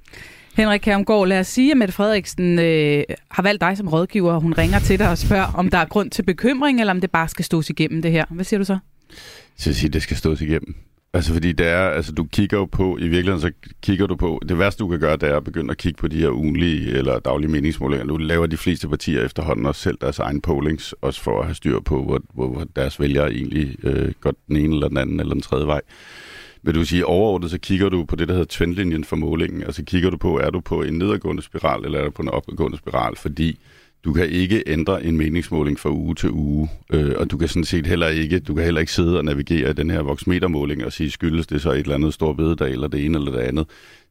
Henrik 0.57 0.81
Kærmgaard, 0.81 1.29
lad 1.29 1.41
os 1.41 1.47
sige, 1.47 1.71
at 1.71 1.77
Mette 1.77 1.95
Frederiksen 1.95 2.59
øh, 2.59 3.05
har 3.31 3.43
valgt 3.43 3.61
dig 3.61 3.77
som 3.77 3.89
rådgiver, 3.89 4.33
og 4.33 4.41
hun 4.41 4.53
ringer 4.53 4.79
til 4.79 4.99
dig 4.99 5.11
og 5.11 5.19
spørger, 5.19 5.53
om 5.55 5.71
der 5.71 5.79
er 5.79 5.85
grund 5.85 6.11
til 6.11 6.23
bekymring, 6.23 6.81
eller 6.81 6.91
om 6.91 7.01
det 7.01 7.11
bare 7.11 7.29
skal 7.29 7.45
stås 7.45 7.71
igennem 7.71 8.03
det 8.03 8.13
her. 8.13 8.25
Hvad 8.31 8.45
siger 8.45 8.59
du 8.59 8.65
så? 8.65 8.79
Så 9.57 9.71
jeg 9.71 9.77
siger, 9.77 9.91
det 9.91 10.03
skal 10.03 10.17
stås 10.17 10.41
igennem. 10.41 10.75
Altså 11.13 11.33
fordi 11.33 11.53
det 11.53 11.67
er, 11.67 11.89
altså 11.89 12.13
du 12.13 12.25
kigger 12.25 12.59
jo 12.59 12.65
på, 12.65 12.99
i 12.99 13.09
virkeligheden 13.09 13.41
så 13.41 13.53
kigger 13.83 14.07
du 14.07 14.17
på, 14.17 14.41
det 14.49 14.59
værste 14.59 14.79
du 14.79 14.89
kan 14.89 15.01
gøre, 15.01 15.17
det 15.17 15.29
er 15.29 15.37
at 15.37 15.45
begynde 15.45 15.71
at 15.71 15.79
kigge 15.79 15.99
på 15.99 16.09
de 16.09 16.17
her 16.17 16.31
ugenlige 16.31 16.91
eller 16.91 17.19
daglige 17.19 17.51
meningsmålinger. 17.51 18.07
Nu 18.07 18.17
laver 18.17 18.47
de 18.47 18.57
fleste 18.57 18.89
partier 18.89 19.25
efterhånden 19.25 19.67
også 19.67 19.81
selv 19.81 19.99
deres 20.01 20.19
egen 20.19 20.41
pollings, 20.41 20.93
også 20.93 21.21
for 21.21 21.41
at 21.41 21.47
have 21.47 21.55
styr 21.55 21.81
på, 21.81 22.05
hvor, 22.05 22.21
hvor, 22.35 22.49
hvor 22.49 22.67
deres 22.77 23.01
vælgere 23.01 23.33
egentlig 23.33 23.77
øh, 23.85 24.13
går 24.21 24.35
den 24.49 24.57
ene 24.57 24.75
eller 24.75 24.89
den 24.89 24.97
anden 24.97 25.21
eller 25.21 25.35
den 25.35 25.43
tredje 25.43 25.67
vej. 25.67 25.81
Vil 26.63 26.75
du 26.75 26.85
sige, 26.85 27.07
overordnet 27.07 27.51
så 27.51 27.59
kigger 27.59 27.89
du 27.89 28.05
på 28.05 28.17
det, 28.17 28.29
der 28.29 28.35
hedder 28.35 28.47
trendlinjen 28.47 29.05
for 29.05 29.17
målingen. 29.17 29.63
Altså 29.63 29.85
kigger 29.85 30.11
du 30.11 30.17
på, 30.17 30.39
er 30.39 30.51
du 30.51 30.61
på 30.61 30.83
en 30.83 30.99
nedadgående 30.99 31.43
spiral, 31.43 31.85
eller 31.85 31.99
er 31.99 32.05
du 32.05 32.11
på 32.11 32.23
en 32.23 32.29
opadgående 32.29 32.79
spiral? 32.79 33.17
Fordi 33.17 33.59
du 34.05 34.13
kan 34.13 34.29
ikke 34.29 34.63
ændre 34.67 35.05
en 35.05 35.17
meningsmåling 35.17 35.79
fra 35.79 35.91
uge 35.91 36.15
til 36.15 36.31
uge, 36.31 36.69
øh, 36.93 37.15
og 37.17 37.31
du 37.31 37.39
kan 37.39 37.49
sådan 37.49 37.65
set 37.65 37.87
heller 37.87 38.09
ikke, 38.09 38.39
du 38.39 38.55
kan 38.55 38.65
heller 38.65 38.81
ikke 38.81 38.93
sidde 38.93 39.19
og 39.19 39.25
navigere 39.25 39.71
i 39.71 39.73
den 39.73 39.91
her 39.91 40.03
voksmetermåling 40.03 40.85
og 40.85 40.93
sige, 40.93 41.11
skyldes 41.11 41.47
det 41.47 41.63
så 41.63 41.71
et 41.71 41.79
eller 41.79 41.95
andet 41.95 42.15
stor 42.15 42.33
bededag, 42.33 42.71
eller 42.73 42.89
det 42.89 43.05
ene 43.05 43.19
eller 43.19 43.33
det 43.33 43.39
andet. 43.39 43.67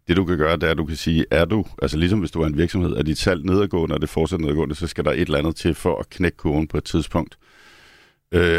Det 0.08 0.18
du 0.18 0.26
kan 0.26 0.38
gøre, 0.38 0.56
det 0.56 0.64
er, 0.64 0.72
at 0.72 0.78
du 0.78 0.86
kan 0.86 0.96
sige, 0.96 1.26
er 1.32 1.46
du, 1.46 1.66
altså 1.82 1.98
ligesom 1.98 2.20
hvis 2.20 2.32
du 2.32 2.42
er 2.42 2.48
en 2.48 2.58
virksomhed, 2.58 2.94
er 2.94 3.04
dit 3.04 3.18
salg 3.18 3.46
nedadgående, 3.46 3.96
og 3.96 4.02
det 4.02 4.10
fortsætter 4.10 4.42
nedadgående, 4.46 4.76
så 4.76 4.88
skal 4.88 5.06
der 5.06 5.12
et 5.12 5.20
eller 5.20 5.38
andet 5.38 5.56
til 5.56 5.74
for 5.74 6.00
at 6.00 6.10
knække 6.10 6.38
kurven 6.38 6.68
på 6.68 6.78
et 6.78 6.84
tidspunkt. 6.84 7.38
Øh, 7.42 7.59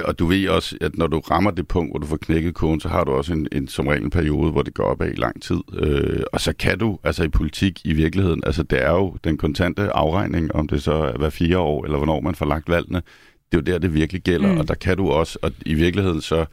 og 0.05 0.19
du 0.19 0.27
ved 0.27 0.49
også, 0.49 0.77
at 0.81 0.99
når 0.99 1.07
du 1.07 1.19
rammer 1.19 1.51
det 1.51 1.69
punkt, 1.69 1.93
hvor 1.93 1.99
du 1.99 2.07
får 2.07 2.17
knækket 2.17 2.55
koden, 2.55 2.81
så 2.81 2.89
har 2.89 3.05
du 3.05 3.13
også 3.13 3.33
en, 3.33 3.49
en 3.53 3.69
som 3.69 3.87
regel 3.87 4.05
en 4.05 4.11
periode, 4.11 4.53
hvor 4.53 4.63
det 4.63 4.75
går 4.75 4.85
op 4.85 5.03
af 5.03 5.09
i 5.09 5.21
lang 5.21 5.43
tid. 5.43 5.61
Øh, 5.75 6.23
og 6.33 6.41
så 6.41 6.53
kan 6.53 6.79
du, 6.79 6.99
altså 7.05 7.25
i 7.25 7.29
politik 7.29 7.81
i 7.85 7.93
virkeligheden, 7.93 8.43
altså 8.47 8.63
det 8.63 8.83
er 8.83 8.91
jo 8.91 9.17
den 9.25 9.39
kontante 9.39 9.91
afregning, 9.91 10.55
om 10.55 10.69
det 10.69 10.83
så 10.83 10.93
er 10.93 11.19
hver 11.19 11.31
fire 11.31 11.59
år, 11.59 11.85
eller 11.85 11.97
hvornår 11.97 12.21
man 12.21 12.35
får 12.35 12.47
lagt 12.47 12.69
valgene, 12.69 13.03
det 13.53 13.59
er 13.59 13.73
jo 13.73 13.73
der, 13.73 13.79
det 13.79 13.95
virkelig 13.95 14.23
gælder. 14.23 14.53
Mm. 14.53 14.59
Og 14.59 14.69
der 14.69 14.75
kan 14.75 14.97
du 14.97 15.11
også, 15.11 15.39
og 15.43 15.53
i 15.67 15.75
virkeligheden 15.75 16.21
så, 16.21 16.45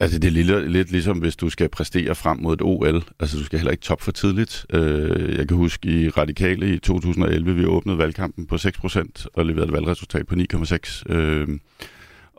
altså 0.00 0.18
det 0.18 0.28
er 0.28 0.32
lidt, 0.32 0.72
lidt 0.72 0.90
ligesom, 0.90 1.18
hvis 1.18 1.36
du 1.36 1.50
skal 1.50 1.68
præstere 1.68 2.14
frem 2.14 2.38
mod 2.38 2.54
et 2.54 2.62
OL. 2.62 3.04
Altså 3.20 3.38
du 3.38 3.44
skal 3.44 3.58
heller 3.58 3.70
ikke 3.70 3.82
top 3.82 4.00
for 4.00 4.12
tidligt. 4.12 4.66
Øh, 4.72 5.36
jeg 5.38 5.48
kan 5.48 5.56
huske 5.56 5.88
i 5.88 6.08
Radikale 6.08 6.74
i 6.74 6.78
2011, 6.78 7.54
vi 7.54 7.64
åbnede 7.64 7.98
valgkampen 7.98 8.46
på 8.46 8.54
6% 8.54 9.26
og 9.34 9.46
leverede 9.46 9.66
et 9.66 9.72
valgresultat 9.72 10.26
på 10.26 10.34
9,6%. 10.34 11.12
Øh, 11.12 11.48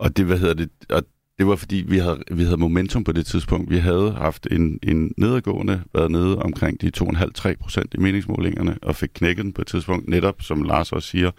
og 0.02 0.18
det, 0.18 0.26
hvad 0.26 0.38
hedder 0.38 0.54
det, 0.54 0.70
og 0.90 1.04
det 1.40 1.48
var 1.48 1.56
fordi, 1.56 1.84
vi 1.88 1.98
havde, 1.98 2.24
vi 2.32 2.44
havde 2.44 2.58
momentum 2.58 3.04
på 3.04 3.12
det 3.12 3.26
tidspunkt. 3.26 3.70
Vi 3.70 3.78
havde 3.78 4.12
haft 4.12 4.48
en, 4.52 4.80
en 4.84 5.12
nedadgående, 5.18 5.82
været 5.94 6.12
nede 6.12 6.40
omkring 6.40 6.82
de 6.82 6.92
2,5-3 6.98 7.54
procent 7.62 7.94
i 7.94 7.98
meningsmålingerne, 7.98 8.78
og 8.82 8.96
fik 8.96 9.10
knækket 9.14 9.46
den 9.46 9.54
på 9.54 9.62
et 9.62 9.68
tidspunkt, 9.68 10.10
netop 10.10 10.42
som 10.42 10.64
Lars 10.64 10.92
også 10.92 11.10
siger, 11.10 11.32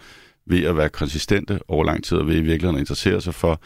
ved 0.45 0.63
at 0.63 0.77
være 0.77 0.89
konsistente 0.89 1.59
over 1.67 1.83
lang 1.83 2.03
tid, 2.03 2.17
og 2.17 2.27
ved 2.27 2.35
i 2.35 2.41
virkeligheden 2.41 2.75
at 2.75 2.79
interessere 2.79 3.21
sig 3.21 3.33
for, 3.33 3.61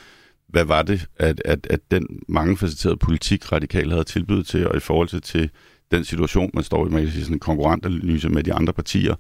hvad 0.48 0.66
var 0.66 0.82
det, 0.82 1.06
at, 1.16 1.42
at, 1.46 1.68
at 1.70 1.80
den 1.92 2.08
mangefacetterede 2.28 2.98
politik, 2.98 3.52
radikal 3.52 3.92
havde 3.92 4.04
tilbydet 4.04 4.48
til, 4.48 4.68
og 4.68 4.78
i 4.78 4.80
forhold 4.80 5.08
til, 5.08 5.22
til 5.22 5.50
den 5.92 6.04
situation, 6.04 6.52
man 6.54 6.64
står 6.64 6.88
i, 6.88 6.90
man 6.90 7.02
kan 7.02 7.12
sige 7.12 7.24
sådan 7.24 7.36
en 7.36 7.40
konkurrentanalyse 7.40 8.30
med 8.30 8.44
de 8.44 8.54
andre 8.54 8.74
partier, 8.74 9.16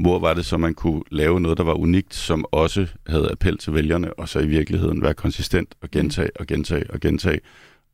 hvor 0.00 0.18
var 0.18 0.34
det 0.34 0.46
så, 0.46 0.56
man 0.56 0.74
kunne 0.74 1.02
lave 1.10 1.40
noget, 1.40 1.58
der 1.58 1.64
var 1.64 1.74
unikt, 1.74 2.14
som 2.14 2.44
også 2.52 2.86
havde 3.06 3.30
appel 3.30 3.58
til 3.58 3.74
vælgerne, 3.74 4.14
og 4.14 4.28
så 4.28 4.38
i 4.38 4.46
virkeligheden 4.46 5.02
være 5.02 5.14
konsistent 5.14 5.74
og 5.82 5.90
gentage 5.90 6.30
og 6.36 6.46
gentage 6.46 6.90
og 6.90 7.00
gentage. 7.00 7.40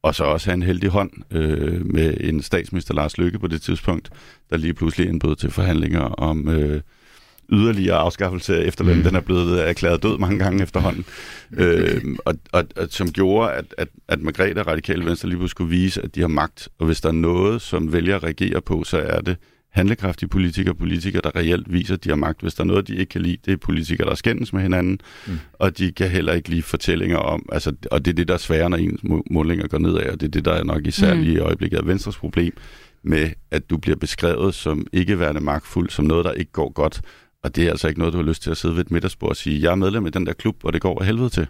Og 0.03 0.15
så 0.15 0.25
også 0.25 0.47
have 0.47 0.55
en 0.55 0.63
heldig 0.63 0.91
hånd 0.91 1.11
øh, 1.31 1.87
med 1.87 2.17
en 2.21 2.43
statsminister, 2.43 2.95
Lars 2.95 3.19
Løkke, 3.19 3.39
på 3.39 3.47
det 3.47 3.63
tidspunkt, 3.63 4.11
der 4.51 4.57
lige 4.57 4.75
pludselig 4.75 5.09
indbød 5.09 5.37
til 5.37 5.51
forhandlinger 5.51 6.01
om 6.01 6.49
øh, 6.49 6.81
yderligere 7.53 7.97
afskaffelse 7.97 8.57
af 8.57 8.67
efterlønnen. 8.67 9.03
Mm. 9.03 9.05
Den 9.05 9.17
er 9.17 9.21
blevet 9.21 9.69
erklæret 9.69 10.03
død 10.03 10.19
mange 10.19 10.39
gange 10.39 10.63
efterhånden. 10.63 11.05
øh, 11.53 12.03
og, 12.25 12.35
og, 12.53 12.65
og 12.77 12.89
som 12.91 13.13
gjorde, 13.13 13.53
at, 13.53 13.75
at, 13.79 13.89
at 14.09 14.21
Margrethe 14.21 14.61
og 14.61 14.67
Radikale 14.67 15.05
Venstre 15.05 15.29
lige 15.29 15.39
pludselig 15.39 15.51
skulle 15.51 15.71
vise, 15.71 16.03
at 16.03 16.15
de 16.15 16.21
har 16.21 16.29
magt. 16.29 16.69
Og 16.79 16.87
hvis 16.87 17.01
der 17.01 17.09
er 17.09 17.13
noget, 17.13 17.63
som 17.63 17.93
vælger 17.93 18.17
at 18.17 18.23
reagere 18.23 18.61
på, 18.61 18.85
så 18.85 18.99
er 18.99 19.21
det 19.21 19.37
handlekraftige 19.71 20.29
politikere, 20.29 20.75
politikere, 20.75 21.23
der 21.25 21.37
reelt 21.37 21.73
viser, 21.73 21.95
at 21.95 22.05
de 22.05 22.09
har 22.09 22.17
magt. 22.17 22.41
Hvis 22.41 22.55
der 22.55 22.63
er 22.63 22.67
noget, 22.67 22.89
de 22.89 22.97
ikke 22.97 23.11
kan 23.11 23.23
lide, 23.23 23.37
det 23.45 23.53
er 23.53 23.57
politikere, 23.57 24.09
der 24.09 24.15
skændes 24.15 24.53
med 24.53 24.63
hinanden, 24.63 25.01
mm. 25.27 25.39
og 25.53 25.79
de 25.79 25.93
kan 25.93 26.09
heller 26.09 26.33
ikke 26.33 26.49
lide 26.49 26.63
fortællinger 26.63 27.17
om, 27.17 27.49
altså, 27.53 27.73
og 27.91 28.05
det 28.05 28.11
er 28.11 28.15
det, 28.15 28.29
der 28.29 28.35
er 28.35 28.39
svære, 28.39 28.71
når 28.71 28.77
ens 28.77 29.01
målinger 29.31 29.67
går 29.67 29.79
nedad, 29.79 30.11
og 30.11 30.21
det 30.21 30.27
er 30.27 30.31
det, 30.31 30.45
der 30.45 30.53
er 30.53 30.65
nok 30.65 30.87
især 30.87 31.15
mm. 31.15 31.21
lige 31.21 31.37
i 31.37 31.39
øjeblikket 31.39 31.79
af 31.79 31.87
Venstres 31.87 32.17
problem, 32.17 32.53
med 33.03 33.31
at 33.51 33.71
du 33.71 33.77
bliver 33.77 33.97
beskrevet 33.97 34.55
som 34.55 34.87
ikke 34.93 35.21
værende 35.21 35.41
magtfuld, 35.41 35.91
som 35.91 36.05
noget, 36.05 36.25
der 36.25 36.33
ikke 36.33 36.53
går 36.53 36.73
godt, 36.73 37.01
Og 37.43 37.57
det 37.57 37.67
er 37.67 37.71
altså 37.71 37.89
ikke 37.89 37.99
noget, 38.01 38.13
du 38.13 38.19
har 38.19 38.25
lyst 38.25 38.43
til 38.43 38.51
at 38.51 38.57
sidde 38.57 38.75
ved 38.77 38.85
et 38.85 38.91
middagsbord 38.91 39.31
og 39.31 39.37
sige, 39.37 39.63
jeg 39.63 39.71
er 39.71 39.75
medlem 39.75 40.07
i 40.07 40.11
den 40.11 40.27
der 40.27 40.33
klub, 40.33 40.65
og 40.65 40.73
det 40.73 40.81
går 40.81 41.01
af 41.01 41.07
helvede 41.07 41.29
til. 41.29 41.47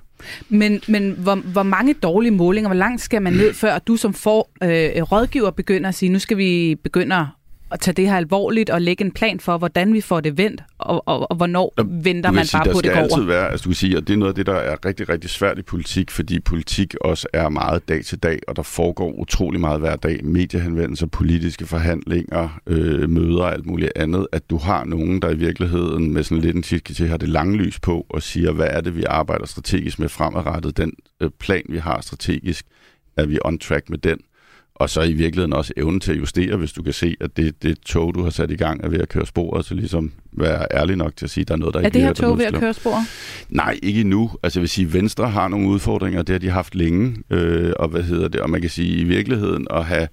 Men, 0.49 0.81
men 0.89 1.11
hvor, 1.19 1.35
hvor 1.35 1.63
mange 1.63 1.95
dårlige 1.95 2.31
målinger, 2.31 2.69
hvor 2.69 2.77
langt 2.77 3.01
skal 3.01 3.23
man 3.23 3.33
ned, 3.33 3.55
før 3.55 3.79
du 3.79 3.97
som 3.97 4.15
for, 4.15 4.51
øh, 4.63 5.03
rådgiver 5.03 5.51
begynder 5.51 5.89
at 5.89 5.95
sige, 5.95 6.09
nu 6.09 6.19
skal 6.19 6.37
vi 6.37 6.75
begynde 6.85 7.15
at 7.71 7.81
tage 7.81 7.95
det 7.95 8.09
her 8.09 8.17
alvorligt 8.17 8.71
og 8.71 8.83
lægge 8.83 9.05
en 9.05 9.11
plan 9.11 9.41
for, 9.41 9.59
hvordan 9.59 9.93
vi 9.93 10.01
får 10.01 10.21
det 10.21 10.39
vendt, 10.39 10.63
og, 10.79 11.09
og, 11.09 11.31
og 11.31 11.37
hvornår 11.37 11.75
der, 11.79 11.85
venter 11.89 12.31
man 12.31 12.47
sige, 12.47 12.59
bare 12.65 12.73
på, 12.73 12.81
det 12.81 12.93
går 12.93 13.01
Der 13.01 13.09
skal 13.09 13.21
altid 13.21 13.27
være, 13.27 13.51
altså 13.51 13.65
du 13.65 13.69
kan 13.69 13.75
sige, 13.75 13.97
og 13.97 14.09
det 14.09 14.13
er 14.13 14.19
noget 14.19 14.33
af 14.33 14.35
det, 14.35 14.47
der 14.47 14.55
er 14.55 14.85
rigtig, 14.85 15.09
rigtig 15.09 15.31
svært 15.31 15.59
i 15.59 15.63
politik, 15.63 16.11
fordi 16.11 16.41
politik 16.41 16.95
også 17.01 17.29
er 17.33 17.49
meget 17.49 17.89
dag 17.89 18.05
til 18.05 18.19
dag, 18.19 18.39
og 18.49 18.57
der 18.57 18.63
foregår 18.63 19.13
utrolig 19.13 19.61
meget 19.61 19.81
hver 19.81 19.97
dag, 19.97 20.25
mediehenvendelser, 20.25 21.07
politiske 21.07 21.67
forhandlinger, 21.67 22.61
øh, 22.67 23.11
møder 23.11 23.43
og 23.43 23.53
alt 23.53 23.67
muligt 23.67 23.93
andet, 23.97 24.27
at 24.33 24.51
du 24.51 24.57
har 24.57 24.85
nogen, 24.85 25.23
der 25.23 25.31
i 25.31 25.37
virkeligheden 25.37 26.13
med 26.13 26.23
sådan 26.23 26.43
lidt 26.43 26.57
en 26.57 26.63
tiske 26.63 26.95
til 26.95 27.09
har 27.09 27.17
det 27.17 27.29
lange 27.29 27.57
lys 27.57 27.81
på, 27.81 28.07
og 28.09 28.23
siger, 28.23 28.53
hvad 28.53 28.69
er 28.71 28.81
det, 28.81 28.97
vi 28.97 29.05
arbejder 29.05 29.47
strategisk 29.47 29.99
med 29.99 30.09
fremadrettet, 30.09 30.77
den 30.77 30.93
øh, 31.21 31.31
plan, 31.39 31.63
vi 31.69 31.79
har 31.79 32.01
strategisk, 32.01 32.67
er 33.17 33.27
vi 33.27 33.39
on 33.45 33.59
track 33.59 33.91
med 33.91 33.99
den, 33.99 34.19
og 34.79 34.91
så 34.91 35.03
i 35.03 35.13
virkeligheden 35.13 35.53
også 35.53 35.73
evnen 35.77 36.01
til 36.01 36.13
at 36.13 36.19
justere, 36.19 36.57
hvis 36.57 36.73
du 36.73 36.83
kan 36.83 36.93
se, 36.93 37.17
at 37.21 37.37
det, 37.37 37.63
det 37.63 37.81
tog, 37.81 38.15
du 38.15 38.23
har 38.23 38.31
sat 38.31 38.51
i 38.51 38.57
gang, 38.57 38.85
er 38.85 38.89
ved 38.89 39.01
at 39.01 39.09
køre 39.09 39.27
sporet, 39.27 39.65
så 39.65 39.75
ligesom 39.75 40.13
være 40.33 40.67
ærlig 40.75 40.97
nok 40.97 41.17
til 41.17 41.27
at 41.27 41.31
sige, 41.31 41.43
at 41.43 41.49
der 41.49 41.55
er 41.55 41.59
noget, 41.59 41.75
der 41.75 41.81
er 41.81 41.85
ikke 41.85 41.95
det 41.95 42.03
her 42.03 42.13
tog 42.13 42.39
ved 42.39 42.45
at 42.45 42.55
køre 42.55 42.75
sporet? 42.75 43.05
Nej, 43.49 43.79
ikke 43.83 44.01
endnu. 44.01 44.31
Altså 44.43 44.59
jeg 44.59 44.63
vil 44.63 44.69
sige, 44.69 44.93
Venstre 44.93 45.29
har 45.29 45.49
nogle 45.49 45.69
udfordringer, 45.69 46.23
det 46.23 46.33
har 46.33 46.39
de 46.39 46.51
haft 46.51 46.75
længe, 46.75 47.17
øh, 47.31 47.73
og 47.77 47.89
hvad 47.89 48.03
hedder 48.03 48.29
det, 48.29 48.41
og 48.41 48.51
man 48.51 48.61
kan 48.61 48.71
sige 48.71 48.97
i 48.97 49.05
virkeligheden 49.05 49.67
at 49.71 49.85
have 49.85 50.09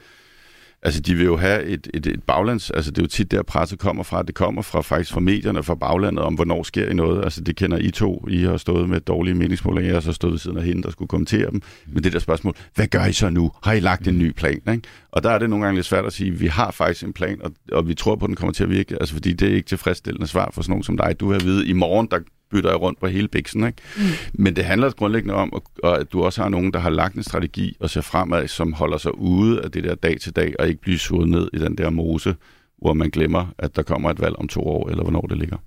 Altså, 0.86 1.02
de 1.02 1.16
vil 1.16 1.26
jo 1.26 1.38
have 1.38 1.64
et, 1.64 1.88
et, 1.94 2.08
et 2.08 2.24
baglands... 2.24 2.72
Altså, 2.72 2.92
det 2.92 2.98
er 2.98 3.04
jo 3.04 3.08
tit 3.08 3.32
der, 3.32 3.44
presset 3.44 3.80
kommer 3.80 4.04
fra. 4.04 4.24
Det 4.24 4.36
kommer 4.36 4.62
fra 4.62 4.82
faktisk 4.82 5.12
fra 5.12 5.20
medierne, 5.20 5.64
fra 5.64 5.76
baglandet, 5.76 6.24
om 6.24 6.34
hvornår 6.34 6.64
sker 6.64 6.90
I 6.90 6.94
noget. 6.94 7.24
Altså, 7.24 7.42
det 7.42 7.56
kender 7.56 7.78
I 7.78 7.92
to. 7.92 8.28
I 8.30 8.44
har 8.44 8.58
stået 8.58 8.90
med 8.90 9.02
dårlige 9.02 9.36
meningsmålinger, 9.36 9.88
jeg 9.88 9.96
har 9.96 10.02
så 10.02 10.14
stået 10.14 10.32
ved 10.32 10.40
siden 10.40 10.58
af 10.58 10.64
hende, 10.64 10.84
der 10.84 10.90
skulle 10.90 11.08
kommentere 11.08 11.52
dem. 11.52 11.62
Men 11.88 12.04
det 12.04 12.14
der 12.14 12.20
spørgsmål, 12.20 12.56
hvad 12.76 12.88
gør 12.88 13.06
I 13.06 13.14
så 13.14 13.30
nu? 13.30 13.52
Har 13.64 13.74
I 13.74 13.80
lagt 13.80 14.08
en 14.08 14.18
ny 14.20 14.32
plan? 14.32 14.62
Ikke? 14.72 14.82
Og 15.12 15.24
der 15.24 15.30
er 15.30 15.40
det 15.40 15.50
nogle 15.50 15.66
gange 15.66 15.78
lidt 15.78 15.86
svært 15.86 16.06
at 16.06 16.14
sige, 16.14 16.32
vi 16.32 16.48
har 16.48 16.72
faktisk 16.72 17.06
en 17.06 17.14
plan, 17.14 17.42
og, 17.42 17.52
og 17.72 17.88
vi 17.88 17.94
tror 17.94 18.16
på, 18.16 18.26
at 18.26 18.28
den 18.28 18.36
kommer 18.36 18.54
til 18.54 18.64
at 18.64 18.70
virke. 18.70 18.96
Altså, 19.00 19.14
fordi 19.14 19.34
det 19.34 19.52
er 19.52 19.56
ikke 19.56 19.68
tilfredsstillende 19.68 20.28
svar 20.28 20.50
for 20.54 20.62
sådan 20.62 20.72
nogen 20.72 20.84
som 20.84 20.98
dig. 20.98 21.20
Du 21.20 21.30
har 21.30 21.36
at 21.36 21.46
vide, 21.46 21.68
i 21.68 21.74
morgen, 21.74 22.08
der 22.12 22.20
bytter 22.52 22.70
jeg 22.70 22.82
rundt 22.82 23.00
på 23.00 23.08
hele 23.08 23.28
biksen. 23.28 23.68
Ikke? 23.68 23.82
Mm. 23.98 24.04
Men 24.34 24.56
det 24.56 24.66
handler 24.66 24.92
grundlæggende 24.92 25.34
om, 25.34 25.62
at 25.84 26.14
du 26.14 26.24
også 26.24 26.42
har 26.42 26.50
nogen, 26.50 26.74
der 26.74 26.80
har 26.80 26.90
lagt 26.90 27.16
en 27.16 27.24
strategi 27.24 27.78
og 27.80 27.90
ser 27.90 28.02
fremad, 28.02 28.48
som 28.48 28.74
holder 28.74 28.98
sig 28.98 29.18
ude 29.18 29.62
af 29.62 29.72
det 29.72 29.84
der 29.84 29.96
dag 29.96 30.20
til 30.22 30.36
dag, 30.36 30.54
og 30.60 30.68
ikke 30.68 30.82
bliver 30.82 30.98
suget 30.98 31.30
ned 31.30 31.50
i 31.54 31.58
den 31.58 31.78
der 31.78 31.90
mose, 31.90 32.36
hvor 32.78 32.94
man 32.94 33.10
glemmer, 33.10 33.48
at 33.58 33.76
der 33.76 33.84
kommer 33.84 34.10
et 34.10 34.22
valg 34.22 34.36
om 34.36 34.48
to 34.48 34.62
år, 34.62 34.90
eller 34.90 35.04
hvornår 35.04 35.22
det 35.22 35.38
ligger. 35.38 35.58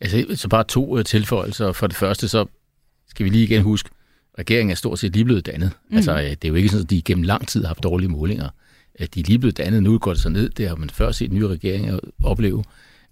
Altså, 0.00 0.26
så 0.34 0.48
bare 0.48 0.64
to 0.64 0.96
uh, 0.98 1.02
tilføjelser. 1.02 1.72
For 1.72 1.86
det 1.86 1.96
første, 1.96 2.28
så 2.28 2.46
skal 3.08 3.24
vi 3.24 3.30
lige 3.30 3.44
igen 3.44 3.62
huske, 3.62 3.90
regeringen 4.38 4.70
er 4.70 4.74
stort 4.74 4.98
set 4.98 5.12
lige 5.12 5.24
blevet 5.24 5.46
dannet. 5.46 5.70
Mm. 5.90 5.96
Altså, 5.96 6.16
det 6.16 6.44
er 6.44 6.48
jo 6.48 6.54
ikke 6.54 6.68
sådan, 6.68 6.84
at 6.84 6.90
de 6.90 7.02
gennem 7.02 7.22
lang 7.22 7.48
tid 7.48 7.60
har 7.60 7.68
haft 7.68 7.82
dårlige 7.82 8.08
målinger. 8.08 8.48
De 8.98 9.20
er 9.20 9.24
lige 9.26 9.38
blevet 9.38 9.56
dannet, 9.56 9.82
nu 9.82 9.98
går 9.98 10.12
det 10.12 10.22
så 10.22 10.28
ned. 10.28 10.50
Det 10.50 10.68
har 10.68 10.76
man 10.76 10.90
før 10.90 11.12
set 11.12 11.32
nye 11.32 11.48
regeringer 11.48 11.98
opleve. 12.24 12.64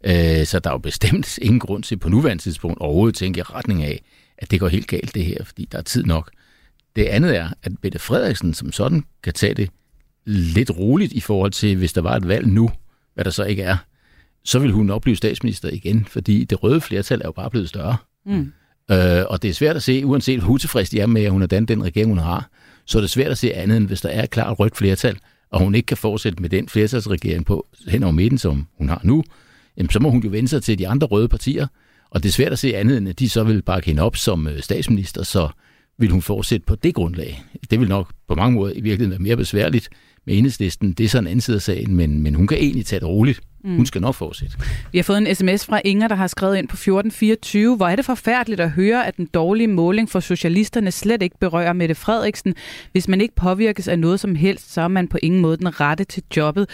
Øh, 0.04 0.46
så 0.46 0.58
der 0.58 0.70
er 0.70 0.74
jo 0.74 0.78
bestemt 0.78 1.38
ingen 1.48 1.60
grund 1.60 1.82
til 1.82 1.96
på 1.96 2.08
nuværende 2.08 2.42
tidspunkt 2.42 2.80
overhovedet 2.80 3.14
at 3.14 3.18
tænke 3.18 3.38
i 3.38 3.42
retning 3.42 3.82
af, 3.82 4.02
at 4.38 4.50
det 4.50 4.60
går 4.60 4.68
helt 4.68 4.86
galt 4.86 5.14
det 5.14 5.24
her, 5.24 5.44
fordi 5.44 5.68
der 5.72 5.78
er 5.78 5.82
tid 5.82 6.04
nok. 6.04 6.30
Det 6.96 7.04
andet 7.04 7.36
er, 7.36 7.48
at 7.62 7.72
Mette 7.82 7.98
Frederiksen 7.98 8.54
som 8.54 8.72
sådan 8.72 9.04
kan 9.22 9.32
tage 9.32 9.54
det 9.54 9.70
lidt 10.24 10.70
roligt 10.70 11.12
i 11.12 11.20
forhold 11.20 11.52
til, 11.52 11.76
hvis 11.76 11.92
der 11.92 12.00
var 12.00 12.16
et 12.16 12.28
valg 12.28 12.46
nu, 12.46 12.70
hvad 13.14 13.24
der 13.24 13.30
så 13.30 13.44
ikke 13.44 13.62
er, 13.62 13.76
så 14.44 14.58
vil 14.58 14.72
hun 14.72 14.86
nok 14.86 15.02
blive 15.02 15.16
statsminister 15.16 15.68
igen, 15.72 16.04
fordi 16.04 16.44
det 16.44 16.62
røde 16.62 16.80
flertal 16.80 17.20
er 17.20 17.24
jo 17.24 17.32
bare 17.32 17.50
blevet 17.50 17.68
større. 17.68 17.96
Mm. 18.26 18.52
Øh, 18.90 19.24
og 19.28 19.42
det 19.42 19.50
er 19.50 19.54
svært 19.54 19.76
at 19.76 19.82
se, 19.82 20.06
uanset 20.06 20.40
hvor 20.40 20.52
utilfreds 20.52 20.90
de 20.90 21.00
er 21.00 21.06
med, 21.06 21.24
at 21.24 21.30
hun 21.30 21.40
har 21.40 21.46
dannet 21.46 21.68
den 21.68 21.84
regering, 21.84 22.08
hun 22.08 22.18
har, 22.18 22.50
så 22.86 22.98
er 22.98 23.00
det 23.00 23.10
svært 23.10 23.30
at 23.30 23.38
se 23.38 23.54
andet, 23.54 23.76
end 23.76 23.86
hvis 23.86 24.00
der 24.00 24.08
er 24.08 24.22
et 24.22 24.30
klart 24.30 24.58
rødt 24.58 24.76
flertal, 24.76 25.18
og 25.50 25.60
hun 25.60 25.74
ikke 25.74 25.86
kan 25.86 25.96
fortsætte 25.96 26.42
med 26.42 26.50
den 26.50 26.68
flertalsregering 26.68 27.46
på 27.46 27.66
hen 27.88 28.02
over 28.02 28.12
midten, 28.12 28.38
som 28.38 28.66
hun 28.78 28.88
har 28.88 29.00
nu, 29.04 29.24
jamen, 29.76 29.90
så 29.90 30.00
må 30.00 30.10
hun 30.10 30.22
jo 30.22 30.30
vende 30.30 30.48
sig 30.48 30.62
til 30.62 30.78
de 30.78 30.88
andre 30.88 31.06
røde 31.06 31.28
partier. 31.28 31.66
Og 32.10 32.22
det 32.22 32.28
er 32.28 32.32
svært 32.32 32.52
at 32.52 32.58
se 32.58 32.76
andet, 32.76 32.96
end 32.96 33.08
at 33.08 33.18
de 33.18 33.28
så 33.28 33.44
vil 33.44 33.62
bakke 33.62 33.86
hende 33.86 34.02
op 34.02 34.16
som 34.16 34.46
øh, 34.46 34.60
statsminister, 34.60 35.22
så 35.22 35.48
vil 35.98 36.10
hun 36.10 36.22
fortsætte 36.22 36.66
på 36.66 36.74
det 36.74 36.94
grundlag. 36.94 37.42
Det 37.70 37.80
vil 37.80 37.88
nok 37.88 38.12
på 38.28 38.34
mange 38.34 38.54
måder 38.54 38.72
i 38.72 38.80
virkeligheden 38.80 39.10
være 39.10 39.18
mere 39.18 39.36
besværligt 39.36 39.88
med 40.26 40.38
enhedslisten. 40.38 40.92
Det 40.92 41.04
er 41.04 41.08
sådan 41.08 41.24
en 41.24 41.30
anden 41.30 41.40
side 41.40 41.54
af 41.54 41.62
sagen, 41.62 41.94
men, 41.94 42.22
men 42.22 42.34
hun 42.34 42.46
kan 42.46 42.58
egentlig 42.58 42.86
tage 42.86 43.00
det 43.00 43.08
roligt. 43.08 43.40
Mm. 43.64 43.76
Hun 43.76 43.86
skal 43.86 44.00
nok 44.00 44.14
fortsætte. 44.14 44.56
Vi 44.92 44.98
har 44.98 45.02
fået 45.02 45.18
en 45.18 45.34
sms 45.34 45.66
fra 45.66 45.80
Inger, 45.84 46.08
der 46.08 46.14
har 46.14 46.26
skrevet 46.26 46.56
ind 46.56 46.68
på 46.68 46.74
1424. 46.74 47.76
Hvor 47.76 47.88
er 47.88 47.96
det 47.96 48.04
forfærdeligt 48.04 48.60
at 48.60 48.70
høre, 48.70 49.06
at 49.06 49.16
den 49.16 49.26
dårlige 49.34 49.68
måling 49.68 50.10
for 50.10 50.20
socialisterne 50.20 50.90
slet 50.90 51.22
ikke 51.22 51.38
berører 51.40 51.72
Mette 51.72 51.94
Frederiksen. 51.94 52.54
Hvis 52.92 53.08
man 53.08 53.20
ikke 53.20 53.34
påvirkes 53.34 53.88
af 53.88 53.98
noget 53.98 54.20
som 54.20 54.34
helst, 54.34 54.72
så 54.72 54.80
er 54.80 54.88
man 54.88 55.08
på 55.08 55.18
ingen 55.22 55.40
måde 55.40 55.56
den 55.56 55.80
rette 55.80 56.04
til 56.04 56.22
jobbet. 56.36 56.68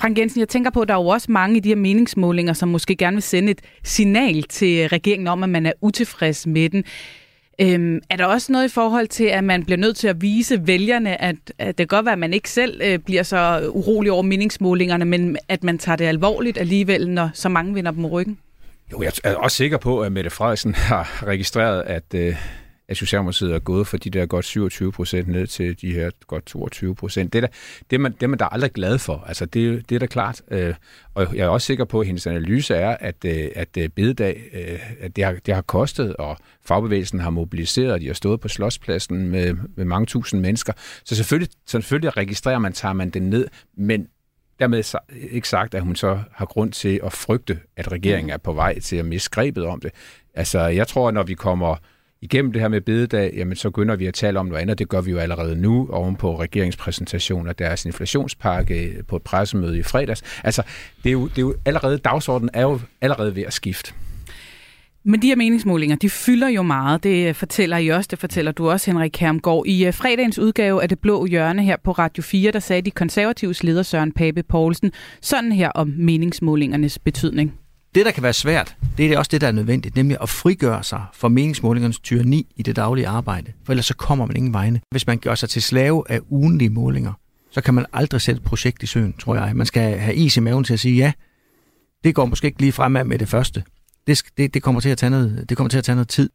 Frank 0.00 0.18
Jensen, 0.18 0.40
jeg 0.40 0.48
tænker 0.48 0.70
på, 0.70 0.80
at 0.80 0.88
der 0.88 0.94
er 0.94 0.98
jo 0.98 1.06
også 1.06 1.32
mange 1.32 1.56
i 1.56 1.60
de 1.60 1.68
her 1.68 1.76
meningsmålinger, 1.76 2.52
som 2.52 2.68
måske 2.68 2.96
gerne 2.96 3.14
vil 3.14 3.22
sende 3.22 3.50
et 3.50 3.60
signal 3.84 4.42
til 4.42 4.88
regeringen 4.88 5.26
om, 5.26 5.42
at 5.42 5.48
man 5.48 5.66
er 5.66 5.72
utilfreds 5.80 6.46
med 6.46 6.68
den. 6.68 6.84
Øhm, 7.60 8.00
er 8.10 8.16
der 8.16 8.24
også 8.26 8.52
noget 8.52 8.64
i 8.64 8.72
forhold 8.72 9.08
til, 9.08 9.24
at 9.24 9.44
man 9.44 9.64
bliver 9.64 9.78
nødt 9.78 9.96
til 9.96 10.08
at 10.08 10.22
vise 10.22 10.66
vælgerne, 10.66 11.22
at, 11.22 11.36
at 11.58 11.78
det 11.78 11.88
kan 11.88 11.96
godt 11.96 12.04
være, 12.04 12.12
at 12.12 12.18
man 12.18 12.32
ikke 12.32 12.50
selv 12.50 12.80
øh, 12.84 12.98
bliver 12.98 13.22
så 13.22 13.70
urolig 13.74 14.12
over 14.12 14.22
meningsmålingerne, 14.22 15.04
men 15.04 15.36
at 15.48 15.64
man 15.64 15.78
tager 15.78 15.96
det 15.96 16.04
alvorligt 16.04 16.58
alligevel, 16.58 17.10
når 17.10 17.30
så 17.34 17.48
mange 17.48 17.74
vinder 17.74 17.90
dem 17.90 18.04
ryggen? 18.04 18.38
Jo, 18.92 19.02
jeg 19.02 19.12
er 19.24 19.34
også 19.34 19.56
sikker 19.56 19.78
på, 19.78 20.00
at 20.00 20.12
Mette 20.12 20.30
Frederiksen 20.30 20.74
har 20.74 21.24
registreret, 21.26 21.82
at, 21.82 22.14
øh, 22.14 22.36
at 22.88 22.96
Socialdemokratiet 22.96 23.54
er 23.54 23.58
gået 23.58 23.86
fra 23.86 23.96
de 23.96 24.10
der 24.10 24.26
godt 24.26 24.44
27 24.44 24.92
procent 24.92 25.28
ned 25.28 25.46
til 25.46 25.80
de 25.80 25.92
her 25.92 26.10
godt 26.26 26.46
22 26.46 26.94
procent. 26.94 27.32
Det, 27.32 27.42
der, 27.42 27.48
det, 27.90 28.00
man, 28.00 28.12
det 28.12 28.22
er 28.22 28.26
man 28.26 28.38
der 28.38 28.44
aldrig 28.44 28.72
glad 28.72 28.98
for. 28.98 29.24
Altså, 29.26 29.46
det, 29.46 29.88
det 29.88 29.94
er 29.94 29.98
da 29.98 30.06
klart. 30.06 30.42
Øh, 30.50 30.74
og 31.14 31.36
jeg 31.36 31.44
er 31.44 31.48
også 31.48 31.66
sikker 31.66 31.84
på, 31.84 32.00
at 32.00 32.06
hendes 32.06 32.26
analyse 32.26 32.74
er, 32.74 32.96
at, 33.00 33.24
øh, 33.24 33.48
at 33.54 33.76
øh, 33.76 33.88
øh 33.98 34.78
at 35.00 35.16
det 35.16 35.24
har, 35.24 35.32
det 35.46 35.54
har 35.54 35.62
kostet, 35.62 36.16
og 36.16 36.36
fagbevægelsen 36.66 37.20
har 37.20 37.30
mobiliseret, 37.30 37.92
og 37.92 38.00
de 38.00 38.06
har 38.06 38.14
stået 38.14 38.40
på 38.40 38.48
slotspladsen 38.48 39.28
med, 39.28 39.56
med 39.76 39.84
mange 39.84 40.06
tusind 40.06 40.40
mennesker. 40.40 40.72
Så 41.04 41.16
selvfølgelig, 41.16 41.54
selvfølgelig 41.66 42.16
registrerer 42.16 42.58
man, 42.58 42.72
tager 42.72 42.92
man 42.92 43.10
det 43.10 43.22
ned, 43.22 43.48
men 43.76 44.08
dermed 44.58 44.84
ikke 45.30 45.48
sagt, 45.48 45.74
at 45.74 45.82
hun 45.82 45.96
så 45.96 46.20
har 46.32 46.46
grund 46.46 46.72
til 46.72 47.00
at 47.04 47.12
frygte, 47.12 47.58
at 47.76 47.92
regeringen 47.92 48.30
er 48.30 48.36
på 48.36 48.52
vej 48.52 48.78
til 48.78 48.96
at 48.96 49.04
miste 49.04 49.30
grebet 49.30 49.64
om 49.64 49.80
det. 49.80 49.90
Altså, 50.34 50.60
jeg 50.60 50.88
tror, 50.88 51.08
at 51.08 51.14
når 51.14 51.22
vi 51.22 51.34
kommer 51.34 51.76
igennem 52.22 52.52
det 52.52 52.62
her 52.62 52.68
med 52.68 52.80
bededag, 52.80 53.32
jamen 53.36 53.56
så 53.56 53.70
begynder 53.70 53.96
vi 53.96 54.06
at 54.06 54.14
tale 54.14 54.38
om 54.38 54.46
noget 54.46 54.62
andet. 54.62 54.78
Det 54.78 54.88
gør 54.88 55.00
vi 55.00 55.10
jo 55.10 55.18
allerede 55.18 55.56
nu 55.56 55.88
oven 55.92 56.16
på 56.16 56.40
regeringspræsentationen 56.40 57.48
af 57.48 57.56
deres 57.56 57.84
inflationspakke 57.84 58.84
øh, 58.84 59.04
på 59.04 59.16
et 59.16 59.22
pressemøde 59.22 59.78
i 59.78 59.82
fredags. 59.82 60.22
Altså, 60.44 60.62
det 61.02 61.08
er 61.08 61.12
jo, 61.12 61.28
det 61.28 61.38
er 61.38 61.42
jo 61.42 61.54
allerede, 61.64 61.98
dagsordenen 61.98 62.50
er 62.52 62.62
jo 62.62 62.80
allerede 63.00 63.36
ved 63.36 63.42
at 63.42 63.52
skifte. 63.52 63.92
Men 65.04 65.22
de 65.22 65.26
her 65.26 65.36
meningsmålinger, 65.36 65.96
de 65.96 66.10
fylder 66.10 66.48
jo 66.48 66.62
meget. 66.62 67.02
Det 67.02 67.28
øh, 67.28 67.34
fortæller 67.34 67.76
I 67.76 67.88
også, 67.88 68.08
det 68.10 68.18
fortæller 68.18 68.52
du 68.52 68.70
også, 68.70 68.90
Henrik 68.90 69.16
Hermgaard. 69.16 69.66
I 69.66 69.86
øh, 69.86 69.94
fredagens 69.94 70.38
udgave 70.38 70.82
af 70.82 70.88
Det 70.88 70.98
Blå 70.98 71.26
Hjørne 71.26 71.62
her 71.62 71.76
på 71.84 71.92
Radio 71.92 72.22
4, 72.22 72.52
der 72.52 72.58
sagde 72.58 72.82
de 72.82 72.90
konservatives 72.90 73.62
leder 73.62 73.82
Søren 73.82 74.12
Pape 74.12 74.42
Poulsen 74.42 74.92
sådan 75.20 75.52
her 75.52 75.68
om 75.68 75.94
meningsmålingernes 75.96 76.98
betydning. 76.98 77.54
Det, 77.94 78.06
der 78.06 78.12
kan 78.12 78.22
være 78.22 78.32
svært, 78.32 78.76
det 78.98 79.12
er 79.12 79.18
også 79.18 79.28
det, 79.28 79.40
der 79.40 79.46
er 79.46 79.52
nødvendigt, 79.52 79.96
nemlig 79.96 80.16
at 80.22 80.28
frigøre 80.28 80.82
sig 80.82 81.04
fra 81.14 81.28
meningsmålingernes 81.28 81.98
tyranni 81.98 82.46
i 82.56 82.62
det 82.62 82.76
daglige 82.76 83.08
arbejde. 83.08 83.52
For 83.64 83.72
ellers 83.72 83.86
så 83.86 83.94
kommer 83.96 84.26
man 84.26 84.36
ingen 84.36 84.52
vegne. 84.52 84.80
Hvis 84.90 85.06
man 85.06 85.18
gør 85.18 85.34
sig 85.34 85.48
til 85.48 85.62
slave 85.62 86.04
af 86.08 86.20
ugenlige 86.30 86.70
målinger, 86.70 87.12
så 87.50 87.60
kan 87.60 87.74
man 87.74 87.86
aldrig 87.92 88.20
sætte 88.20 88.38
et 88.38 88.44
projekt 88.44 88.82
i 88.82 88.86
søen, 88.86 89.12
tror 89.12 89.34
jeg. 89.34 89.56
Man 89.56 89.66
skal 89.66 89.98
have 89.98 90.14
is 90.14 90.36
i 90.36 90.40
maven 90.40 90.64
til 90.64 90.72
at 90.72 90.80
sige, 90.80 90.96
ja, 90.96 91.12
det 92.04 92.14
går 92.14 92.26
måske 92.26 92.46
ikke 92.46 92.60
lige 92.60 92.72
fremad 92.72 93.04
med 93.04 93.18
det 93.18 93.28
første. 93.28 93.64
Det, 94.06 94.22
det, 94.36 94.54
det, 94.54 94.62
kommer, 94.62 94.80
til 94.80 94.88
at 94.88 94.98
tage 94.98 95.10
noget, 95.10 95.44
det 95.48 95.56
kommer 95.56 95.68
til 95.68 95.78
at 95.78 95.84
tage 95.84 95.96
noget 95.96 96.08
tid. 96.08 96.30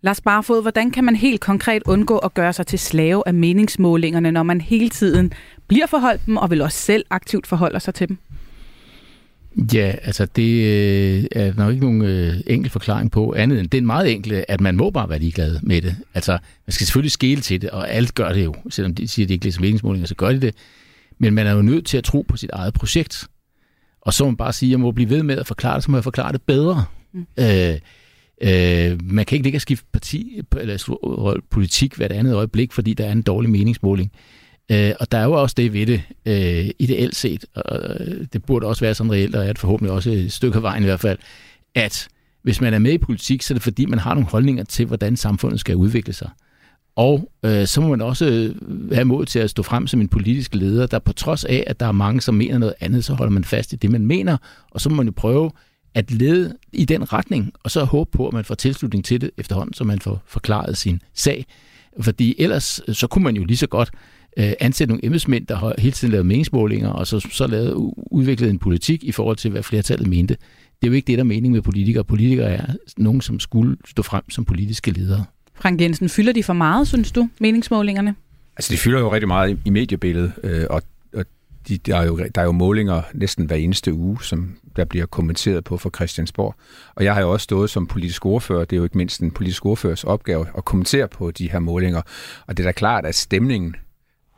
Lars 0.00 0.20
Barfod, 0.20 0.62
hvordan 0.62 0.90
kan 0.90 1.04
man 1.04 1.16
helt 1.16 1.40
konkret 1.40 1.82
undgå 1.86 2.18
at 2.18 2.34
gøre 2.34 2.52
sig 2.52 2.66
til 2.66 2.78
slave 2.78 3.22
af 3.26 3.34
meningsmålingerne, 3.34 4.32
når 4.32 4.42
man 4.42 4.60
hele 4.60 4.88
tiden 4.88 5.32
bliver 5.66 5.86
forholdt 5.86 6.26
dem, 6.26 6.36
og 6.36 6.50
vil 6.50 6.62
også 6.62 6.78
selv 6.78 7.04
aktivt 7.10 7.46
forholde 7.46 7.80
sig 7.80 7.94
til 7.94 8.08
dem? 8.08 8.18
Ja, 9.74 9.94
altså 10.02 10.26
det 10.26 10.64
øh, 10.64 11.24
er 11.32 11.52
nok 11.56 11.72
ikke 11.72 11.84
nogen 11.84 12.02
øh, 12.02 12.34
enkel 12.46 12.70
forklaring 12.70 13.10
på 13.10 13.34
andet 13.34 13.60
end 13.60 13.68
den 13.68 13.86
meget 13.86 14.12
enkle, 14.12 14.50
at 14.50 14.60
man 14.60 14.76
må 14.76 14.90
bare 14.90 15.08
være 15.08 15.18
ligeglad 15.18 15.58
med 15.62 15.82
det. 15.82 15.96
Altså, 16.14 16.32
man 16.66 16.72
skal 16.72 16.86
selvfølgelig 16.86 17.12
skele 17.12 17.40
til 17.40 17.62
det, 17.62 17.70
og 17.70 17.90
alt 17.90 18.14
gør 18.14 18.32
det 18.32 18.44
jo. 18.44 18.54
Selvom 18.70 18.94
de 18.94 19.08
siger, 19.08 19.26
at 19.26 19.28
de 19.28 19.34
ikke 19.34 19.44
læser 19.44 19.60
meningsmålinger, 19.60 20.06
så 20.06 20.14
gør 20.14 20.28
de 20.28 20.40
det. 20.40 20.54
Men 21.18 21.34
man 21.34 21.46
er 21.46 21.52
jo 21.52 21.62
nødt 21.62 21.86
til 21.86 21.98
at 21.98 22.04
tro 22.04 22.24
på 22.28 22.36
sit 22.36 22.50
eget 22.52 22.74
projekt. 22.74 23.26
Og 24.00 24.14
så 24.14 24.24
må 24.24 24.30
man 24.30 24.36
bare 24.36 24.52
sige, 24.52 24.68
at 24.68 24.70
jeg 24.70 24.80
må 24.80 24.92
blive 24.92 25.10
ved 25.10 25.22
med 25.22 25.38
at 25.38 25.46
forklare 25.46 25.74
det, 25.74 25.84
så 25.84 25.90
må 25.90 25.96
jeg 25.96 26.04
forklare 26.04 26.32
det 26.32 26.42
bedre. 26.42 26.84
Mm. 27.12 27.26
Øh, 27.38 27.78
øh, 28.42 29.12
man 29.12 29.24
kan 29.24 29.36
ikke 29.36 29.42
ligge 29.42 29.56
og 29.56 29.60
skifte 29.60 29.86
parti, 29.92 30.40
eller 30.60 31.40
politik 31.50 31.94
hvert 31.94 32.12
andet 32.12 32.34
øjeblik, 32.34 32.72
fordi 32.72 32.94
der 32.94 33.04
er 33.04 33.12
en 33.12 33.22
dårlig 33.22 33.50
meningsmåling. 33.50 34.12
Øh, 34.14 34.43
Øh, 34.72 34.92
og 35.00 35.12
der 35.12 35.18
er 35.18 35.24
jo 35.24 35.32
også 35.32 35.54
det 35.56 35.72
ved 35.72 35.86
det, 35.86 36.02
øh, 36.26 36.70
ideelt 36.78 37.16
set, 37.16 37.44
og 37.54 37.80
det 38.32 38.44
burde 38.46 38.66
også 38.66 38.84
være 38.84 38.94
sådan 38.94 39.12
reelt, 39.12 39.34
og 39.34 39.44
er 39.44 39.48
det 39.48 39.58
forhåbentlig 39.58 39.92
også 39.92 40.10
et 40.10 40.32
stykke 40.32 40.56
af 40.56 40.62
vejen 40.62 40.82
i 40.82 40.86
hvert 40.86 41.00
fald, 41.00 41.18
at 41.74 42.08
hvis 42.42 42.60
man 42.60 42.74
er 42.74 42.78
med 42.78 42.92
i 42.92 42.98
politik, 42.98 43.42
så 43.42 43.54
er 43.54 43.56
det 43.56 43.62
fordi, 43.62 43.86
man 43.86 43.98
har 43.98 44.14
nogle 44.14 44.28
holdninger 44.28 44.64
til, 44.64 44.86
hvordan 44.86 45.16
samfundet 45.16 45.60
skal 45.60 45.76
udvikle 45.76 46.12
sig. 46.12 46.30
Og 46.96 47.30
øh, 47.44 47.66
så 47.66 47.80
må 47.80 47.88
man 47.88 48.00
også 48.00 48.26
øh, 48.26 48.54
have 48.92 49.04
mod 49.04 49.26
til 49.26 49.38
at 49.38 49.50
stå 49.50 49.62
frem 49.62 49.86
som 49.86 50.00
en 50.00 50.08
politisk 50.08 50.54
leder, 50.54 50.86
der 50.86 50.98
på 50.98 51.12
trods 51.12 51.44
af, 51.44 51.64
at 51.66 51.80
der 51.80 51.86
er 51.86 51.92
mange, 51.92 52.20
som 52.20 52.34
mener 52.34 52.58
noget 52.58 52.74
andet, 52.80 53.04
så 53.04 53.14
holder 53.14 53.32
man 53.32 53.44
fast 53.44 53.72
i 53.72 53.76
det, 53.76 53.90
man 53.90 54.06
mener, 54.06 54.36
og 54.70 54.80
så 54.80 54.88
må 54.88 54.96
man 54.96 55.06
jo 55.06 55.12
prøve 55.16 55.50
at 55.94 56.10
lede 56.10 56.56
i 56.72 56.84
den 56.84 57.12
retning, 57.12 57.52
og 57.62 57.70
så 57.70 57.84
håbe 57.84 58.10
på, 58.10 58.26
at 58.26 58.32
man 58.32 58.44
får 58.44 58.54
tilslutning 58.54 59.04
til 59.04 59.20
det 59.20 59.30
efterhånden, 59.38 59.74
så 59.74 59.84
man 59.84 60.00
får 60.00 60.22
forklaret 60.26 60.76
sin 60.76 61.00
sag. 61.14 61.46
Fordi 62.00 62.34
ellers, 62.38 62.80
øh, 62.88 62.94
så 62.94 63.06
kunne 63.06 63.24
man 63.24 63.36
jo 63.36 63.44
lige 63.44 63.56
så 63.56 63.66
godt 63.66 63.90
øh, 64.36 64.52
ansætte 64.60 64.92
nogle 64.92 65.04
embedsmænd, 65.04 65.46
der 65.46 65.56
har 65.56 65.74
hele 65.78 65.92
tiden 65.92 66.12
lavet 66.12 66.26
meningsmålinger, 66.26 66.88
og 66.88 67.06
så, 67.06 67.28
så 67.30 67.46
lavet, 67.46 67.92
udviklet 67.96 68.50
en 68.50 68.58
politik 68.58 69.04
i 69.04 69.12
forhold 69.12 69.36
til, 69.36 69.50
hvad 69.50 69.62
flertallet 69.62 70.08
mente. 70.08 70.36
Det 70.82 70.86
er 70.86 70.90
jo 70.90 70.92
ikke 70.92 71.06
det, 71.06 71.18
der 71.18 71.24
er 71.24 71.28
mening 71.28 71.52
med 71.52 71.62
politikere. 71.62 72.04
Politikere 72.04 72.50
er 72.50 72.66
nogen, 72.96 73.20
som 73.20 73.40
skulle 73.40 73.76
stå 73.86 74.02
frem 74.02 74.30
som 74.30 74.44
politiske 74.44 74.90
ledere. 74.90 75.24
Frank 75.54 75.80
Jensen, 75.80 76.08
fylder 76.08 76.32
de 76.32 76.42
for 76.42 76.52
meget, 76.52 76.88
synes 76.88 77.12
du, 77.12 77.28
meningsmålingerne? 77.40 78.14
Altså, 78.56 78.72
de 78.72 78.78
fylder 78.78 78.98
jo 78.98 79.12
rigtig 79.12 79.28
meget 79.28 79.50
i, 79.50 79.56
i 79.64 79.70
mediebilledet, 79.70 80.32
øh, 80.42 80.66
og, 80.70 80.82
og 81.14 81.24
de, 81.68 81.78
der, 81.78 81.96
er 81.96 82.04
jo, 82.04 82.20
der 82.34 82.40
er 82.40 82.44
jo 82.44 82.52
målinger 82.52 83.02
næsten 83.14 83.46
hver 83.46 83.56
eneste 83.56 83.94
uge, 83.94 84.22
som 84.22 84.56
der 84.76 84.84
bliver 84.84 85.06
kommenteret 85.06 85.64
på 85.64 85.76
fra 85.76 85.90
Christiansborg. 85.94 86.54
Og 86.94 87.04
jeg 87.04 87.14
har 87.14 87.20
jo 87.20 87.32
også 87.32 87.44
stået 87.44 87.70
som 87.70 87.86
politisk 87.86 88.26
ordfører, 88.26 88.64
det 88.64 88.72
er 88.72 88.78
jo 88.78 88.84
ikke 88.84 88.98
mindst 88.98 89.20
en 89.20 89.30
politisk 89.30 89.66
ordførers 89.66 90.04
opgave 90.04 90.46
at 90.56 90.64
kommentere 90.64 91.08
på 91.08 91.30
de 91.30 91.50
her 91.50 91.58
målinger. 91.58 92.02
Og 92.46 92.56
det 92.56 92.62
er 92.62 92.68
da 92.68 92.72
klart, 92.72 93.06
at 93.06 93.14
stemningen 93.14 93.76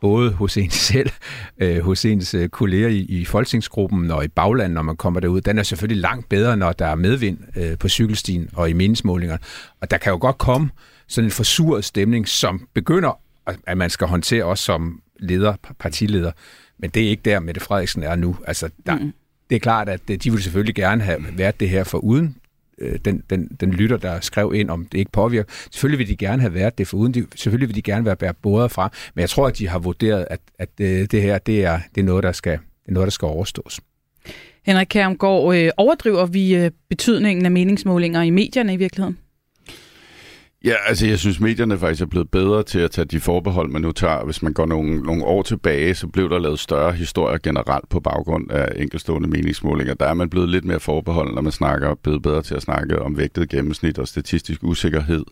både 0.01 0.33
hos 0.33 0.57
en 0.57 0.71
selv, 0.91 1.11
øh, 1.59 1.81
hos 1.81 2.05
ens 2.05 2.35
øh, 2.35 2.49
kolleger 2.49 2.89
i, 2.89 2.99
i 2.99 3.25
folketingsgruppen 3.25 4.11
og 4.11 4.25
i 4.25 4.29
baglandet, 4.29 4.75
når 4.75 4.83
man 4.83 4.97
kommer 4.97 5.21
derud, 5.21 5.41
den 5.41 5.59
er 5.59 5.63
selvfølgelig 5.63 6.01
langt 6.01 6.29
bedre, 6.29 6.57
når 6.57 6.73
der 6.73 6.87
er 6.87 6.95
medvind 6.95 7.39
øh, 7.57 7.79
på 7.79 7.89
cykelstien 7.89 8.49
og 8.55 8.71
i 8.71 8.73
meningsmålingerne. 8.73 9.43
Og 9.81 9.91
der 9.91 9.99
kan 9.99 10.11
jo 10.11 10.19
godt 10.21 10.39
komme 10.39 10.71
sådan 11.09 11.27
en 11.27 11.31
forsuret 11.31 11.85
stemning, 11.85 12.29
som 12.29 12.69
begynder, 12.75 13.21
at 13.67 13.79
man 13.79 13.91
skal 13.91 14.07
håndtere 14.07 14.45
også 14.45 14.65
som 14.65 15.01
leder, 15.19 15.55
partileder. 15.79 16.33
Men 16.79 16.91
det 16.91 17.05
er 17.05 17.09
ikke 17.09 17.23
der, 17.25 17.41
Mette 17.41 17.61
Frederiksen 17.61 18.03
er 18.03 18.17
nu. 18.17 18.37
Altså, 18.47 18.71
der, 18.87 18.99
mm. 18.99 19.13
Det 19.51 19.57
er 19.57 19.61
klart, 19.61 19.89
at 19.89 20.01
øh, 20.11 20.17
de 20.17 20.31
vil 20.31 20.43
selvfølgelig 20.43 20.75
gerne 20.75 21.03
have 21.03 21.25
været 21.33 21.61
det 21.61 21.69
her 21.69 21.85
for 21.85 21.99
uden 21.99 22.37
øh, 22.79 22.99
den, 23.05 23.23
den, 23.31 23.49
den 23.61 23.71
lytter, 23.71 23.97
der 23.97 24.21
skrev 24.21 24.53
ind, 24.55 24.71
om 24.71 24.87
det 24.93 24.99
ikke 24.99 25.13
påvirker. 25.13 25.53
Selvfølgelig 25.71 25.99
vil 25.99 26.09
de 26.09 26.17
gerne 26.17 26.43
have 26.43 26.55
været 26.55 26.79
det 26.79 26.89
for 26.89 26.97
uden. 26.97 27.15
De, 27.15 27.27
selvfølgelig 27.35 27.69
vil 27.69 27.77
de 27.77 27.83
gerne 27.83 28.05
være 28.05 28.35
både 28.35 28.69
fra. 28.69 28.93
Men 29.15 29.21
jeg 29.21 29.31
tror, 29.31 29.47
at 29.47 29.59
de 29.59 29.69
har 29.69 29.79
vurderet, 29.79 30.27
at, 30.31 30.41
at 30.59 30.69
øh, 30.81 31.07
det 31.11 31.23
her 31.23 31.39
det 31.39 31.65
er, 31.65 31.81
det 31.95 32.01
er, 32.01 32.05
noget, 32.05 32.23
der 32.23 32.33
skal, 32.33 32.53
det 32.53 32.89
er 32.89 32.93
noget, 32.93 33.07
der 33.07 33.11
skal 33.11 33.27
overstås. 33.27 33.81
Henrik 34.67 34.87
Kærmgaard, 34.91 35.55
øh, 35.57 35.71
overdriver 35.77 36.27
vi 36.27 36.57
øh, 36.57 36.71
betydningen 36.89 37.45
af 37.45 37.51
meningsmålinger 37.51 38.23
i 38.23 38.31
medierne 38.31 38.75
i 38.75 38.77
virkeligheden? 38.77 39.19
Ja, 40.65 40.75
altså 40.87 41.07
jeg 41.07 41.19
synes, 41.19 41.41
medierne 41.41 41.79
faktisk 41.79 42.03
er 42.03 42.07
blevet 42.07 42.31
bedre 42.31 42.63
til 42.63 42.79
at 42.79 42.91
tage 42.91 43.05
de 43.05 43.21
forbehold, 43.21 43.71
man 43.71 43.83
nu 43.83 43.93
tager. 43.93 44.25
Hvis 44.25 44.43
man 44.43 44.53
går 44.53 44.67
nogle, 44.67 45.01
nogle 45.03 45.25
år 45.25 45.43
tilbage, 45.43 45.95
så 45.95 46.07
blev 46.07 46.31
der 46.31 46.39
lavet 46.39 46.59
større 46.59 46.93
historier 46.93 47.39
generelt 47.39 47.89
på 47.89 48.01
baggrund 48.01 48.51
af 48.51 48.73
enkelstående 48.77 49.29
meningsmålinger. 49.29 49.95
Der 49.95 50.07
er 50.07 50.15
man 50.15 50.31
blevet 50.31 50.49
lidt 50.49 50.65
mere 50.65 50.81
forbeholden, 50.81 51.35
når 51.35 51.43
man 51.43 51.53
snakker, 51.53 51.95
blevet 51.95 52.23
bedre 52.23 52.43
til 52.43 52.55
at 52.55 52.63
snakke 52.63 53.03
om 53.03 53.19
vægtet 53.19 53.49
gennemsnit 53.49 53.99
og 53.99 54.09
statistisk 54.09 54.63
usikkerhed. 54.63 55.25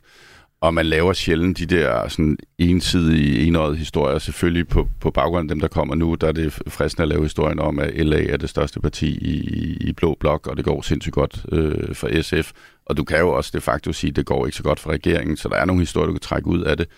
Og 0.61 0.75
man 0.75 0.87
laver 0.87 1.13
sjældent 1.13 1.59
de 1.59 1.67
der 1.67 2.09
sådan 2.09 2.37
ensidige, 2.59 3.47
enøjede 3.47 3.77
historier. 3.77 4.19
Selvfølgelig 4.19 4.69
på, 4.69 4.89
på 5.01 5.11
baggrund 5.11 5.51
af 5.51 5.55
dem, 5.55 5.61
der 5.61 5.69
kommer 5.69 5.95
nu, 5.95 6.15
der 6.15 6.29
er 6.29 6.33
det 6.33 6.53
fristende 6.69 7.03
at 7.03 7.09
lave 7.09 7.23
historien 7.23 7.59
om, 7.59 7.79
at 7.79 8.07
LA 8.07 8.25
er 8.25 8.37
det 8.37 8.49
største 8.49 8.81
parti 8.81 9.07
i, 9.07 9.77
i 9.81 9.93
Blå 9.93 10.17
Blok, 10.21 10.47
og 10.47 10.57
det 10.57 10.65
går 10.65 10.83
sindssygt 10.83 11.15
godt 11.15 11.47
øh, 11.53 11.95
for 11.95 12.23
SF. 12.23 12.53
Og 12.87 12.97
du 12.97 13.05
kan 13.05 13.18
jo 13.18 13.31
også 13.31 13.51
de 13.55 13.61
facto 13.61 13.92
sige, 13.92 14.11
at 14.11 14.16
det 14.16 14.27
går 14.27 14.47
ikke 14.47 14.57
så 14.57 14.62
godt 14.62 14.81
for 14.81 14.90
regeringen, 14.90 15.37
så 15.37 15.49
der 15.49 15.57
er 15.57 15.64
nogle 15.64 15.83
historier, 15.83 16.07
du 16.07 16.12
kan 16.12 16.20
trække 16.20 16.49
ud 16.49 16.61
af 16.61 16.77
det. 16.77 16.88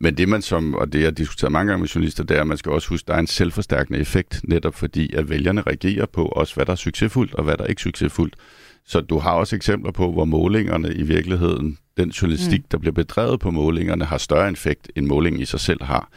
Men 0.00 0.16
det 0.16 0.28
man 0.28 0.42
som, 0.42 0.74
og 0.74 0.92
det 0.92 0.98
jeg 0.98 1.06
har 1.06 1.10
diskuteret 1.10 1.52
mange 1.52 1.70
gange 1.70 1.80
med 1.80 1.88
journalister, 1.88 2.24
det 2.24 2.36
er, 2.36 2.40
at 2.40 2.46
man 2.46 2.56
skal 2.56 2.72
også 2.72 2.88
huske, 2.88 3.04
at 3.04 3.08
der 3.08 3.14
er 3.14 3.18
en 3.18 3.26
selvforstærkende 3.26 3.98
effekt, 3.98 4.40
netop 4.44 4.74
fordi, 4.74 5.14
at 5.14 5.30
vælgerne 5.30 5.62
reagerer 5.62 6.06
på 6.06 6.24
også, 6.24 6.54
hvad 6.54 6.66
der 6.66 6.72
er 6.72 6.76
succesfuldt 6.76 7.34
og 7.34 7.44
hvad 7.44 7.56
der 7.56 7.64
er 7.64 7.68
ikke 7.68 7.82
succesfuldt. 7.82 8.34
Så 8.86 9.00
du 9.00 9.18
har 9.18 9.32
også 9.32 9.56
eksempler 9.56 9.92
på, 9.92 10.12
hvor 10.12 10.24
målingerne 10.24 10.94
i 10.94 11.02
virkeligheden, 11.02 11.78
den 11.96 12.08
journalistik, 12.08 12.60
mm. 12.60 12.66
der 12.70 12.78
bliver 12.78 12.92
bedrevet 12.92 13.40
på 13.40 13.50
målingerne, 13.50 14.04
har 14.04 14.18
større 14.18 14.50
effekt, 14.50 14.90
end 14.96 15.06
målingen 15.06 15.42
i 15.42 15.44
sig 15.44 15.60
selv 15.60 15.82
har. 15.82 16.08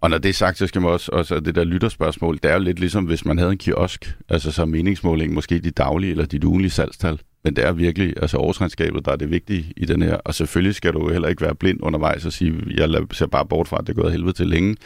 Og 0.00 0.10
når 0.10 0.18
det 0.18 0.28
er 0.28 0.32
sagt, 0.32 0.58
så 0.58 0.66
skal 0.66 0.82
man 0.82 0.90
også, 0.90 1.12
også 1.12 1.40
det 1.40 1.54
der 1.54 1.64
lytterspørgsmål, 1.64 2.38
det 2.42 2.50
er 2.50 2.54
jo 2.54 2.60
lidt 2.60 2.80
ligesom, 2.80 3.04
hvis 3.04 3.24
man 3.24 3.38
havde 3.38 3.52
en 3.52 3.58
kiosk, 3.58 4.16
altså 4.28 4.52
så 4.52 4.64
meningsmåling, 4.64 5.32
måske 5.32 5.58
de 5.58 5.70
daglige 5.70 6.10
eller 6.10 6.26
de 6.26 6.46
ugenlige 6.46 6.70
salgstal. 6.70 7.20
Men 7.44 7.56
det 7.56 7.64
er 7.64 7.72
virkelig, 7.72 8.14
altså 8.22 8.36
årsregnskabet, 8.36 9.04
der 9.04 9.12
er 9.12 9.16
det 9.16 9.30
vigtige 9.30 9.72
i 9.76 9.84
den 9.84 10.02
her. 10.02 10.14
Og 10.14 10.34
selvfølgelig 10.34 10.74
skal 10.74 10.92
du 10.92 11.10
heller 11.10 11.28
ikke 11.28 11.42
være 11.42 11.54
blind 11.54 11.78
undervejs 11.82 12.26
og 12.26 12.32
sige, 12.32 12.54
jeg 12.76 13.06
ser 13.12 13.26
bare 13.26 13.46
bort 13.46 13.68
fra, 13.68 13.76
at 13.80 13.86
det 13.86 13.98
er 13.98 14.02
gået 14.02 14.12
helvede 14.12 14.32
til 14.32 14.46
længe. 14.46 14.76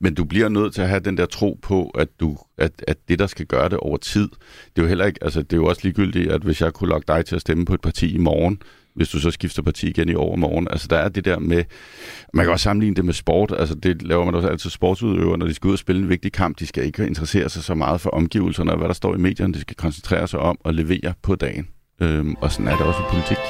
Men 0.00 0.14
du 0.14 0.24
bliver 0.24 0.48
nødt 0.48 0.74
til 0.74 0.82
at 0.82 0.88
have 0.88 1.00
den 1.00 1.16
der 1.16 1.26
tro 1.26 1.58
på, 1.62 1.88
at, 1.88 2.08
du, 2.20 2.38
at, 2.58 2.72
at 2.88 2.96
det, 3.08 3.18
der 3.18 3.26
skal 3.26 3.46
gøre 3.46 3.68
det 3.68 3.78
over 3.78 3.96
tid, 3.96 4.28
det 4.76 4.78
er 4.78 4.82
jo 4.82 4.88
heller 4.88 5.04
ikke, 5.04 5.24
altså 5.24 5.42
det 5.42 5.52
er 5.52 5.56
jo 5.56 5.66
også 5.66 5.80
ligegyldigt, 5.84 6.30
at 6.30 6.42
hvis 6.42 6.60
jeg 6.60 6.72
kunne 6.72 6.90
lokke 6.90 7.04
dig 7.08 7.24
til 7.24 7.34
at 7.34 7.40
stemme 7.40 7.64
på 7.64 7.74
et 7.74 7.80
parti 7.80 8.14
i 8.14 8.18
morgen, 8.18 8.62
hvis 8.94 9.08
du 9.08 9.20
så 9.20 9.30
skifter 9.30 9.62
parti 9.62 9.88
igen 9.88 10.08
i 10.08 10.14
overmorgen. 10.14 10.68
Altså 10.70 10.88
der 10.90 10.96
er 10.96 11.08
det 11.08 11.24
der 11.24 11.38
med, 11.38 11.64
man 12.34 12.44
kan 12.44 12.52
også 12.52 12.64
sammenligne 12.64 12.96
det 12.96 13.04
med 13.04 13.14
sport, 13.14 13.54
altså 13.58 13.74
det 13.74 14.02
laver 14.02 14.24
man 14.24 14.34
også 14.34 14.48
altid 14.48 14.70
sportsudøvere, 14.70 15.38
når 15.38 15.46
de 15.46 15.54
skal 15.54 15.68
ud 15.68 15.72
og 15.72 15.78
spille 15.78 16.02
en 16.02 16.08
vigtig 16.08 16.32
kamp, 16.32 16.58
de 16.58 16.66
skal 16.66 16.84
ikke 16.84 17.06
interessere 17.06 17.48
sig 17.48 17.64
så 17.64 17.74
meget 17.74 18.00
for 18.00 18.10
omgivelserne 18.10 18.72
og 18.72 18.78
hvad 18.78 18.88
der 18.88 18.94
står 18.94 19.14
i 19.14 19.18
medierne, 19.18 19.54
de 19.54 19.60
skal 19.60 19.76
koncentrere 19.76 20.28
sig 20.28 20.40
om 20.40 20.58
at 20.64 20.74
levere 20.74 21.14
på 21.22 21.34
dagen. 21.34 21.68
Øhm, 22.00 22.34
og 22.40 22.52
sådan 22.52 22.68
er 22.68 22.76
det 22.76 22.86
også 22.86 23.00
i 23.00 23.10
politik. 23.10 23.42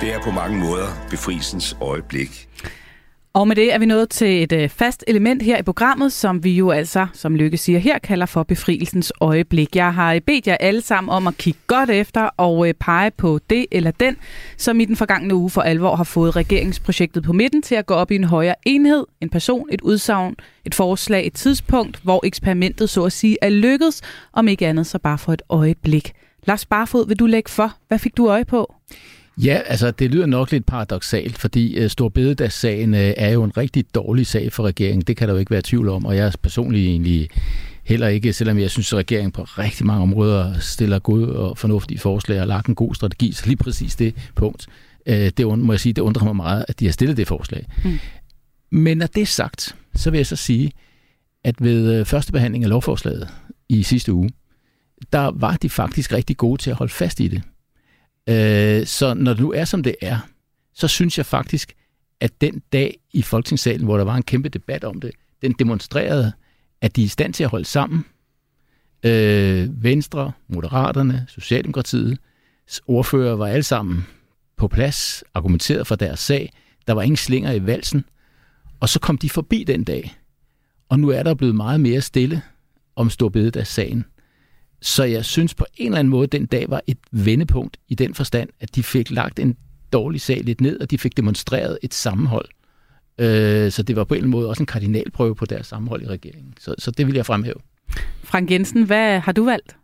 Det 0.00 0.14
er 0.14 0.20
på 0.24 0.30
mange 0.30 0.58
måder 0.58 0.86
befrielsens 1.10 1.76
øjeblik. 1.80 2.48
Og 3.34 3.48
med 3.48 3.56
det 3.56 3.74
er 3.74 3.78
vi 3.78 3.86
nået 3.86 4.10
til 4.10 4.42
et 4.42 4.52
øh, 4.52 4.68
fast 4.68 5.04
element 5.06 5.42
her 5.42 5.58
i 5.58 5.62
programmet, 5.62 6.12
som 6.12 6.44
vi 6.44 6.52
jo 6.52 6.70
altså, 6.70 7.06
som 7.12 7.36
Lykke 7.36 7.56
siger 7.56 7.78
her, 7.78 7.98
kalder 7.98 8.26
for 8.26 8.42
befrielsens 8.42 9.12
øjeblik. 9.20 9.76
Jeg 9.76 9.94
har 9.94 10.14
øh, 10.14 10.20
bedt 10.20 10.46
jer 10.46 10.56
alle 10.60 10.80
sammen 10.80 11.10
om 11.10 11.26
at 11.26 11.36
kigge 11.36 11.60
godt 11.66 11.90
efter 11.90 12.22
og 12.22 12.68
øh, 12.68 12.74
pege 12.74 13.10
på 13.10 13.40
det 13.50 13.66
eller 13.72 13.90
den, 13.90 14.16
som 14.56 14.80
i 14.80 14.84
den 14.84 14.96
forgangne 14.96 15.34
uge 15.34 15.50
for 15.50 15.62
alvor 15.62 15.96
har 15.96 16.04
fået 16.04 16.36
regeringsprojektet 16.36 17.22
på 17.22 17.32
midten 17.32 17.62
til 17.62 17.74
at 17.74 17.86
gå 17.86 17.94
op 17.94 18.10
i 18.10 18.14
en 18.14 18.24
højere 18.24 18.54
enhed, 18.66 19.04
en 19.20 19.30
person, 19.30 19.68
et 19.72 19.80
udsagn, 19.80 20.36
et 20.64 20.74
forslag, 20.74 21.26
et 21.26 21.34
tidspunkt, 21.34 22.00
hvor 22.02 22.26
eksperimentet 22.26 22.90
så 22.90 23.04
at 23.04 23.12
sige 23.12 23.36
er 23.42 23.48
lykkedes, 23.48 24.02
om 24.32 24.48
ikke 24.48 24.66
andet 24.66 24.86
så 24.86 24.98
bare 24.98 25.18
for 25.18 25.32
et 25.32 25.42
øjeblik. 25.48 26.12
Lars 26.46 26.66
Barfod, 26.66 27.08
vil 27.08 27.18
du 27.18 27.26
lægge 27.26 27.50
for? 27.50 27.72
Hvad 27.88 27.98
fik 27.98 28.16
du 28.16 28.28
øje 28.28 28.44
på? 28.44 28.74
Ja, 29.38 29.60
altså 29.66 29.90
det 29.90 30.10
lyder 30.10 30.26
nok 30.26 30.52
lidt 30.52 30.66
paradoxalt, 30.66 31.38
fordi 31.38 31.84
uh, 31.84 31.90
Storbededagssagen 31.90 32.94
uh, 32.94 33.00
er 33.00 33.28
jo 33.28 33.44
en 33.44 33.56
rigtig 33.56 33.84
dårlig 33.94 34.26
sag 34.26 34.52
for 34.52 34.62
regeringen. 34.62 35.00
Det 35.00 35.16
kan 35.16 35.28
der 35.28 35.34
jo 35.34 35.40
ikke 35.40 35.50
være 35.50 35.62
tvivl 35.62 35.88
om, 35.88 36.06
og 36.06 36.16
jeg 36.16 36.26
er 36.26 36.30
personligt 36.42 36.88
egentlig 36.88 37.28
heller 37.84 38.08
ikke, 38.08 38.32
selvom 38.32 38.58
jeg 38.58 38.70
synes, 38.70 38.92
at 38.92 38.98
regeringen 38.98 39.32
på 39.32 39.42
rigtig 39.42 39.86
mange 39.86 40.02
områder 40.02 40.58
stiller 40.58 40.98
gode 40.98 41.36
og 41.36 41.58
fornuftige 41.58 41.98
forslag 41.98 42.40
og 42.40 42.46
lagt 42.46 42.66
en 42.66 42.74
god 42.74 42.94
strategi, 42.94 43.32
så 43.32 43.46
lige 43.46 43.56
præcis 43.56 43.96
det 43.96 44.14
punkt, 44.34 44.66
uh, 45.10 45.14
det 45.14 45.58
må 45.58 45.72
jeg 45.72 45.80
sige, 45.80 45.92
det 45.92 46.02
undrer 46.02 46.24
mig 46.24 46.36
meget, 46.36 46.64
at 46.68 46.80
de 46.80 46.84
har 46.84 46.92
stillet 46.92 47.16
det 47.16 47.28
forslag. 47.28 47.66
Mm. 47.84 47.98
Men 48.70 48.98
når 48.98 49.06
det 49.06 49.22
er 49.22 49.26
sagt, 49.26 49.76
så 49.94 50.10
vil 50.10 50.18
jeg 50.18 50.26
så 50.26 50.36
sige, 50.36 50.72
at 51.44 51.54
ved 51.64 52.04
første 52.04 52.32
behandling 52.32 52.64
af 52.64 52.70
lovforslaget 52.70 53.28
i 53.68 53.82
sidste 53.82 54.12
uge, 54.12 54.30
der 55.12 55.30
var 55.34 55.56
de 55.56 55.70
faktisk 55.70 56.12
rigtig 56.12 56.36
gode 56.36 56.62
til 56.62 56.70
at 56.70 56.76
holde 56.76 56.92
fast 56.92 57.20
i 57.20 57.28
det. 57.28 57.42
Øh, 58.28 58.86
så 58.86 59.14
når 59.14 59.32
det 59.32 59.42
nu 59.42 59.52
er, 59.52 59.64
som 59.64 59.82
det 59.82 59.96
er, 60.02 60.18
så 60.74 60.88
synes 60.88 61.18
jeg 61.18 61.26
faktisk, 61.26 61.74
at 62.20 62.40
den 62.40 62.62
dag 62.72 62.98
i 63.12 63.22
Folketingssalen, 63.22 63.84
hvor 63.84 63.96
der 63.96 64.04
var 64.04 64.16
en 64.16 64.22
kæmpe 64.22 64.48
debat 64.48 64.84
om 64.84 65.00
det, 65.00 65.10
den 65.42 65.52
demonstrerede, 65.52 66.32
at 66.80 66.96
de 66.96 67.02
er 67.02 67.04
i 67.04 67.08
stand 67.08 67.34
til 67.34 67.44
at 67.44 67.50
holde 67.50 67.64
sammen. 67.64 68.04
Øh, 69.04 69.84
Venstre, 69.84 70.32
Moderaterne, 70.48 71.26
Socialdemokratiet, 71.28 72.18
ordfører 72.86 73.36
var 73.36 73.46
alle 73.46 73.62
sammen 73.62 74.06
på 74.56 74.68
plads, 74.68 75.24
argumenteret 75.34 75.86
for 75.86 75.94
deres 75.94 76.20
sag. 76.20 76.52
Der 76.86 76.92
var 76.92 77.02
ingen 77.02 77.16
slinger 77.16 77.52
i 77.52 77.66
valsen. 77.66 78.04
Og 78.80 78.88
så 78.88 79.00
kom 79.00 79.18
de 79.18 79.30
forbi 79.30 79.64
den 79.64 79.84
dag. 79.84 80.14
Og 80.88 81.00
nu 81.00 81.08
er 81.08 81.22
der 81.22 81.34
blevet 81.34 81.54
meget 81.54 81.80
mere 81.80 82.00
stille 82.00 82.42
om 82.96 83.10
Storbededags-sagen. 83.10 84.04
Så 84.84 85.04
jeg 85.04 85.24
synes 85.24 85.54
på 85.54 85.66
en 85.76 85.86
eller 85.86 85.98
anden 85.98 86.10
måde, 86.10 86.26
den 86.26 86.46
dag 86.46 86.70
var 86.70 86.82
et 86.86 86.98
vendepunkt 87.10 87.76
i 87.88 87.94
den 87.94 88.14
forstand, 88.14 88.48
at 88.60 88.74
de 88.74 88.82
fik 88.82 89.10
lagt 89.10 89.38
en 89.38 89.56
dårlig 89.92 90.20
sag 90.20 90.40
lidt 90.44 90.60
ned, 90.60 90.80
og 90.80 90.90
de 90.90 90.98
fik 90.98 91.16
demonstreret 91.16 91.78
et 91.82 91.94
sammenhold. 91.94 92.48
Øh, 93.18 93.72
så 93.72 93.82
det 93.82 93.96
var 93.96 94.04
på 94.04 94.14
en 94.14 94.18
eller 94.18 94.24
anden 94.24 94.30
måde 94.30 94.48
også 94.48 94.62
en 94.62 94.66
kardinalprøve 94.66 95.34
på 95.34 95.44
deres 95.44 95.66
sammenhold 95.66 96.02
i 96.02 96.06
regeringen. 96.06 96.54
Så, 96.60 96.74
så 96.78 96.90
det 96.90 97.06
vil 97.06 97.14
jeg 97.14 97.26
fremhæve. 97.26 97.54
Frank 98.22 98.50
Jensen, 98.50 98.82
hvad 98.82 99.20
har 99.20 99.32
du 99.32 99.44
valgt? 99.44 99.76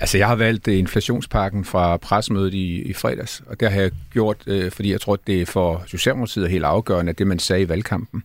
Altså, 0.00 0.18
jeg 0.18 0.26
har 0.26 0.36
valgt 0.36 0.68
øh, 0.68 0.78
inflationspakken 0.78 1.64
fra 1.64 1.96
pressemødet 1.96 2.54
i, 2.54 2.82
i 2.82 2.92
fredags, 2.92 3.42
og 3.46 3.60
det 3.60 3.70
har 3.70 3.80
jeg 3.80 3.90
gjort, 4.10 4.36
øh, 4.46 4.70
fordi 4.70 4.92
jeg 4.92 5.00
tror, 5.00 5.16
det 5.16 5.42
er 5.42 5.46
for 5.46 5.84
Socialdemokratiet 5.86 6.50
helt 6.50 6.64
afgørende, 6.64 7.10
at 7.10 7.18
det, 7.18 7.26
man 7.26 7.38
sagde 7.38 7.62
i 7.62 7.68
valgkampen 7.68 8.22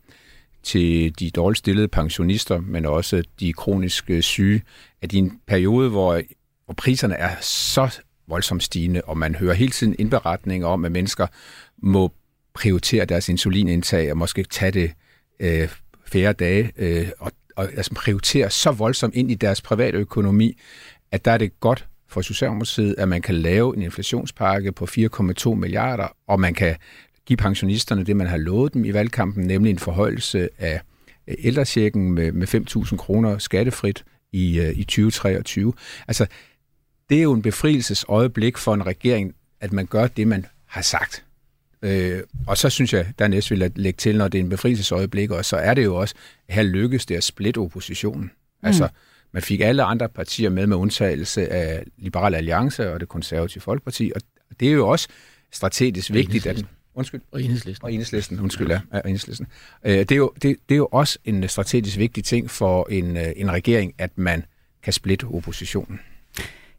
til 0.64 1.20
de 1.20 1.32
dårligt 1.32 1.58
stillede 1.58 1.88
pensionister, 1.88 2.62
men 2.62 2.86
også 2.86 3.24
de 3.40 3.54
kronisk 3.54 4.10
øh, 4.10 4.22
syge, 4.22 4.62
at 5.02 5.14
i 5.14 5.18
en 5.18 5.40
periode, 5.48 5.90
hvor, 5.90 6.22
hvor 6.66 6.74
priserne 6.74 7.16
er 7.16 7.36
så 7.42 8.00
voldsomt 8.28 8.64
stigende, 8.64 9.02
og 9.02 9.18
man 9.18 9.36
hører 9.36 9.54
hele 9.54 9.72
tiden 9.72 9.96
indberetninger 10.00 10.68
om, 10.68 10.86
at 10.86 10.92
mennesker 10.92 11.28
må 11.78 12.12
prioritere 12.54 13.06
deres 13.06 13.30
insulinindtag 13.30 14.12
og 14.12 14.18
måske 14.18 14.44
tage 14.44 14.72
det 14.72 14.92
øh, 15.40 15.70
færre 16.06 16.34
dage, 16.34 16.72
øh, 16.78 17.08
og, 17.20 17.32
og 17.56 17.70
altså 17.78 17.94
prioritere 17.94 18.50
så 18.50 18.72
voldsomt 18.72 19.16
ind 19.16 19.32
i 19.32 19.36
deres 19.36 19.62
private 19.62 19.98
økonomi, 19.98 20.58
at 21.12 21.26
der 21.26 21.32
er 21.32 21.38
det 21.38 21.60
godt 21.60 21.88
for 22.08 22.22
Socialdemokratiet, 22.22 22.96
at 22.98 23.08
man 23.08 23.22
kan 23.22 23.36
lave 23.36 23.76
en 23.76 23.82
inflationspakke 23.82 24.72
på 24.72 24.86
4,2 24.86 25.54
milliarder, 25.54 26.08
og 26.28 26.40
man 26.40 26.54
kan 26.54 26.76
give 27.32 27.38
pensionisterne 27.38 28.04
det, 28.04 28.16
man 28.16 28.28
har 28.28 28.38
lovet 28.38 28.74
dem 28.74 28.86
i 28.86 28.94
valgkampen, 28.94 29.48
nemlig 29.48 29.70
en 29.70 29.80
forhøjelse 29.80 30.50
af 30.58 30.82
ældresjekken 31.28 32.12
med, 32.12 32.32
med 32.32 32.48
5.000 32.48 32.98
kroner 32.98 33.38
skattefrit 33.38 34.04
i, 34.32 34.60
øh, 34.60 34.78
i 34.78 34.84
2023. 34.84 35.74
Altså, 36.08 36.26
det 37.10 37.18
er 37.18 37.22
jo 37.22 37.34
en 37.34 37.42
befrielsesøjeblik 37.42 38.58
for 38.58 38.74
en 38.74 38.86
regering, 38.86 39.36
at 39.62 39.74
man 39.74 39.86
gør 39.86 40.08
det, 40.08 40.28
man 40.28 40.46
har 40.66 40.82
sagt. 40.82 41.26
Øh, 41.82 42.22
og 42.48 42.58
så 42.58 42.70
synes 42.70 42.94
jeg, 42.94 43.14
der 43.20 43.28
næst 43.28 43.52
vil 43.52 43.72
lægge 43.76 43.98
til, 43.98 44.18
når 44.18 44.28
det 44.28 44.40
er 44.40 44.44
en 44.44 44.50
befrielsesøjeblik, 44.50 45.32
og 45.32 45.46
så 45.46 45.56
er 45.56 45.74
det 45.74 45.84
jo 45.84 45.96
også, 45.96 46.16
at 46.48 46.56
her 46.56 46.64
lykkes 46.64 47.06
det 47.06 47.16
at 47.16 47.24
splitte 47.24 47.58
oppositionen. 47.58 48.24
Mm. 48.24 48.68
Altså, 48.68 48.90
man 49.32 49.44
fik 49.44 49.62
alle 49.62 49.84
andre 49.84 50.10
partier 50.10 50.50
med 50.50 50.68
med 50.68 50.78
undtagelse 50.78 51.52
af 51.52 51.84
Liberal 51.98 52.36
Alliance 52.36 52.94
og 52.94 53.00
det 53.00 53.10
konservative 53.10 53.62
Folkeparti, 53.62 54.12
og 54.16 54.22
det 54.60 54.68
er 54.68 54.74
jo 54.74 54.88
også 54.88 55.08
strategisk 55.52 56.14
vigtigt, 56.14 56.46
at 56.46 56.66
Undskyld. 56.96 57.22
Og 57.32 57.42
enhedslisten. 57.44 57.86
Og 57.86 57.92
enhedslisten, 57.92 58.40
undskyld, 58.40 58.70
ja. 58.70 58.80
ja 58.94 59.00
enhedslisten. 59.00 59.48
Øh, 59.86 60.00
det, 60.00 60.12
er 60.12 60.16
jo, 60.16 60.32
det, 60.36 60.58
det 60.70 60.76
er 60.76 60.78
jo 60.78 60.88
også 60.92 61.20
en 61.26 61.48
strategisk 61.48 61.98
vigtig 61.98 62.24
ting 62.24 62.52
for 62.52 62.88
en, 62.90 63.18
øh, 63.18 63.24
en 63.36 63.52
regering, 63.52 63.94
at 63.98 64.12
man 64.16 64.46
kan 64.84 64.94
splitte 64.94 65.26
oppositionen. 65.26 66.00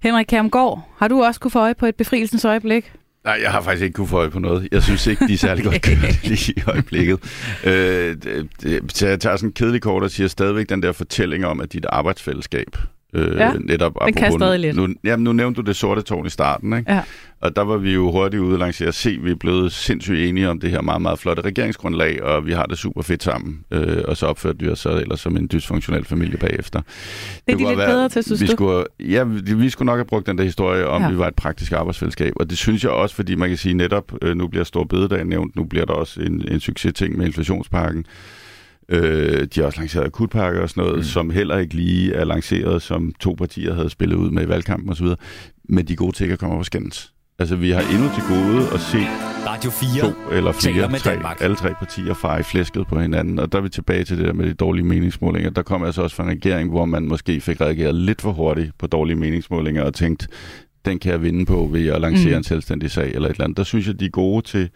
Henrik 0.03 0.27
Kærmgaard, 0.27 0.89
har 0.97 1.09
du 1.09 1.23
også 1.23 1.41
kunne 1.41 1.51
få 1.51 1.59
øje 1.59 1.75
på 1.75 1.87
et 1.87 1.97
befrielsens 1.97 2.45
øjeblik? 2.45 2.93
Nej, 3.25 3.39
jeg 3.43 3.51
har 3.51 3.63
faktisk 3.63 3.83
ikke 3.83 3.95
kunne 3.95 4.09
få 4.09 4.17
øje 4.17 4.31
på 4.31 4.39
noget. 4.39 4.69
Jeg 4.73 4.83
synes 4.83 5.07
ikke, 5.07 5.27
de 5.27 5.33
er 5.33 5.39
særlig 5.39 5.65
godt 5.65 5.83
kørt 5.83 6.25
lige 6.29 6.53
i 6.57 6.63
øjeblikket. 6.67 7.21
Øh, 7.65 8.17
det, 8.23 8.49
det, 8.63 9.03
jeg 9.03 9.21
tager 9.21 9.37
sådan 9.37 9.49
en 9.49 9.53
kedelig 9.53 9.83
kort 9.83 10.03
og 10.03 10.11
siger 10.11 10.29
stadigvæk 10.29 10.69
den 10.69 10.83
der 10.83 10.93
fortælling 10.93 11.47
om, 11.47 11.61
at 11.61 11.73
dit 11.73 11.87
arbejdsfællesskab 11.89 12.77
Øh, 13.15 13.37
ja, 13.37 13.53
netop 13.53 13.97
den 14.05 14.15
kan 14.15 14.33
stadig 14.33 14.61
lidt. 14.61 14.77
Nu, 14.77 14.89
jamen, 15.05 15.25
nu 15.25 15.33
nævnte 15.33 15.63
du 15.63 15.67
det 15.67 15.77
sorte 15.77 16.03
tårn 16.03 16.27
i 16.27 16.31
starten, 16.31 16.79
ikke? 16.79 16.93
Ja. 16.93 17.03
Og 17.41 17.57
der 17.57 17.63
var 17.63 17.77
vi 17.77 17.93
jo 17.93 18.11
hurtigt 18.11 18.41
ude 18.41 18.59
langs 18.59 18.81
at 18.81 18.95
se, 18.95 19.19
vi 19.23 19.31
er 19.31 19.35
blevet 19.35 19.73
sindssygt 19.73 20.19
enige 20.19 20.49
om 20.49 20.61
det 20.61 20.71
her 20.71 20.81
meget, 20.81 21.03
meget 21.03 21.19
flotte 21.19 21.43
regeringsgrundlag, 21.43 22.23
og 22.23 22.47
vi 22.47 22.53
har 22.53 22.65
det 22.65 22.79
super 22.79 23.03
fedt 23.03 23.23
sammen. 23.23 23.61
Øh, 23.71 24.03
og 24.09 24.17
så 24.17 24.27
opførte 24.27 24.59
vi 24.59 24.69
os 24.69 24.79
så 24.79 24.91
ellers 24.91 25.21
som 25.21 25.37
en 25.37 25.49
dysfunktionel 25.53 26.05
familie 26.05 26.39
bagefter. 26.39 26.81
Det 26.81 27.53
er 27.53 27.57
det 27.57 27.59
de 27.59 27.69
lidt 27.69 27.79
være, 27.79 27.89
bedre 27.89 28.09
til, 28.09 28.25
synes 28.25 28.41
vi 28.41 28.47
du? 28.47 28.53
Skulle, 28.53 28.85
ja, 29.01 29.25
vi, 29.25 29.55
vi 29.55 29.71
skulle 29.71 29.87
nok 29.87 29.99
have 29.99 30.05
brugt 30.05 30.27
den 30.27 30.39
der 30.39 30.45
historie 30.45 30.87
om, 30.87 31.03
ja. 31.03 31.11
vi 31.11 31.19
var 31.19 31.29
et 31.29 31.35
praktisk 31.35 31.73
arbejdsfællesskab. 31.73 32.33
Og 32.37 32.51
det 32.51 32.59
synes 32.59 32.85
jeg 32.85 32.91
også, 32.91 33.15
fordi 33.15 33.35
man 33.35 33.49
kan 33.49 33.59
sige 33.59 33.75
netop, 33.75 34.13
øh, 34.23 34.37
nu 34.37 34.47
bliver 34.49 34.65
Stor 34.65 34.85
Bededag 34.85 35.25
nævnt, 35.25 35.57
nu 35.57 35.65
bliver 35.65 35.85
der 35.85 35.95
også 35.95 36.21
en, 36.21 36.45
en 36.49 36.61
succes 36.61 36.93
ting 36.95 37.19
med 37.19 37.27
inflationspakken. 37.27 38.07
Øh, 38.93 39.47
de 39.55 39.61
har 39.61 39.67
også 39.67 39.81
lanceret 39.81 40.05
akutpakker 40.05 40.63
og 40.63 40.69
sådan 40.71 40.85
noget, 40.85 40.97
mm. 40.97 41.03
som 41.03 41.31
heller 41.31 41.59
ikke 41.59 41.75
lige 41.75 42.15
er 42.15 42.25
lanceret, 42.25 42.83
som 42.83 43.13
to 43.21 43.35
partier 43.39 43.75
havde 43.75 43.91
spillet 43.91 44.17
ud 44.17 44.31
med 44.31 44.43
i 44.43 44.49
valgkampen 44.49 44.91
osv. 44.91 45.07
Men 45.65 45.89
de 45.89 45.97
gode 45.97 46.17
ting 46.17 46.39
kommer 46.39 46.57
på 46.57 46.65
skændes. 46.65 47.13
Altså, 47.39 47.57
vi 47.57 47.71
har 47.71 47.81
endnu 47.81 48.09
til 48.15 48.23
gode 48.29 48.75
at 48.75 48.81
se 48.81 48.99
Radio 49.47 49.71
4 49.71 50.01
to 50.01 50.33
eller 50.33 50.53
fire, 50.53 50.99
tre, 50.99 51.19
alle 51.41 51.57
tre 51.57 51.75
partier 51.79 52.15
fare 52.15 52.41
i 52.41 52.43
flæsket 52.43 52.87
på 52.87 53.01
hinanden. 53.01 53.39
Og 53.39 53.53
der 53.53 53.59
er 53.59 53.63
vi 53.63 53.69
tilbage 53.69 54.05
til 54.05 54.19
det 54.19 54.27
der 54.27 54.33
med 54.33 54.47
de 54.47 54.55
dårlige 54.55 54.87
meningsmålinger. 54.87 55.51
Der 55.51 55.63
kom 55.63 55.85
altså 55.85 56.03
også 56.03 56.17
fra 56.17 56.23
en 56.25 56.31
regering, 56.31 56.71
hvor 56.71 56.85
man 56.85 57.09
måske 57.09 57.41
fik 57.41 57.61
reageret 57.61 57.95
lidt 57.95 58.21
for 58.21 58.33
hurtigt 58.33 58.79
på 58.79 58.87
dårlige 58.87 59.17
meningsmålinger 59.17 59.83
og 59.83 59.95
tænkt, 59.95 60.29
den 60.85 60.99
kan 60.99 61.13
jeg 61.13 61.23
vinde 61.23 61.47
på 61.47 61.69
ved 61.73 61.87
at 61.87 62.01
lancere 62.01 62.31
mm. 62.33 62.37
en 62.37 62.45
selvstændig 62.45 62.91
sag 62.91 63.11
eller 63.15 63.29
et 63.29 63.33
eller 63.33 63.45
andet. 63.45 63.57
Der 63.57 63.65
synes 63.65 63.87
jeg, 63.87 64.01
de 64.01 64.05
er 64.05 64.11
gode 64.11 64.47
til 64.47 64.71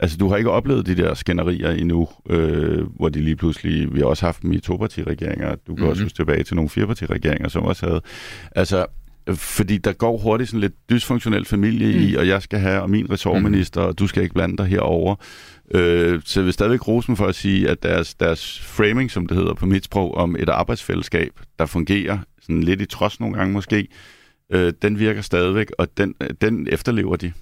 Altså, 0.00 0.16
du 0.16 0.28
har 0.28 0.36
ikke 0.36 0.50
oplevet 0.50 0.86
de 0.86 0.96
der 0.96 1.14
skænderier 1.14 1.70
endnu, 1.70 2.08
øh, 2.30 2.86
hvor 2.96 3.08
de 3.08 3.20
lige 3.20 3.36
pludselig... 3.36 3.94
Vi 3.94 3.98
har 3.98 4.06
også 4.06 4.26
haft 4.26 4.42
dem 4.42 4.52
i 4.52 4.60
topartiregeringer. 4.60 5.48
Du 5.50 5.56
kan 5.56 5.74
mm-hmm. 5.74 5.88
også 5.88 6.02
huske 6.02 6.16
tilbage 6.16 6.44
til 6.44 6.56
nogle 6.56 6.68
firepartiregeringer, 6.68 7.48
som 7.48 7.62
også 7.62 7.86
havde... 7.86 8.00
Altså, 8.56 8.86
fordi 9.34 9.78
der 9.78 9.92
går 9.92 10.16
hurtigt 10.16 10.50
sådan 10.50 10.60
lidt 10.60 10.90
dysfunktionel 10.90 11.44
familie 11.44 11.98
mm. 11.98 12.02
i, 12.02 12.14
og 12.14 12.28
jeg 12.28 12.42
skal 12.42 12.58
have, 12.58 12.82
og 12.82 12.90
min 12.90 13.10
ressortminister, 13.10 13.80
mm. 13.80 13.86
og 13.86 13.98
du 13.98 14.06
skal 14.06 14.22
ikke 14.22 14.34
blande 14.34 14.56
dig 14.56 14.66
herover. 14.66 15.16
Øh, 15.74 16.20
så 16.24 16.40
jeg 16.40 16.44
vil 16.44 16.52
stadigvæk 16.52 16.88
rose 16.88 17.06
dem 17.06 17.16
for 17.16 17.26
at 17.26 17.34
sige, 17.34 17.68
at 17.68 17.82
deres, 17.82 18.14
deres 18.14 18.60
framing, 18.60 19.10
som 19.10 19.26
det 19.26 19.36
hedder 19.36 19.54
på 19.54 19.66
mit 19.66 19.84
sprog, 19.84 20.14
om 20.14 20.36
et 20.38 20.48
arbejdsfællesskab, 20.48 21.32
der 21.58 21.66
fungerer 21.66 22.18
sådan 22.42 22.62
lidt 22.62 22.80
i 22.80 22.86
trods 22.86 23.20
nogle 23.20 23.36
gange 23.36 23.52
måske, 23.52 23.88
øh, 24.52 24.72
den 24.82 24.98
virker 24.98 25.22
stadigvæk, 25.22 25.66
og 25.78 25.88
den, 25.96 26.14
den 26.40 26.68
efterlever 26.70 27.16
de. 27.16 27.32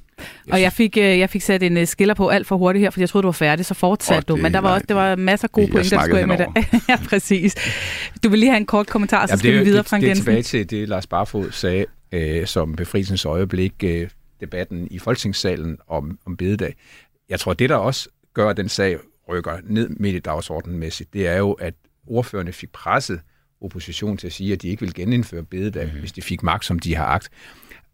Og 0.52 0.60
jeg 0.60 0.72
fik, 0.72 0.96
øh, 0.96 1.18
jeg 1.18 1.30
fik 1.30 1.42
sat 1.42 1.62
en 1.62 1.76
øh, 1.76 1.86
skiller 1.86 2.14
på 2.14 2.28
alt 2.28 2.46
for 2.46 2.56
hurtigt 2.56 2.80
her, 2.80 2.90
fordi 2.90 3.00
jeg 3.00 3.08
troede, 3.08 3.22
du 3.22 3.26
var 3.26 3.32
færdig, 3.32 3.66
så 3.66 3.74
fortsatte 3.74 4.30
oh, 4.30 4.36
du. 4.36 4.42
Men 4.42 4.54
der 4.54 4.58
var 4.58 4.74
også 4.74 4.86
det 4.88 4.96
var 4.96 5.16
masser 5.16 5.48
af 5.48 5.52
gode 5.52 5.72
pointer, 5.72 5.98
der 5.98 6.04
skulle 6.04 6.26
med 6.26 6.38
det. 6.38 6.46
ja, 6.88 6.96
præcis. 7.08 7.54
Du 8.24 8.28
vil 8.28 8.38
lige 8.38 8.50
have 8.50 8.60
en 8.60 8.66
kort 8.66 8.86
kommentar, 8.86 9.26
så 9.26 9.32
ja, 9.32 9.36
skal 9.36 9.52
vi 9.52 9.64
videre, 9.64 9.84
Frank 9.84 10.02
Jensen. 10.02 10.26
Det 10.26 10.38
er 10.38 10.42
tilbage 10.42 10.64
til 10.66 10.80
det, 10.80 10.88
Lars 10.88 11.06
Barfod 11.06 11.50
sagde 11.50 11.86
øh, 12.12 12.46
som 12.46 12.76
befrielsens 12.76 13.24
øjeblik, 13.24 13.74
øh, 13.84 14.08
debatten 14.40 14.88
i 14.90 14.98
Folketingssalen 14.98 15.78
om, 15.88 16.18
om 16.26 16.36
bededag. 16.36 16.74
Jeg 17.28 17.40
tror, 17.40 17.54
det 17.54 17.70
der 17.70 17.76
også 17.76 18.08
gør, 18.34 18.48
at 18.48 18.56
den 18.56 18.68
sag 18.68 18.98
rykker 19.28 19.58
ned 19.64 19.88
midt 19.88 20.16
i 20.16 20.18
dagsordenen 20.18 20.90
det 21.12 21.26
er 21.26 21.36
jo, 21.36 21.52
at 21.52 21.74
ordførende 22.06 22.52
fik 22.52 22.72
presset 22.72 23.20
opposition 23.60 24.16
til 24.16 24.26
at 24.26 24.32
sige, 24.32 24.52
at 24.52 24.62
de 24.62 24.68
ikke 24.68 24.80
vil 24.80 24.94
genindføre 24.94 25.42
bededag, 25.42 25.84
mm-hmm. 25.84 26.00
hvis 26.00 26.12
de 26.12 26.22
fik 26.22 26.42
magt, 26.42 26.64
som 26.64 26.78
de 26.78 26.96
har 26.96 27.04
agt. 27.04 27.28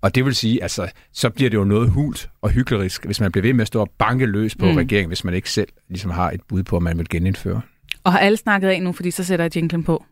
Og 0.02 0.14
det 0.14 0.24
vil 0.24 0.34
sige, 0.34 0.62
altså, 0.62 0.90
så 1.12 1.30
bliver 1.30 1.50
det 1.50 1.56
jo 1.56 1.64
noget 1.64 1.90
hult 1.90 2.30
og 2.42 2.50
hyklerisk, 2.50 3.04
hvis 3.04 3.20
man 3.20 3.32
bliver 3.32 3.42
ved 3.42 3.52
med 3.54 3.62
at 3.62 3.68
stå 3.68 3.80
og 3.80 3.90
banke 3.98 4.26
løs 4.26 4.54
på 4.54 4.66
mm. 4.66 4.76
regeringen, 4.76 5.08
hvis 5.08 5.24
man 5.24 5.34
ikke 5.34 5.50
selv 5.50 5.68
ligesom 5.88 6.10
har 6.10 6.30
et 6.30 6.40
bud 6.48 6.62
på, 6.62 6.76
at 6.76 6.82
man 6.82 6.98
vil 6.98 7.08
genindføre. 7.08 7.60
Og 8.04 8.12
har 8.12 8.18
alle 8.18 8.36
snakket 8.36 8.68
af 8.68 8.82
nu, 8.82 8.92
fordi 8.92 9.10
så 9.10 9.24
sætter 9.24 9.44
jeg 9.44 9.56
jinglen 9.56 9.84
på. 9.84 10.04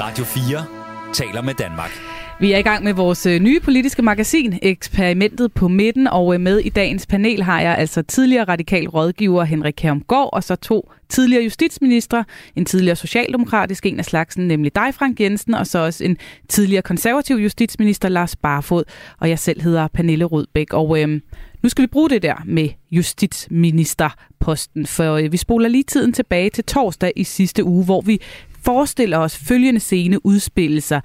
Radio 0.00 0.24
4 0.24 0.81
taler 1.12 1.42
med 1.42 1.54
Danmark. 1.54 1.90
Vi 2.40 2.52
er 2.52 2.58
i 2.58 2.62
gang 2.62 2.84
med 2.84 2.92
vores 2.92 3.26
øh, 3.26 3.40
nye 3.40 3.60
politiske 3.60 4.02
magasin, 4.02 4.58
Eksperimentet 4.62 5.52
på 5.52 5.68
midten, 5.68 6.06
og 6.06 6.34
øh, 6.34 6.40
med 6.40 6.58
i 6.58 6.68
dagens 6.68 7.06
panel 7.06 7.42
har 7.42 7.60
jeg 7.60 7.76
altså 7.78 8.02
tidligere 8.02 8.44
radikal 8.44 8.88
rådgiver 8.88 9.44
Henrik 9.44 9.74
Kærmgaard, 9.76 10.30
og 10.32 10.44
så 10.44 10.56
to 10.56 10.90
tidligere 11.08 11.44
justitsministre, 11.44 12.24
en 12.56 12.64
tidligere 12.64 12.96
socialdemokratisk 12.96 13.86
en 13.86 13.98
af 13.98 14.04
slagsen, 14.04 14.48
nemlig 14.48 14.74
dig, 14.74 14.94
Frank 14.94 15.20
Jensen, 15.20 15.54
og 15.54 15.66
så 15.66 15.78
også 15.78 16.04
en 16.04 16.16
tidligere 16.48 16.82
konservativ 16.82 17.36
justitsminister, 17.36 18.08
Lars 18.08 18.36
Barfod, 18.36 18.84
og 19.20 19.28
jeg 19.28 19.38
selv 19.38 19.62
hedder 19.62 19.88
Pernille 19.88 20.24
Rødbæk, 20.24 20.72
og 20.72 21.00
øhm, 21.00 21.22
nu 21.62 21.68
skal 21.68 21.82
vi 21.82 21.86
bruge 21.86 22.10
det 22.10 22.22
der 22.22 22.34
med 22.44 22.68
justitsministerposten, 22.90 24.86
for 24.86 25.14
øh, 25.14 25.32
vi 25.32 25.36
spoler 25.36 25.68
lige 25.68 25.84
tiden 25.84 26.12
tilbage 26.12 26.50
til 26.50 26.64
torsdag 26.64 27.12
i 27.16 27.24
sidste 27.24 27.64
uge, 27.64 27.84
hvor 27.84 28.00
vi 28.00 28.20
forestiller 28.64 29.18
os 29.18 29.36
følgende 29.36 29.80
scene 29.80 30.26
udspille 30.26 30.80
sig. 30.80 31.00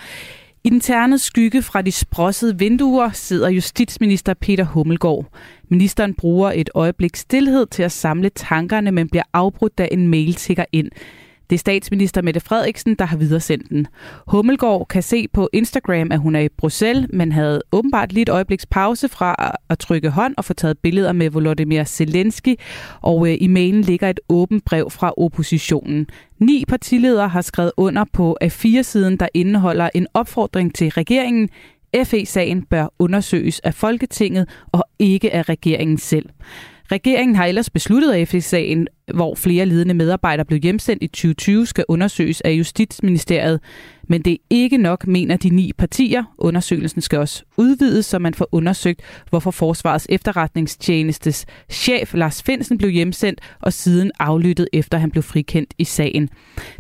I 0.64 0.70
den 0.70 0.80
terne 0.80 1.18
skygge 1.18 1.62
fra 1.62 1.82
de 1.82 1.92
sprossede 1.92 2.60
vinduer 2.60 3.10
sidder 3.12 3.50
justitsminister 3.50 4.34
Peter 4.34 4.64
Hummelgaard. 4.64 5.26
Ministeren 5.70 6.14
bruger 6.14 6.52
et 6.56 6.70
øjeblik 6.76 7.16
stillhed 7.16 7.66
til 7.66 7.84
at 7.84 7.92
samle 7.92 8.30
tankerne, 8.30 8.92
men 8.92 9.10
bliver 9.10 9.24
afbrudt, 9.34 9.78
da 9.78 9.88
en 9.92 10.08
mail 10.08 10.34
tigger 10.34 10.66
ind. 10.72 10.92
Det 11.50 11.56
er 11.56 11.60
statsminister 11.60 12.22
Mette 12.22 12.40
Frederiksen, 12.40 12.96
der 12.96 13.06
har 13.06 13.18
videresendt 13.18 13.70
den. 13.70 13.88
Hummelgaard 14.28 14.88
kan 14.88 15.04
se 15.04 15.28
på 15.34 15.50
Instagram, 15.54 16.12
at 16.12 16.20
hun 16.20 16.36
er 16.36 16.40
i 16.40 16.50
Bruxelles, 16.50 17.08
men 17.14 17.32
havde 17.32 17.62
åbenbart 17.72 18.14
lige 18.14 18.22
et 18.22 18.30
øjebliks 18.30 18.66
pause 18.66 19.10
fra 19.10 19.56
at 19.70 19.80
trykke 19.80 20.10
hånd 20.10 20.34
og 20.38 20.46
få 20.46 20.54
taget 20.54 20.78
billeder 20.80 21.12
med 21.12 21.30
Volodymyr 21.30 21.84
Zelensky, 21.84 22.56
og 23.02 23.30
øh, 23.30 23.38
i 23.42 23.48
mailen 23.48 23.82
ligger 23.82 24.10
et 24.10 24.20
åbent 24.30 24.66
brev 24.66 24.90
fra 24.92 25.14
oppositionen. 25.18 26.08
Ni 26.40 26.64
partiledere 26.68 27.30
har 27.30 27.42
skrevet 27.42 27.72
under 27.78 28.06
på 28.14 28.38
A4-siden, 28.44 29.18
der 29.18 29.28
indeholder 29.34 29.90
en 29.94 30.08
opfordring 30.14 30.76
til 30.76 30.90
regeringen. 30.90 31.50
FE-sagen 32.04 32.62
bør 32.62 32.94
undersøges 33.00 33.60
af 33.60 33.74
Folketinget 33.74 34.50
og 34.72 34.84
ikke 35.00 35.34
af 35.34 35.50
regeringen 35.50 35.98
selv. 35.98 36.30
Regeringen 36.92 37.36
har 37.36 37.46
ellers 37.46 37.70
besluttet, 37.70 38.14
at 38.14 38.28
FE-sagen 38.28 38.88
hvor 39.14 39.36
flere 39.36 39.66
ledende 39.66 39.94
medarbejdere 39.94 40.46
blev 40.46 40.60
hjemsendt 40.60 41.04
i 41.04 41.08
2020, 41.08 41.66
skal 41.66 41.86
undersøges 41.88 42.42
af 42.42 42.52
Justitsministeriet. 42.52 43.60
Men 44.08 44.22
det 44.22 44.34
er 44.34 44.38
ikke 44.50 44.78
nok, 44.78 45.08
mener 45.08 45.38
de 45.38 45.50
ni 45.50 45.72
partier. 45.78 46.24
Undersøgelsen 46.38 47.02
skal 47.02 47.20
også 47.20 47.44
udvides, 47.58 48.06
så 48.06 48.20
man 48.20 48.34
får 48.34 48.50
undersøgt, 48.52 49.02
hvorfor 49.30 49.52
Forsvarets 49.52 50.08
efterretningstjenestes 50.10 51.46
chef 51.70 52.14
Lars 52.14 52.44
Finsen 52.44 52.78
blev 52.78 52.90
hjemsendt 52.90 53.42
og 53.62 53.74
siden 53.74 54.12
aflyttet 54.20 54.68
efter 54.74 54.98
han 54.98 55.12
blev 55.12 55.24
frikendt 55.24 55.74
i 55.78 55.84
sagen. 55.84 56.30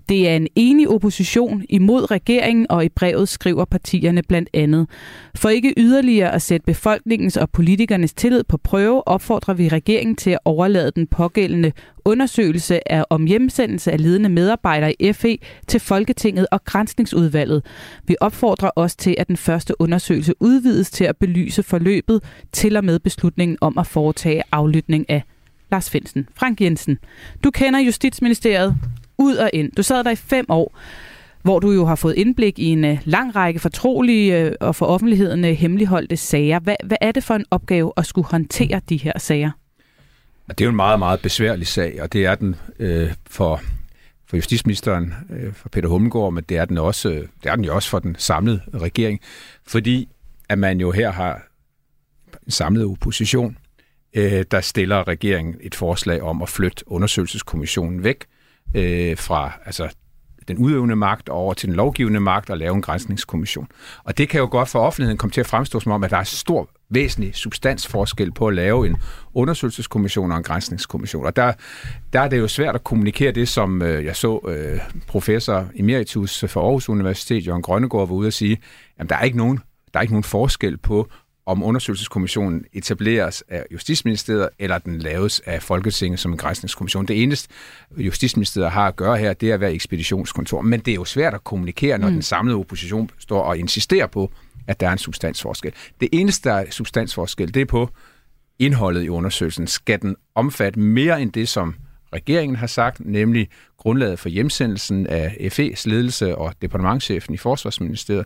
Det 0.09 0.29
er 0.29 0.35
en 0.35 0.47
enig 0.55 0.89
opposition 0.89 1.63
imod 1.69 2.11
regeringen, 2.11 2.65
og 2.69 2.85
i 2.85 2.89
brevet 2.89 3.29
skriver 3.29 3.65
partierne 3.65 4.23
blandt 4.23 4.49
andet. 4.53 4.87
For 5.35 5.49
ikke 5.49 5.73
yderligere 5.77 6.33
at 6.33 6.41
sætte 6.41 6.65
befolkningens 6.65 7.37
og 7.37 7.49
politikernes 7.49 8.13
tillid 8.13 8.43
på 8.43 8.57
prøve, 8.57 9.07
opfordrer 9.07 9.53
vi 9.53 9.67
regeringen 9.67 10.15
til 10.15 10.29
at 10.29 10.39
overlade 10.45 10.91
den 10.91 11.07
pågældende 11.07 11.71
undersøgelse 12.07 12.91
af 12.91 13.05
om 13.09 13.25
hjemsendelse 13.25 13.91
af 13.91 14.01
ledende 14.01 14.29
medarbejdere 14.29 15.01
i 15.01 15.13
FE 15.13 15.37
til 15.67 15.79
Folketinget 15.79 16.47
og 16.51 16.63
Grænsningsudvalget. 16.63 17.65
Vi 18.03 18.15
opfordrer 18.21 18.69
også 18.69 18.97
til, 18.97 19.15
at 19.17 19.27
den 19.27 19.37
første 19.37 19.81
undersøgelse 19.81 20.33
udvides 20.39 20.91
til 20.91 21.03
at 21.03 21.17
belyse 21.17 21.63
forløbet 21.63 22.23
til 22.51 22.77
og 22.77 22.85
med 22.85 22.99
beslutningen 22.99 23.57
om 23.61 23.77
at 23.77 23.87
foretage 23.87 24.43
aflytning 24.51 25.09
af 25.09 25.23
Lars 25.71 25.89
Finsen. 25.89 26.29
Frank 26.35 26.61
Jensen, 26.61 26.97
du 27.43 27.51
kender 27.51 27.79
Justitsministeriet 27.79 28.75
ud 29.17 29.35
og 29.35 29.49
ind. 29.53 29.71
Du 29.71 29.83
sad 29.83 30.03
der 30.03 30.11
i 30.11 30.15
fem 30.15 30.45
år 30.49 30.77
hvor 31.43 31.59
du 31.59 31.71
jo 31.71 31.85
har 31.85 31.95
fået 31.95 32.15
indblik 32.17 32.59
i 32.59 32.65
en 32.65 32.85
øh, 32.85 32.99
lang 33.05 33.35
række 33.35 33.59
fortrolige 33.59 34.39
øh, 34.39 34.51
og 34.61 34.75
for 34.75 34.85
offentligheden 34.85 35.45
øh, 35.45 35.51
hemmeligholdte 35.51 36.17
sager. 36.17 36.59
Hvad, 36.59 36.75
hvad 36.83 36.97
er 37.01 37.11
det 37.11 37.23
for 37.23 37.33
en 37.33 37.45
opgave 37.51 37.93
at 37.97 38.05
skulle 38.05 38.27
håndtere 38.27 38.81
de 38.89 38.97
her 38.97 39.13
sager? 39.19 39.51
Det 40.49 40.61
er 40.61 40.65
jo 40.65 40.69
en 40.69 40.75
meget, 40.75 40.99
meget 40.99 41.21
besværlig 41.21 41.67
sag, 41.67 42.01
og 42.01 42.13
det 42.13 42.25
er 42.25 42.35
den 42.35 42.55
øh, 42.79 43.13
for, 43.29 43.61
for 44.25 44.35
justitsministeren, 44.35 45.13
øh, 45.29 45.53
for 45.53 45.69
Peter 45.69 45.89
Hummelgaard, 45.89 46.33
men 46.33 46.43
det 46.49 46.57
er, 46.57 46.65
den 46.65 46.77
også, 46.77 47.09
øh, 47.09 47.27
det 47.43 47.51
er 47.51 47.55
den 47.55 47.65
jo 47.65 47.75
også 47.75 47.89
for 47.89 47.99
den 47.99 48.15
samlede 48.19 48.61
regering, 48.73 49.19
fordi 49.67 50.09
at 50.49 50.59
man 50.59 50.79
jo 50.79 50.91
her 50.91 51.11
har 51.11 51.41
en 52.45 52.51
samlet 52.51 52.85
opposition, 52.85 53.57
øh, 54.13 54.45
der 54.51 54.61
stiller 54.61 55.07
regeringen 55.07 55.55
et 55.61 55.75
forslag 55.75 56.21
om 56.21 56.41
at 56.41 56.49
flytte 56.49 56.91
undersøgelseskommissionen 56.91 58.03
væk 58.03 58.25
øh, 58.75 59.17
fra 59.17 59.51
altså, 59.65 59.89
den 60.47 60.57
udøvende 60.57 60.95
magt 60.95 61.29
over 61.29 61.53
til 61.53 61.67
den 61.67 61.75
lovgivende 61.75 62.19
magt 62.19 62.49
og 62.49 62.57
lave 62.57 62.75
en 62.75 62.81
grænsningskommission. 62.81 63.67
Og 64.03 64.17
det 64.17 64.29
kan 64.29 64.39
jo 64.39 64.47
godt 64.51 64.69
for 64.69 64.79
offentligheden 64.79 65.17
komme 65.17 65.31
til 65.31 65.41
at 65.41 65.47
fremstå 65.47 65.79
som 65.79 65.91
om, 65.91 66.03
at 66.03 66.11
der 66.11 66.17
er 66.17 66.23
stor 66.23 66.69
væsentlig 66.89 67.35
substansforskel 67.35 68.31
på 68.31 68.47
at 68.47 68.53
lave 68.53 68.87
en 68.87 68.97
undersøgelseskommission 69.33 70.31
og 70.31 70.37
en 70.37 70.43
grænsningskommission. 70.43 71.25
Og 71.25 71.35
der, 71.35 71.53
der 72.13 72.19
er 72.19 72.27
det 72.27 72.37
jo 72.37 72.47
svært 72.47 72.75
at 72.75 72.83
kommunikere 72.83 73.31
det, 73.31 73.47
som 73.47 73.81
øh, 73.81 74.05
jeg 74.05 74.15
så 74.15 74.39
øh, 74.47 74.79
professor 75.07 75.69
emeritus 75.75 76.45
for 76.47 76.61
Aarhus 76.61 76.89
Universitet, 76.89 77.47
Jørgen 77.47 77.61
Grønnegård, 77.61 78.07
var 78.07 78.15
ude 78.15 78.27
at 78.27 78.33
sige, 78.33 78.57
at 78.97 79.09
der 79.09 79.15
er 79.15 79.23
ikke 79.23 79.37
nogen 79.37 79.59
der 79.93 79.99
er 79.99 80.01
ikke 80.01 80.13
nogen 80.13 80.23
forskel 80.23 80.77
på, 80.77 81.09
om 81.45 81.63
undersøgelseskommissionen 81.63 82.65
etableres 82.73 83.43
af 83.49 83.63
Justitsministeriet, 83.71 84.49
eller 84.59 84.77
den 84.77 84.99
laves 84.99 85.39
af 85.39 85.63
Folketinget 85.63 86.19
som 86.19 86.31
en 86.31 86.37
grænsningskommission. 86.37 87.05
Det 87.05 87.23
eneste, 87.23 87.49
Justitsministeriet 87.97 88.71
har 88.71 88.87
at 88.87 88.95
gøre 88.95 89.17
her, 89.17 89.33
det 89.33 89.49
er 89.49 89.53
at 89.53 89.59
være 89.59 89.73
ekspeditionskontor. 89.73 90.61
Men 90.61 90.79
det 90.79 90.91
er 90.91 90.95
jo 90.95 91.05
svært 91.05 91.33
at 91.33 91.43
kommunikere, 91.43 91.97
når 91.97 92.07
mm. 92.07 92.13
den 92.13 92.21
samlede 92.21 92.57
opposition 92.57 93.09
står 93.19 93.41
og 93.41 93.57
insisterer 93.57 94.07
på, 94.07 94.31
at 94.67 94.79
der 94.79 94.87
er 94.87 94.91
en 94.91 94.97
substansforskel. 94.97 95.73
Det 96.01 96.09
eneste, 96.11 96.49
der 96.49 96.55
er 96.55 96.65
substansforskel, 96.69 97.53
det 97.53 97.61
er 97.61 97.65
på 97.65 97.89
indholdet 98.59 99.03
i 99.03 99.09
undersøgelsen. 99.09 99.67
Skal 99.67 100.01
den 100.01 100.15
omfatte 100.35 100.79
mere 100.79 101.21
end 101.21 101.31
det, 101.31 101.49
som 101.49 101.75
regeringen 102.13 102.55
har 102.55 102.67
sagt, 102.67 103.01
nemlig 103.05 103.49
grundlaget 103.77 104.19
for 104.19 104.29
hjemsendelsen 104.29 105.07
af 105.07 105.51
FE's 105.59 105.81
ledelse 105.85 106.35
og 106.35 106.53
departementchefen 106.61 107.33
i 107.33 107.37
Forsvarsministeriet 107.37 108.25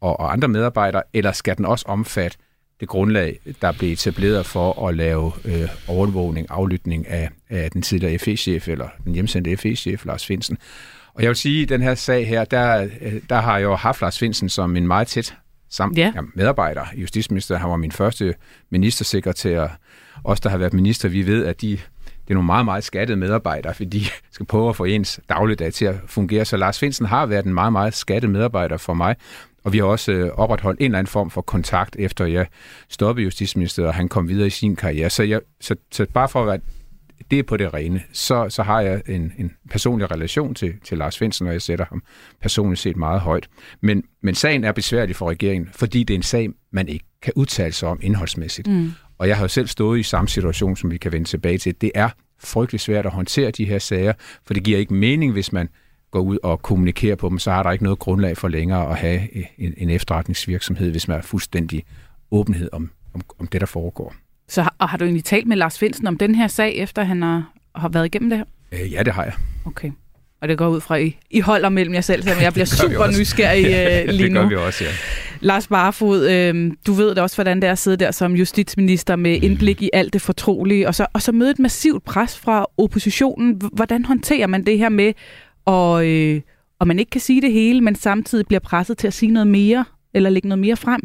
og, 0.00 0.20
og 0.20 0.32
andre 0.32 0.48
medarbejdere, 0.48 1.02
eller 1.12 1.32
skal 1.32 1.56
den 1.56 1.64
også 1.64 1.84
omfatte 1.88 2.38
det 2.80 2.88
grundlag, 2.88 3.40
der 3.62 3.72
blev 3.72 3.92
etableret 3.92 4.46
for 4.46 4.88
at 4.88 4.96
lave 4.96 5.32
øh, 5.44 5.68
overvågning, 5.88 6.46
aflytning 6.50 7.08
af, 7.08 7.30
af 7.48 7.70
den 7.70 7.82
tidligere 7.82 8.18
FE-chef, 8.18 8.68
eller 8.68 8.88
den 9.04 9.14
hjemsendte 9.14 9.56
FE-chef, 9.56 10.04
Lars 10.04 10.26
Finsen. 10.26 10.58
Og 11.14 11.22
jeg 11.22 11.28
vil 11.28 11.36
sige, 11.36 11.62
at 11.62 11.68
den 11.68 11.82
her 11.82 11.94
sag 11.94 12.28
her, 12.28 12.44
der, 12.44 12.88
øh, 13.00 13.20
der 13.30 13.40
har 13.40 13.58
jeg 13.58 13.64
jo 13.64 13.74
haft 13.74 14.00
Lars 14.00 14.18
Finsen 14.18 14.48
som 14.48 14.76
en 14.76 14.86
meget 14.86 15.08
tæt 15.08 15.34
sam- 15.70 15.92
ja. 15.96 16.12
Ja, 16.14 16.20
medarbejder 16.34 16.84
i 16.94 17.00
Justitsministeriet. 17.00 17.60
Han 17.60 17.70
var 17.70 17.76
min 17.76 17.92
første 17.92 18.34
ministersekretær. 18.70 19.68
Os, 20.24 20.40
der 20.40 20.50
har 20.50 20.58
været 20.58 20.72
minister, 20.72 21.08
vi 21.08 21.26
ved, 21.26 21.46
at 21.46 21.60
de, 21.60 21.70
det 21.70 21.80
er 22.30 22.34
nogle 22.34 22.46
meget, 22.46 22.64
meget 22.64 22.84
skattede 22.84 23.16
medarbejdere, 23.18 23.74
fordi 23.74 23.98
de 23.98 24.04
skal 24.34 24.46
prøve 24.46 24.68
at 24.68 24.76
få 24.76 24.84
ens 24.84 25.20
dagligdag 25.28 25.72
til 25.72 25.84
at 25.84 25.94
fungere. 26.06 26.44
Så 26.44 26.56
Lars 26.56 26.78
Finsen 26.78 27.06
har 27.06 27.26
været 27.26 27.46
en 27.46 27.54
meget, 27.54 27.72
meget 27.72 27.94
skattet 27.94 28.30
medarbejder 28.30 28.76
for 28.76 28.94
mig. 28.94 29.16
Og 29.64 29.72
vi 29.72 29.78
har 29.78 29.84
også 29.84 30.12
øh, 30.12 30.30
opretholdt 30.34 30.80
en 30.80 30.84
eller 30.84 30.98
anden 30.98 31.10
form 31.10 31.30
for 31.30 31.40
kontakt, 31.40 31.96
efter 31.98 32.26
jeg 32.26 32.46
stoppede 32.88 33.24
Justitsministeriet, 33.24 33.88
og 33.88 33.94
han 33.94 34.08
kom 34.08 34.28
videre 34.28 34.46
i 34.46 34.50
sin 34.50 34.76
karriere. 34.76 35.10
Så, 35.10 35.22
jeg, 35.22 35.40
så, 35.60 35.74
så 35.92 36.06
bare 36.14 36.28
for 36.28 36.40
at 36.40 36.46
være 36.46 36.58
det 37.30 37.38
er 37.38 37.42
på 37.42 37.56
det 37.56 37.74
rene, 37.74 38.02
så, 38.12 38.46
så 38.48 38.62
har 38.62 38.80
jeg 38.80 39.02
en, 39.06 39.32
en 39.38 39.52
personlig 39.70 40.10
relation 40.10 40.54
til, 40.54 40.74
til 40.84 40.98
Lars 40.98 41.14
Svendsen, 41.14 41.46
og 41.46 41.52
jeg 41.52 41.62
sætter 41.62 41.84
ham 41.88 42.02
personligt 42.40 42.80
set 42.80 42.96
meget 42.96 43.20
højt. 43.20 43.48
Men, 43.80 44.02
men 44.22 44.34
sagen 44.34 44.64
er 44.64 44.72
besværlig 44.72 45.16
for 45.16 45.30
regeringen, 45.30 45.70
fordi 45.72 46.04
det 46.04 46.14
er 46.14 46.18
en 46.18 46.22
sag, 46.22 46.48
man 46.70 46.88
ikke 46.88 47.04
kan 47.22 47.32
udtale 47.36 47.72
sig 47.72 47.88
om 47.88 47.98
indholdsmæssigt. 48.02 48.68
Mm. 48.68 48.92
Og 49.18 49.28
jeg 49.28 49.36
har 49.36 49.44
jo 49.44 49.48
selv 49.48 49.66
stået 49.66 49.98
i 49.98 50.02
samme 50.02 50.28
situation, 50.28 50.76
som 50.76 50.90
vi 50.90 50.96
kan 50.96 51.12
vende 51.12 51.28
tilbage 51.28 51.58
til. 51.58 51.80
Det 51.80 51.92
er 51.94 52.08
frygtelig 52.38 52.80
svært 52.80 53.06
at 53.06 53.12
håndtere 53.12 53.50
de 53.50 53.64
her 53.64 53.78
sager, 53.78 54.12
for 54.46 54.54
det 54.54 54.62
giver 54.62 54.78
ikke 54.78 54.94
mening, 54.94 55.32
hvis 55.32 55.52
man 55.52 55.68
går 56.10 56.20
ud 56.20 56.38
og 56.42 56.62
kommunikerer 56.62 57.16
på 57.16 57.28
dem, 57.28 57.38
så 57.38 57.50
har 57.50 57.62
der 57.62 57.70
ikke 57.70 57.84
noget 57.84 57.98
grundlag 57.98 58.36
for 58.36 58.48
længere 58.48 58.90
at 58.90 58.96
have 58.96 59.20
en, 59.60 59.74
en 59.76 59.90
efterretningsvirksomhed, 59.90 60.90
hvis 60.90 61.08
man 61.08 61.18
er 61.18 61.22
fuldstændig 61.22 61.84
åbenhed 62.30 62.68
om, 62.72 62.90
om, 63.14 63.20
om 63.38 63.46
det, 63.46 63.60
der 63.60 63.66
foregår. 63.66 64.14
Så 64.48 64.68
og 64.78 64.88
har 64.88 64.98
du 64.98 65.04
egentlig 65.04 65.24
talt 65.24 65.46
med 65.46 65.56
Lars 65.56 65.78
Finsen 65.78 66.06
om 66.06 66.18
den 66.18 66.34
her 66.34 66.48
sag, 66.48 66.76
efter 66.76 67.04
han 67.04 67.22
har, 67.22 67.52
har 67.74 67.88
været 67.88 68.06
igennem 68.06 68.30
det 68.30 68.38
her? 68.38 68.44
Øh, 68.72 68.92
ja, 68.92 69.02
det 69.02 69.12
har 69.12 69.24
jeg. 69.24 69.32
Okay. 69.64 69.90
Og 70.42 70.48
det 70.48 70.58
går 70.58 70.68
ud 70.68 70.80
fra, 70.80 70.96
I, 70.96 71.16
I 71.30 71.40
holder 71.40 71.68
mellem 71.68 71.94
jer 71.94 72.00
selv, 72.00 72.22
så 72.22 72.34
jeg 72.40 72.52
bliver 72.54 72.66
super 72.66 73.18
nysgerrig 73.18 73.64
øh, 74.08 74.14
lige 74.14 74.28
nu. 74.28 74.40
det 74.40 74.42
gør 74.42 74.48
vi 74.48 74.54
også, 74.66 74.84
ja. 74.84 74.90
Lars 75.40 75.66
Barfod, 75.66 76.28
øh, 76.30 76.72
du 76.86 76.92
ved 76.92 77.14
da 77.14 77.22
også, 77.22 77.36
hvordan 77.36 77.60
det 77.60 77.68
er 77.68 77.72
at 77.72 77.78
sidde 77.78 77.96
der 77.96 78.10
som 78.10 78.36
justitsminister 78.36 79.16
med 79.16 79.42
indblik 79.42 79.82
i 79.82 79.90
alt 79.92 80.12
det 80.12 80.22
fortrolige, 80.22 80.88
og 80.88 80.94
så, 80.94 81.06
og 81.12 81.22
så 81.22 81.32
møde 81.32 81.50
et 81.50 81.58
massivt 81.58 82.04
pres 82.04 82.38
fra 82.38 82.66
oppositionen. 82.78 83.60
Hvordan 83.72 84.04
håndterer 84.04 84.46
man 84.46 84.66
det 84.66 84.78
her 84.78 84.88
med 84.88 85.12
og, 85.64 86.06
øh, 86.06 86.40
og 86.78 86.86
man 86.88 86.98
ikke 86.98 87.10
kan 87.10 87.20
sige 87.20 87.40
det 87.40 87.52
hele, 87.52 87.80
men 87.80 87.94
samtidig 87.94 88.46
bliver 88.46 88.60
presset 88.60 88.98
til 88.98 89.06
at 89.06 89.14
sige 89.14 89.32
noget 89.32 89.46
mere, 89.46 89.84
eller 90.14 90.30
lægge 90.30 90.48
noget 90.48 90.58
mere 90.58 90.76
frem? 90.76 91.00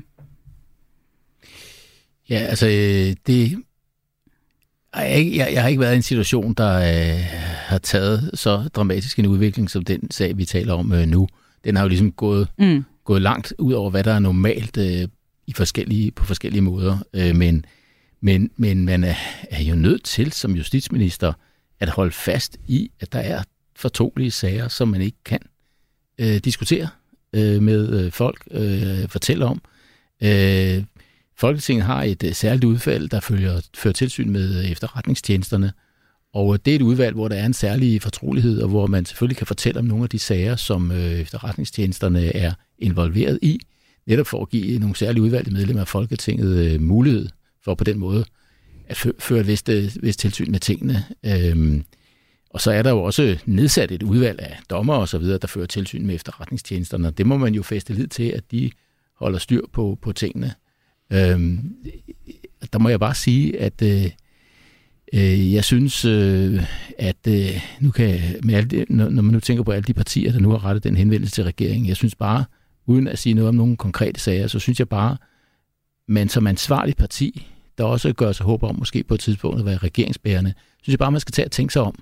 Ja, 2.30 2.36
altså, 2.36 2.68
øh, 2.68 3.16
det, 3.28 3.58
jeg, 4.96 5.32
jeg, 5.36 5.50
jeg 5.54 5.62
har 5.62 5.70
ikke 5.70 5.82
været 5.82 5.94
i 5.94 5.96
en 5.96 6.02
situation, 6.02 6.54
der 6.54 6.76
øh, 6.76 7.24
har 7.66 7.78
taget 7.78 8.32
så 8.34 8.70
dramatisk 8.76 9.20
en 9.20 9.26
udvikling, 9.26 9.70
som 9.70 9.84
den 9.84 10.12
sag, 10.12 10.38
vi 10.38 10.46
taler 10.46 10.74
om 10.74 10.92
øh, 10.92 11.08
nu. 11.08 11.28
Den 11.64 11.76
har 11.76 11.84
jo 11.84 11.90
ligesom 11.90 12.12
gået, 12.12 12.48
mm. 12.60 12.86
gået 13.04 13.22
langt 13.22 13.54
ud 13.60 13.74
over, 13.74 13.90
hvad 13.90 14.04
der 14.04 14.14
er 14.14 14.20
normalt 14.20 14.78
øh, 14.78 15.08
i 15.48 15.54
forskellige, 15.54 16.12
på 16.12 16.26
forskellige 16.26 16.62
måder. 16.62 16.98
Øh, 17.14 17.36
men, 17.36 17.66
men, 18.22 18.52
men 18.56 18.86
man 18.86 19.04
er, 19.04 19.16
er 19.50 19.62
jo 19.64 19.76
nødt 19.76 20.04
til 20.04 20.32
som 20.32 20.56
justitsminister 20.56 21.34
at 21.80 21.90
holde 21.90 22.12
fast 22.12 22.58
i, 22.68 22.92
at 23.00 23.14
der 23.14 23.20
er 23.20 23.44
fortrolige 23.76 24.32
sager, 24.32 24.68
som 24.68 24.88
man 24.88 25.02
ikke 25.02 25.18
kan 25.26 25.40
øh, 26.20 26.38
diskutere 26.38 26.88
øh, 27.34 27.62
med 27.62 28.06
øh, 28.06 28.12
folk, 28.12 28.48
øh, 28.52 29.10
fortælle 29.10 29.46
om. 29.46 29.62
Øh, 30.22 30.84
Folketinget 31.44 31.86
har 31.86 32.04
et 32.04 32.24
øh, 32.24 32.34
særligt 32.34 32.64
udvalg, 32.64 33.12
der 33.12 33.20
følger, 33.20 33.62
fører 33.78 33.94
tilsyn 33.94 34.30
med 34.30 34.60
øh, 34.60 34.72
efterretningstjenesterne, 34.72 35.72
og 36.34 36.54
øh, 36.54 36.60
det 36.66 36.72
er 36.72 36.76
et 36.76 36.82
udvalg, 36.82 37.16
hvor 37.16 37.28
der 37.28 37.36
er 37.36 37.46
en 37.46 37.54
særlig 37.54 38.02
fortrolighed, 38.02 38.62
og 38.62 38.70
hvor 38.70 38.88
man 38.88 39.06
selvfølgelig 39.06 39.38
kan 39.38 39.48
fortælle 39.48 39.80
om 39.80 39.86
nogle 39.86 40.04
af 40.04 40.10
de 40.10 40.20
sager, 40.20 40.56
som 40.56 40.92
efterretningstjenesterne 40.92 42.36
er 42.36 42.54
involveret 42.80 43.40
i, 43.42 43.60
netop 44.06 44.28
for 44.28 44.42
at 44.42 44.50
give 44.50 44.80
nogle 44.80 44.96
særlige 44.96 45.24
udvalgte 45.24 45.52
medlemmer 45.52 45.82
af 45.82 45.88
Folketinget 45.88 46.82
mulighed 46.82 47.30
for 47.64 47.76
på 47.76 47.84
den 47.84 48.00
måde 48.00 48.26
at 48.88 48.98
føre 49.20 49.40
et 49.40 49.48
vist, 49.48 49.70
vist 50.02 50.20
tilsyn 50.20 50.52
med 50.52 50.60
tingene. 50.60 51.04
Øh, 51.26 51.82
og 52.50 52.62
så 52.62 52.72
er 52.72 52.82
der 52.82 52.90
jo 52.90 53.04
også 53.04 53.38
nedsat 53.46 53.92
et 53.92 54.04
udvalg 54.04 54.40
af 54.40 54.60
dommer 54.70 54.96
og 54.96 55.10
så 55.10 55.18
videre, 55.18 55.38
der 55.38 55.48
fører 55.48 55.66
tilsyn 55.66 56.06
med 56.06 56.16
efterretningstjenesterne. 56.16 57.12
Det 57.12 57.26
må 57.26 57.38
man 57.38 57.56
jo 57.56 57.64
feste 57.64 57.94
lid 57.94 58.08
til, 58.08 58.30
at 58.30 58.52
de 58.52 58.72
holder 59.16 59.40
styr 59.40 59.62
på, 59.74 59.98
på 60.02 60.12
tingene. 60.12 60.54
Øhm, 61.14 61.76
der 62.74 62.80
må 62.80 62.90
jeg 62.90 63.00
bare 63.00 63.16
sige, 63.16 63.60
at 63.60 63.82
øh, 63.82 64.10
øh, 65.14 65.54
jeg 65.54 65.64
synes, 65.64 66.06
øh, 66.06 66.64
at 66.98 67.28
øh, 67.28 67.62
nu 67.80 67.92
kan, 67.92 68.20
med 68.44 68.56
alle 68.56 68.70
de, 68.70 68.86
når, 68.90 69.10
når 69.10 69.22
man 69.22 69.34
nu 69.34 69.40
tænker 69.40 69.64
på 69.64 69.72
alle 69.72 69.84
de 69.84 69.94
partier, 69.94 70.32
der 70.32 70.40
nu 70.40 70.50
har 70.50 70.66
rettet 70.66 70.84
den 70.84 70.96
henvendelse 70.98 71.36
til 71.36 71.44
regeringen, 71.44 71.88
jeg 71.88 71.96
synes 71.96 72.16
bare, 72.16 72.46
uden 72.86 73.08
at 73.08 73.20
sige 73.20 73.34
noget 73.34 73.50
om 73.50 73.56
nogle 73.56 73.78
konkrete 73.78 74.20
sager, 74.20 74.48
så 74.48 74.60
synes 74.60 74.80
jeg 74.80 74.90
bare, 74.90 75.18
man 76.08 76.30
som 76.30 76.48
ansvarligt 76.48 76.98
parti, 76.98 77.48
der 77.78 77.84
også 77.84 78.14
gør 78.14 78.32
sig 78.32 78.46
håb 78.46 78.64
om 78.64 78.76
måske 78.80 79.04
på 79.04 79.14
et 79.14 79.20
tidspunkt 79.20 79.60
at 79.60 79.66
være 79.66 79.78
regeringsbærende, 79.78 80.54
synes 80.82 80.94
jeg 80.94 81.00
bare, 81.00 81.12
man 81.12 81.22
skal 81.22 81.32
tage 81.32 81.48
og 81.48 81.52
tænke 81.52 81.74
sig 81.74 81.82
om 81.82 81.96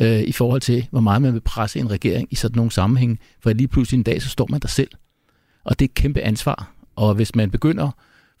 øh, 0.00 0.20
i 0.20 0.32
forhold 0.32 0.60
til, 0.60 0.86
hvor 0.90 1.00
meget 1.00 1.22
man 1.22 1.34
vil 1.34 1.40
presse 1.40 1.78
en 1.78 1.90
regering 1.90 2.28
i 2.30 2.34
sådan 2.34 2.56
nogle 2.56 2.72
sammenhæng, 2.72 3.18
For 3.42 3.52
lige 3.52 3.68
pludselig 3.68 3.98
en 3.98 4.02
dag, 4.02 4.22
så 4.22 4.28
står 4.28 4.46
man 4.50 4.60
der 4.60 4.68
selv. 4.68 4.90
Og 5.64 5.78
det 5.78 5.84
er 5.84 5.88
et 5.88 5.94
kæmpe 5.94 6.20
ansvar. 6.20 6.74
Og 6.96 7.14
hvis 7.14 7.34
man 7.34 7.50
begynder 7.50 7.90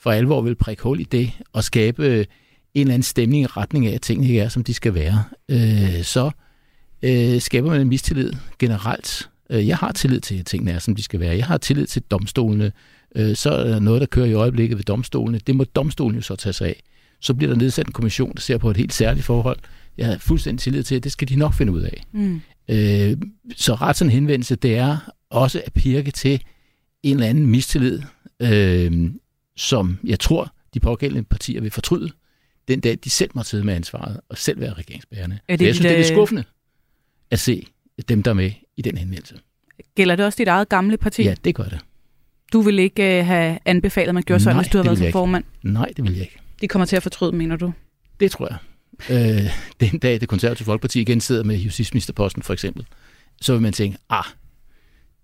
for 0.02 0.10
alvor 0.10 0.40
vil 0.40 0.54
prikke 0.54 0.82
hul 0.82 1.00
i 1.00 1.04
det 1.04 1.30
og 1.52 1.64
skabe 1.64 2.26
en 2.74 2.80
eller 2.80 2.94
anden 2.94 3.02
stemning 3.02 3.42
i 3.42 3.46
retning 3.46 3.86
af, 3.86 3.94
at 3.94 4.02
tingene 4.02 4.28
ikke 4.28 4.40
er, 4.40 4.48
som 4.48 4.64
de 4.64 4.74
skal 4.74 4.94
være, 4.94 5.24
øh, 5.48 6.02
så 6.02 6.30
øh, 7.02 7.40
skaber 7.40 7.70
man 7.70 7.80
en 7.80 7.88
mistillid 7.88 8.32
generelt. 8.58 9.28
Øh, 9.50 9.68
jeg 9.68 9.76
har 9.76 9.92
tillid 9.92 10.20
til, 10.20 10.38
at 10.38 10.46
tingene 10.46 10.70
er, 10.70 10.78
som 10.78 10.96
de 10.96 11.02
skal 11.02 11.20
være. 11.20 11.36
Jeg 11.36 11.46
har 11.46 11.58
tillid 11.58 11.86
til 11.86 12.02
domstolene. 12.02 12.72
Øh, 13.16 13.36
så 13.36 13.50
er 13.50 13.64
der 13.64 13.78
noget, 13.78 14.00
der 14.00 14.06
kører 14.06 14.26
i 14.26 14.32
øjeblikket 14.32 14.78
ved 14.78 14.84
domstolene. 14.84 15.40
Det 15.46 15.56
må 15.56 15.64
domstolen 15.64 16.16
jo 16.16 16.22
så 16.22 16.36
tage 16.36 16.52
sig 16.52 16.68
af. 16.68 16.82
Så 17.20 17.34
bliver 17.34 17.52
der 17.52 17.58
nedsat 17.58 17.86
en 17.86 17.92
kommission, 17.92 18.32
der 18.34 18.40
ser 18.40 18.58
på 18.58 18.70
et 18.70 18.76
helt 18.76 18.92
særligt 18.92 19.26
forhold. 19.26 19.58
Jeg 19.98 20.06
har 20.06 20.18
fuldstændig 20.18 20.60
tillid 20.60 20.82
til, 20.82 20.94
at 20.94 21.04
det 21.04 21.12
skal 21.12 21.28
de 21.28 21.36
nok 21.36 21.54
finde 21.54 21.72
ud 21.72 21.82
af. 21.82 22.04
Mm. 22.12 22.40
Øh, 22.68 23.16
så 23.56 23.74
ret 23.74 23.96
sådan 23.96 24.10
henvendelse, 24.10 24.56
det 24.56 24.76
er 24.76 25.12
også 25.30 25.62
at 25.66 25.72
pirke 25.72 26.10
til 26.10 26.42
en 27.02 27.16
eller 27.16 27.26
anden 27.26 27.46
mistillid, 27.46 28.02
øh, 28.42 29.10
som 29.56 29.98
jeg 30.04 30.20
tror, 30.20 30.54
de 30.74 30.80
pågældende 30.80 31.22
partier 31.22 31.60
vil 31.60 31.70
fortryde, 31.70 32.10
den 32.68 32.80
dag 32.80 32.98
de 33.04 33.10
selv 33.10 33.30
må 33.34 33.42
sidde 33.42 33.64
med 33.64 33.74
ansvaret 33.74 34.20
og 34.28 34.38
selv 34.38 34.60
være 34.60 34.72
regeringsbærende. 34.72 35.38
Er 35.48 35.56
det 35.56 35.66
jeg 35.66 35.74
synes, 35.74 35.92
det 35.92 36.00
er 36.00 36.04
skuffende 36.14 36.44
at 37.30 37.40
se 37.40 37.66
dem, 38.08 38.22
der 38.22 38.30
er 38.30 38.34
med 38.34 38.50
i 38.76 38.82
den 38.82 38.96
henvendelse. 38.98 39.38
Gælder 39.94 40.16
det 40.16 40.26
også 40.26 40.36
dit 40.36 40.48
eget 40.48 40.68
gamle 40.68 40.96
parti? 40.96 41.22
Ja, 41.22 41.34
det 41.44 41.54
gør 41.54 41.64
det. 41.64 41.78
Du 42.52 42.60
vil 42.60 42.78
ikke 42.78 43.20
uh, 43.20 43.26
have 43.26 43.58
anbefalet, 43.64 44.08
at 44.08 44.14
man 44.14 44.22
gjorde 44.22 44.42
sådan, 44.42 44.56
hvis 44.58 44.68
du 44.68 44.78
havde 44.78 44.86
været 44.86 44.98
som 44.98 45.12
formand? 45.12 45.44
Nej, 45.62 45.92
det 45.96 46.04
vil 46.04 46.12
jeg 46.12 46.22
ikke. 46.22 46.38
De 46.60 46.68
kommer 46.68 46.86
til 46.86 46.96
at 46.96 47.02
fortryde, 47.02 47.32
mener 47.32 47.56
du? 47.56 47.72
Det 48.20 48.30
tror 48.30 48.48
jeg. 48.48 48.58
Øh, 49.10 49.50
den 49.90 49.98
dag, 49.98 50.20
det 50.20 50.28
konservative 50.28 50.64
folkeparti 50.64 51.00
igen 51.00 51.20
sidder 51.20 51.44
med 51.44 51.56
justitsministerposten, 51.56 52.42
for 52.42 52.52
eksempel, 52.52 52.86
så 53.40 53.52
vil 53.52 53.62
man 53.62 53.72
tænke, 53.72 53.98
ah, 54.10 54.24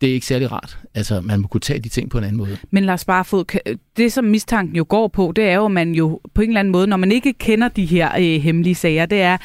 det 0.01 0.09
er 0.09 0.15
ikke 0.15 0.27
særlig 0.27 0.53
rart. 0.53 0.79
Altså, 0.95 1.21
man 1.21 1.41
må 1.41 1.49
kunne 1.49 1.61
tage 1.61 1.79
de 1.81 1.89
ting 1.89 2.11
på 2.11 2.19
en 2.19 2.25
anden 2.25 2.37
måde. 2.37 2.57
Men 2.71 2.85
Lars 2.85 3.05
Barfod, 3.05 3.45
det 3.97 4.13
som 4.13 4.25
mistanken 4.25 4.77
jo 4.77 4.87
går 4.89 5.09
på, 5.09 5.33
det 5.37 5.45
er 5.45 5.55
jo, 5.55 5.65
at 5.65 5.71
man 5.71 5.95
jo 5.95 6.21
på 6.35 6.43
en 6.43 6.49
eller 6.49 6.61
anden 6.61 6.73
måde, 6.73 6.87
når 6.87 6.97
man 6.97 7.13
ikke 7.13 7.33
kender 7.33 7.69
de 7.69 7.85
her 7.85 8.11
øh, 8.19 8.43
hemmelige 8.43 8.75
sager, 8.75 9.07
det 9.07 9.21
er, 9.21 9.37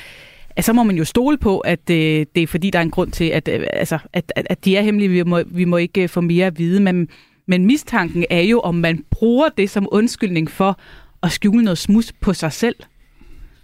at 0.55 0.65
så 0.65 0.73
må 0.73 0.83
man 0.83 0.97
jo 0.97 1.05
stole 1.05 1.37
på, 1.37 1.59
at 1.59 1.89
øh, 1.89 2.25
det 2.35 2.43
er 2.43 2.47
fordi, 2.47 2.69
der 2.69 2.79
er 2.79 2.83
en 2.83 2.91
grund 2.91 3.11
til, 3.11 3.25
at, 3.25 3.47
øh, 3.47 3.67
altså, 3.73 3.99
at, 4.13 4.33
at, 4.35 4.47
at 4.49 4.65
de 4.65 4.77
er 4.77 4.81
hemmelige. 4.81 5.09
Vi 5.09 5.23
må, 5.23 5.41
vi 5.45 5.65
må 5.65 5.77
ikke 5.77 6.03
øh, 6.03 6.09
få 6.09 6.21
mere 6.21 6.45
at 6.45 6.57
vide. 6.59 6.79
Men, 6.79 7.07
men 7.47 7.65
mistanken 7.65 8.25
er 8.29 8.41
jo, 8.41 8.59
om 8.59 8.75
man 8.75 9.05
bruger 9.11 9.49
det 9.57 9.69
som 9.69 9.87
undskyldning 9.91 10.51
for 10.51 10.79
at 11.23 11.31
skjule 11.31 11.63
noget 11.63 11.77
smus 11.77 12.13
på 12.21 12.33
sig 12.33 12.53
selv. 12.53 12.75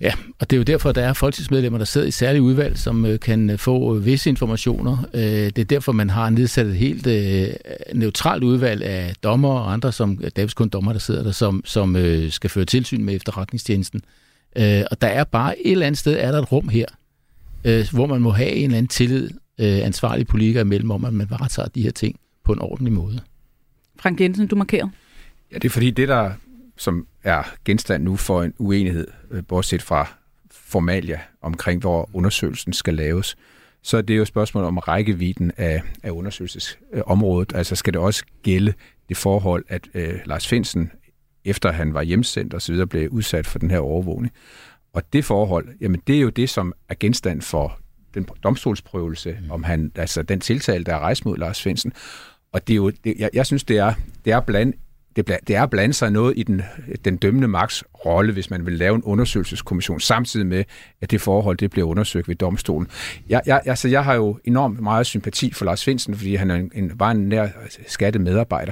Ja, 0.01 0.13
og 0.39 0.49
det 0.49 0.55
er 0.55 0.57
jo 0.57 0.63
derfor, 0.63 0.91
der 0.91 1.01
er 1.01 1.13
folketingsmedlemmer, 1.13 1.77
der 1.77 1.85
sidder 1.85 2.07
i 2.07 2.11
særlige 2.11 2.41
udvalg, 2.41 2.77
som 2.77 3.05
øh, 3.05 3.19
kan 3.19 3.49
øh, 3.49 3.57
få 3.57 3.95
øh, 3.95 4.05
visse 4.05 4.29
informationer. 4.29 4.97
Det 5.13 5.59
er 5.59 5.63
derfor, 5.63 5.91
man 5.91 6.09
har 6.09 6.29
nedsat 6.29 6.65
et 6.65 6.75
helt 6.75 7.07
neutralt 7.93 8.43
udvalg 8.43 8.83
af 8.83 9.13
dommer 9.23 9.49
og 9.49 9.73
andre, 9.73 9.91
som 9.91 10.17
Davids 10.35 10.53
kun 10.53 10.69
dommer, 10.69 10.91
der 10.91 10.99
sidder 10.99 11.23
der, 11.23 11.31
som, 11.31 11.61
som 11.65 11.95
skal 12.29 12.49
føre 12.49 12.65
tilsyn 12.65 13.03
med 13.03 13.15
efterretningstjenesten. 13.15 14.01
Og 14.91 15.01
der 15.01 15.07
er 15.07 15.23
bare 15.23 15.59
et 15.65 15.71
eller 15.71 15.85
andet 15.85 15.99
sted, 15.99 16.17
er 16.19 16.31
der 16.31 16.41
et 16.41 16.51
rum 16.51 16.69
her, 16.69 16.85
hvor 17.91 18.05
man 18.05 18.21
må 18.21 18.29
have 18.29 18.51
en 18.51 18.63
eller 18.63 18.77
anden 18.77 18.87
tillid 18.87 19.29
ansvarlige 19.57 20.25
politikere 20.25 20.61
imellem, 20.61 20.91
om 20.91 21.05
at 21.05 21.13
man 21.13 21.29
varetager 21.29 21.67
de 21.67 21.81
her 21.81 21.91
ting 21.91 22.19
på 22.43 22.53
en 22.53 22.59
ordentlig 22.59 22.93
måde. 22.93 23.19
Frank 23.99 24.21
Jensen, 24.21 24.47
du 24.47 24.55
markerer. 24.55 24.87
Ja, 25.51 25.55
det 25.55 25.65
er 25.65 25.69
fordi 25.69 25.91
det, 25.91 26.07
der 26.07 26.31
som 26.79 27.07
er 27.23 27.43
genstand 27.65 28.03
nu 28.03 28.15
for 28.15 28.43
en 28.43 28.53
uenighed, 28.57 29.07
øh, 29.31 29.43
bortset 29.43 29.81
fra 29.81 30.07
formalia 30.51 31.19
omkring, 31.41 31.81
hvor 31.81 32.09
undersøgelsen 32.13 32.73
skal 32.73 32.93
laves, 32.93 33.37
så 33.81 33.97
er 33.97 34.01
det 34.01 34.17
jo 34.17 34.21
et 34.21 34.27
spørgsmål 34.27 34.63
om 34.63 34.77
rækkevidden 34.77 35.51
af, 35.57 35.81
af 36.03 36.11
undersøgelsesområdet. 36.11 37.55
Altså 37.55 37.75
skal 37.75 37.93
det 37.93 38.01
også 38.01 38.25
gælde 38.43 38.73
det 39.09 39.17
forhold, 39.17 39.65
at 39.67 39.87
øh, 39.93 40.19
Lars 40.25 40.47
Finsen, 40.47 40.91
efter 41.45 41.71
han 41.71 41.93
var 41.93 42.01
hjemsendt 42.01 42.69
videre, 42.69 42.87
blev 42.87 43.09
udsat 43.09 43.47
for 43.47 43.59
den 43.59 43.71
her 43.71 43.79
overvågning. 43.79 44.33
Og 44.93 45.13
det 45.13 45.25
forhold, 45.25 45.67
jamen 45.81 46.01
det 46.07 46.15
er 46.15 46.21
jo 46.21 46.29
det, 46.29 46.49
som 46.49 46.73
er 46.89 46.95
genstand 46.99 47.41
for 47.41 47.79
den 48.13 48.27
domstolsprøvelse, 48.43 49.37
mm. 49.41 49.51
om 49.51 49.63
han, 49.63 49.91
altså 49.95 50.23
den 50.23 50.39
tiltale, 50.39 50.83
der 50.83 50.95
er 50.95 50.99
rejst 50.99 51.25
mod 51.25 51.37
Lars 51.37 51.61
Finsen. 51.61 51.93
Og 52.51 52.67
det 52.67 52.73
er 52.73 52.77
jo, 52.77 52.89
det, 52.89 53.15
jeg, 53.19 53.29
jeg 53.33 53.45
synes, 53.45 53.63
det 53.63 53.77
er, 53.77 53.93
det 54.25 54.33
er 54.33 54.39
blandt 54.39 54.75
det, 55.21 55.37
det 55.47 55.55
er 55.55 55.63
at 55.63 55.69
blande 55.69 55.93
sig 55.93 56.11
noget 56.11 56.33
i 56.37 56.43
den, 56.43 56.61
den 57.05 57.17
dømmende 57.17 57.47
magts 57.47 57.83
rolle, 58.05 58.33
hvis 58.33 58.49
man 58.49 58.65
vil 58.65 58.73
lave 58.73 58.95
en 58.95 59.03
undersøgelseskommission, 59.03 59.99
samtidig 59.99 60.47
med, 60.47 60.63
at 61.01 61.11
det 61.11 61.21
forhold 61.21 61.57
det 61.57 61.71
bliver 61.71 61.87
undersøgt 61.87 62.27
ved 62.27 62.35
domstolen. 62.35 62.87
Jeg, 63.29 63.41
jeg, 63.45 63.61
altså, 63.65 63.87
jeg 63.87 64.03
har 64.03 64.13
jo 64.13 64.39
enormt 64.45 64.79
meget 64.79 65.05
sympati 65.05 65.53
for 65.53 65.65
Lars 65.65 65.83
Finsen, 65.83 66.15
fordi 66.15 66.35
han 66.35 66.51
er 66.51 66.55
en, 66.55 66.71
en, 66.75 66.91
var 66.95 67.11
en 67.11 67.29
nær 67.29 67.47
skattet 67.87 68.21
medarbejder, 68.21 68.71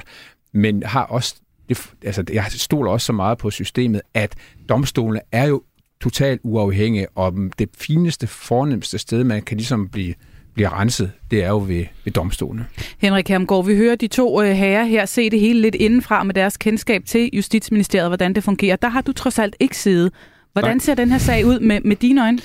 men 0.52 0.82
har 0.82 1.02
også 1.02 1.34
det, 1.68 1.90
altså, 2.04 2.24
jeg 2.32 2.44
stoler 2.48 2.90
også 2.90 3.04
så 3.04 3.12
meget 3.12 3.38
på 3.38 3.50
systemet, 3.50 4.00
at 4.14 4.34
domstolene 4.68 5.20
er 5.32 5.46
jo 5.46 5.62
totalt 6.00 6.40
uafhængige, 6.44 7.06
og 7.14 7.34
det 7.58 7.68
fineste, 7.78 8.26
fornemmeste 8.26 8.98
sted, 8.98 9.24
man 9.24 9.42
kan 9.42 9.56
ligesom 9.56 9.88
blive 9.88 10.14
bliver 10.58 10.80
renset, 10.80 11.10
det 11.30 11.44
er 11.44 11.48
jo 11.48 11.64
ved, 11.66 11.84
ved 12.04 12.12
domstolene. 12.12 12.66
Henrik 12.98 13.28
Hermgaard, 13.28 13.66
vi 13.66 13.76
hører 13.76 13.96
de 13.96 14.06
to 14.06 14.42
øh, 14.42 14.50
herrer 14.50 14.84
her 14.84 15.06
se 15.06 15.30
det 15.30 15.40
hele 15.40 15.60
lidt 15.60 15.74
indenfra 15.74 16.22
med 16.22 16.34
deres 16.34 16.56
kendskab 16.56 17.02
til 17.06 17.30
Justitsministeriet, 17.32 18.08
hvordan 18.08 18.32
det 18.34 18.44
fungerer. 18.44 18.76
Der 18.76 18.88
har 18.88 19.00
du 19.00 19.12
trods 19.12 19.38
alt 19.38 19.56
ikke 19.60 19.76
siddet. 19.76 20.12
Hvordan 20.52 20.76
Nej. 20.76 20.78
ser 20.78 20.94
den 20.94 21.10
her 21.10 21.18
sag 21.18 21.46
ud 21.46 21.60
med, 21.60 21.80
med 21.84 21.96
dine 21.96 22.22
øjne? 22.22 22.38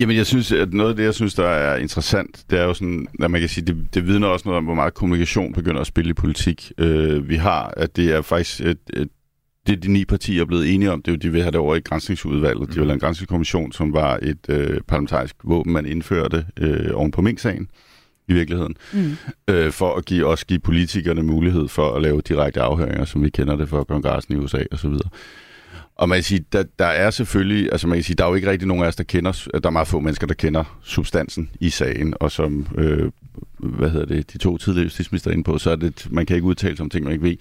Jamen, 0.00 0.16
jeg 0.16 0.26
synes, 0.26 0.52
at 0.52 0.72
noget 0.72 0.90
af 0.90 0.96
det, 0.96 1.04
jeg 1.04 1.14
synes, 1.14 1.34
der 1.34 1.48
er 1.48 1.76
interessant, 1.76 2.44
det 2.50 2.60
er 2.60 2.64
jo 2.64 2.74
sådan, 2.74 3.06
at 3.22 3.30
man 3.30 3.40
kan 3.40 3.48
sige, 3.48 3.66
det, 3.66 3.94
det 3.94 4.06
vidner 4.06 4.28
også 4.28 4.42
noget 4.48 4.58
om, 4.58 4.64
hvor 4.64 4.74
meget 4.74 4.94
kommunikation 4.94 5.52
begynder 5.52 5.80
at 5.80 5.86
spille 5.86 6.10
i 6.10 6.14
politik. 6.14 6.72
Øh, 6.78 7.28
vi 7.28 7.36
har, 7.36 7.74
at 7.76 7.96
det 7.96 8.14
er 8.14 8.22
faktisk 8.22 8.60
et, 8.60 8.78
et 8.94 9.08
det 9.66 9.82
de 9.82 9.92
ni 9.92 10.04
partier 10.04 10.40
er 10.40 10.44
blevet 10.44 10.74
enige 10.74 10.92
om, 10.92 11.02
det 11.02 11.10
er 11.10 11.12
jo, 11.12 11.18
de 11.18 11.32
vil 11.32 11.42
have 11.42 11.50
det 11.50 11.60
over 11.60 11.74
i 11.74 11.80
grænsningsudvalget. 11.80 12.68
De 12.68 12.74
vil 12.74 12.84
have 12.84 12.94
en 12.94 13.00
grænsningskommission, 13.00 13.72
som 13.72 13.92
var 13.92 14.18
et 14.22 14.38
øh, 14.48 14.80
parlamentarisk 14.88 15.36
våben, 15.44 15.72
man 15.72 15.86
indførte 15.86 16.46
øh, 16.56 16.90
oven 16.94 17.10
på 17.10 17.22
Mink-sagen 17.22 17.68
i 18.28 18.32
virkeligheden, 18.32 18.76
mm. 18.92 19.16
øh, 19.48 19.72
for 19.72 19.94
at 19.94 20.04
give, 20.04 20.26
også 20.26 20.46
give 20.46 20.58
politikerne 20.58 21.22
mulighed 21.22 21.68
for 21.68 21.94
at 21.94 22.02
lave 22.02 22.20
direkte 22.20 22.60
afhøringer, 22.60 23.04
som 23.04 23.22
vi 23.22 23.30
kender 23.30 23.56
det 23.56 23.68
fra 23.68 23.84
kongressen 23.84 24.34
i 24.34 24.38
USA 24.38 24.62
osv. 24.72 24.92
Og 25.96 26.08
man 26.08 26.16
kan 26.16 26.22
sige, 26.22 26.44
der, 26.52 26.64
der 26.78 26.86
er 26.86 27.10
selvfølgelig, 27.10 27.68
altså 27.72 27.86
man 27.86 27.96
kan 27.96 28.04
sige, 28.04 28.16
der 28.16 28.24
er 28.24 28.28
jo 28.28 28.34
ikke 28.34 28.50
rigtig 28.50 28.68
nogen 28.68 28.84
af 28.84 28.88
os, 28.88 28.96
der 28.96 29.04
kender, 29.04 29.48
der 29.54 29.68
er 29.68 29.70
meget 29.70 29.88
få 29.88 30.00
mennesker, 30.00 30.26
der 30.26 30.34
kender 30.34 30.78
substansen 30.82 31.50
i 31.60 31.70
sagen, 31.70 32.14
og 32.20 32.32
som, 32.32 32.66
øh, 32.78 33.10
hvad 33.58 33.90
hedder 33.90 34.06
det, 34.06 34.32
de 34.32 34.38
to 34.38 34.58
tidligere 34.58 34.84
justitsminister 34.84 35.30
inde 35.30 35.44
på, 35.44 35.58
så 35.58 35.70
er 35.70 35.76
det, 35.76 36.08
man 36.10 36.26
kan 36.26 36.36
ikke 36.36 36.46
udtale 36.46 36.76
sig 36.76 36.84
om 36.84 36.90
ting, 36.90 37.04
man 37.04 37.12
ikke 37.12 37.24
ved. 37.24 37.36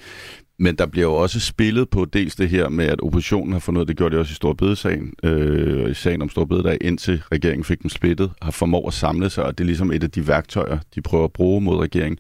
Men 0.60 0.76
der 0.76 0.86
bliver 0.86 1.08
jo 1.08 1.14
også 1.14 1.40
spillet 1.40 1.90
på 1.90 2.06
dels 2.06 2.36
det 2.36 2.50
her 2.50 2.70
med, 2.70 2.86
at 2.86 3.02
oppositionen 3.02 3.54
har 3.54 3.60
fundet, 3.60 3.88
det 3.88 3.98
gjorde 3.98 4.12
det 4.12 4.20
også 4.20 4.32
i 4.32 4.36
Storbedesagen, 4.36 5.14
øh, 5.24 5.92
i 5.92 5.94
sagen 5.94 6.22
om 6.22 6.30
Storbededag, 6.30 6.78
indtil 6.82 7.24
regeringen 7.32 7.64
fik 7.64 7.82
dem 7.82 7.90
splittet, 7.90 8.32
har 8.42 8.52
formået 8.52 8.88
at 8.88 8.94
samle 8.94 9.30
sig, 9.30 9.44
og 9.44 9.58
det 9.58 9.64
er 9.64 9.66
ligesom 9.66 9.92
et 9.92 10.04
af 10.04 10.12
de 10.12 10.28
værktøjer, 10.28 10.80
de 10.96 11.02
prøver 11.02 11.24
at 11.24 11.34
bruge 11.34 11.62
mod 11.62 11.78
regeringen. 11.78 12.18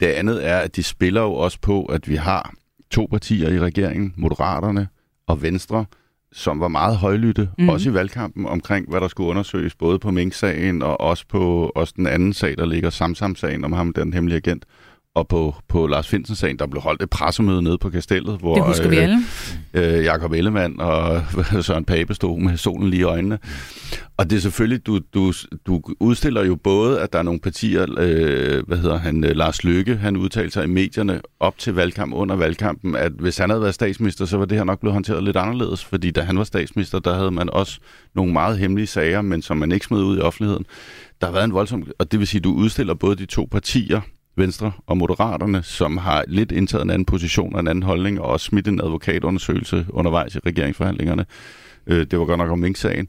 Det 0.00 0.06
andet 0.06 0.46
er, 0.46 0.58
at 0.58 0.76
de 0.76 0.82
spiller 0.82 1.20
jo 1.20 1.32
også 1.32 1.58
på, 1.60 1.84
at 1.84 2.08
vi 2.08 2.16
har 2.16 2.54
to 2.90 3.06
partier 3.10 3.48
i 3.48 3.58
regeringen, 3.58 4.14
Moderaterne 4.16 4.88
og 5.26 5.42
Venstre, 5.42 5.84
som 6.32 6.60
var 6.60 6.68
meget 6.68 6.96
højlytte, 6.96 7.48
mm. 7.58 7.68
også 7.68 7.90
i 7.90 7.94
valgkampen, 7.94 8.46
omkring 8.46 8.88
hvad 8.90 9.00
der 9.00 9.08
skulle 9.08 9.30
undersøges, 9.30 9.74
både 9.74 9.98
på 9.98 10.10
Mink-sagen 10.10 10.82
og 10.82 11.00
også 11.00 11.24
på 11.28 11.72
også 11.74 11.94
den 11.96 12.06
anden 12.06 12.32
sag, 12.32 12.56
der 12.58 12.66
ligger 12.66 12.90
Samsam-sagen 12.90 13.64
om 13.64 13.72
ham, 13.72 13.92
den 13.92 14.12
hemmelige 14.12 14.36
agent 14.36 14.64
og 15.18 15.28
på, 15.28 15.54
på 15.68 15.86
Lars 15.86 16.08
Finsen-sagen, 16.08 16.58
der 16.58 16.66
blev 16.66 16.82
holdt 16.82 17.02
et 17.02 17.10
pressemøde 17.10 17.62
nede 17.62 17.78
på 17.78 17.90
kastellet, 17.90 18.38
hvor 18.38 18.54
det 18.54 18.64
husker 18.64 18.88
vi 18.88 18.96
alle. 18.96 19.18
Øh, 19.74 20.04
Jakob 20.04 20.32
Ellemann 20.32 20.80
og 20.80 21.22
Søren 21.64 21.84
Pape 21.84 22.14
stod 22.14 22.40
med 22.40 22.56
solen 22.56 22.90
lige 22.90 23.00
i 23.00 23.02
øjnene. 23.02 23.38
Og 24.16 24.30
det 24.30 24.36
er 24.36 24.40
selvfølgelig, 24.40 24.86
du, 24.86 25.00
du, 25.14 25.32
du 25.66 25.82
udstiller 26.00 26.44
jo 26.44 26.54
både, 26.54 27.00
at 27.00 27.12
der 27.12 27.18
er 27.18 27.22
nogle 27.22 27.40
partier, 27.40 27.86
øh, 27.98 28.66
hvad 28.66 28.78
hedder 28.78 28.98
han, 28.98 29.24
øh, 29.24 29.36
Lars 29.36 29.64
Løkke, 29.64 29.96
han 29.96 30.16
udtalte 30.16 30.50
sig 30.50 30.64
i 30.64 30.66
medierne 30.66 31.20
op 31.40 31.58
til 31.58 31.74
valgkamp, 31.74 32.14
under 32.14 32.36
valgkampen, 32.36 32.96
at 32.96 33.12
hvis 33.12 33.38
han 33.38 33.50
havde 33.50 33.62
været 33.62 33.74
statsminister, 33.74 34.24
så 34.24 34.36
var 34.36 34.44
det 34.44 34.58
her 34.58 34.64
nok 34.64 34.80
blevet 34.80 34.92
håndteret 34.92 35.24
lidt 35.24 35.36
anderledes, 35.36 35.84
fordi 35.84 36.10
da 36.10 36.20
han 36.20 36.38
var 36.38 36.44
statsminister, 36.44 36.98
der 36.98 37.14
havde 37.14 37.30
man 37.30 37.50
også 37.50 37.78
nogle 38.14 38.32
meget 38.32 38.58
hemmelige 38.58 38.86
sager, 38.86 39.22
men 39.22 39.42
som 39.42 39.56
man 39.56 39.72
ikke 39.72 39.86
smed 39.86 40.02
ud 40.02 40.18
i 40.18 40.20
offentligheden. 40.20 40.64
Der 41.20 41.26
har 41.26 41.32
været 41.32 41.44
en 41.44 41.52
voldsom, 41.52 41.86
og 41.98 42.12
det 42.12 42.20
vil 42.20 42.26
sige, 42.26 42.38
at 42.38 42.44
du 42.44 42.52
udstiller 42.52 42.94
både 42.94 43.16
de 43.16 43.26
to 43.26 43.48
partier, 43.50 44.00
Venstre 44.38 44.72
og 44.86 44.96
Moderaterne, 44.96 45.62
som 45.62 45.96
har 45.96 46.24
lidt 46.28 46.52
indtaget 46.52 46.84
en 46.84 46.90
anden 46.90 47.06
position 47.06 47.54
og 47.54 47.60
en 47.60 47.68
anden 47.68 47.82
holdning, 47.82 48.20
og 48.20 48.26
også 48.26 48.46
smidt 48.46 48.68
en 48.68 48.80
advokatundersøgelse 48.80 49.86
undervejs 49.88 50.34
i 50.34 50.38
regeringsforhandlingerne. 50.38 51.26
Øh, 51.86 52.06
det 52.10 52.18
var 52.18 52.24
godt 52.24 52.38
nok 52.38 52.50
om 52.50 52.58
Mink-sagen. 52.58 53.08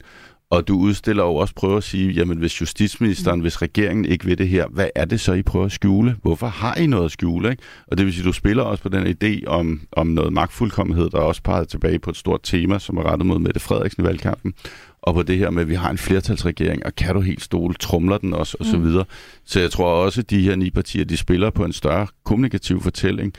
Og 0.50 0.68
du 0.68 0.78
udstiller 0.78 1.24
jo 1.24 1.34
også 1.34 1.54
prøver 1.54 1.76
at 1.76 1.84
sige, 1.84 2.12
jamen 2.12 2.38
hvis 2.38 2.60
justitsministeren, 2.60 3.38
mm. 3.38 3.42
hvis 3.42 3.62
regeringen 3.62 4.04
ikke 4.04 4.24
vil 4.24 4.38
det 4.38 4.48
her, 4.48 4.66
hvad 4.68 4.88
er 4.94 5.04
det 5.04 5.20
så, 5.20 5.32
I 5.32 5.42
prøver 5.42 5.66
at 5.66 5.72
skjule? 5.72 6.16
Hvorfor 6.22 6.46
har 6.46 6.74
I 6.74 6.86
noget 6.86 7.04
at 7.04 7.10
skjule? 7.10 7.50
Ikke? 7.50 7.62
Og 7.86 7.98
det 7.98 8.06
vil 8.06 8.14
sige, 8.14 8.24
du 8.24 8.32
spiller 8.32 8.62
også 8.62 8.82
på 8.82 8.88
den 8.88 9.06
idé 9.06 9.46
om, 9.46 9.80
om 9.92 10.06
noget 10.06 10.32
magtfuldkommenhed, 10.32 11.10
der 11.10 11.18
også 11.18 11.42
peger 11.42 11.64
tilbage 11.64 11.98
på 11.98 12.10
et 12.10 12.16
stort 12.16 12.40
tema, 12.42 12.78
som 12.78 12.96
er 12.96 13.02
rettet 13.02 13.26
mod 13.26 13.38
Mette 13.38 13.60
Frederiksen 13.60 14.02
i 14.02 14.06
valgkampen, 14.06 14.54
og 15.02 15.14
på 15.14 15.22
det 15.22 15.38
her 15.38 15.50
med, 15.50 15.62
at 15.62 15.68
vi 15.68 15.74
har 15.74 15.90
en 15.90 15.98
flertalsregering, 15.98 16.86
og 16.86 16.94
kan 16.94 17.14
du 17.14 17.20
helt 17.20 17.42
stole, 17.42 17.74
trumler 17.74 18.18
den 18.18 18.34
også, 18.34 18.56
og 18.60 18.66
så 18.66 18.76
mm. 18.76 18.84
videre. 18.84 19.04
Så 19.44 19.60
jeg 19.60 19.70
tror 19.70 20.04
også, 20.04 20.20
at 20.20 20.30
de 20.30 20.42
her 20.42 20.56
ni 20.56 20.70
partier, 20.70 21.04
de 21.04 21.16
spiller 21.16 21.50
på 21.50 21.64
en 21.64 21.72
større 21.72 22.06
kommunikativ 22.24 22.82
fortælling, 22.82 23.32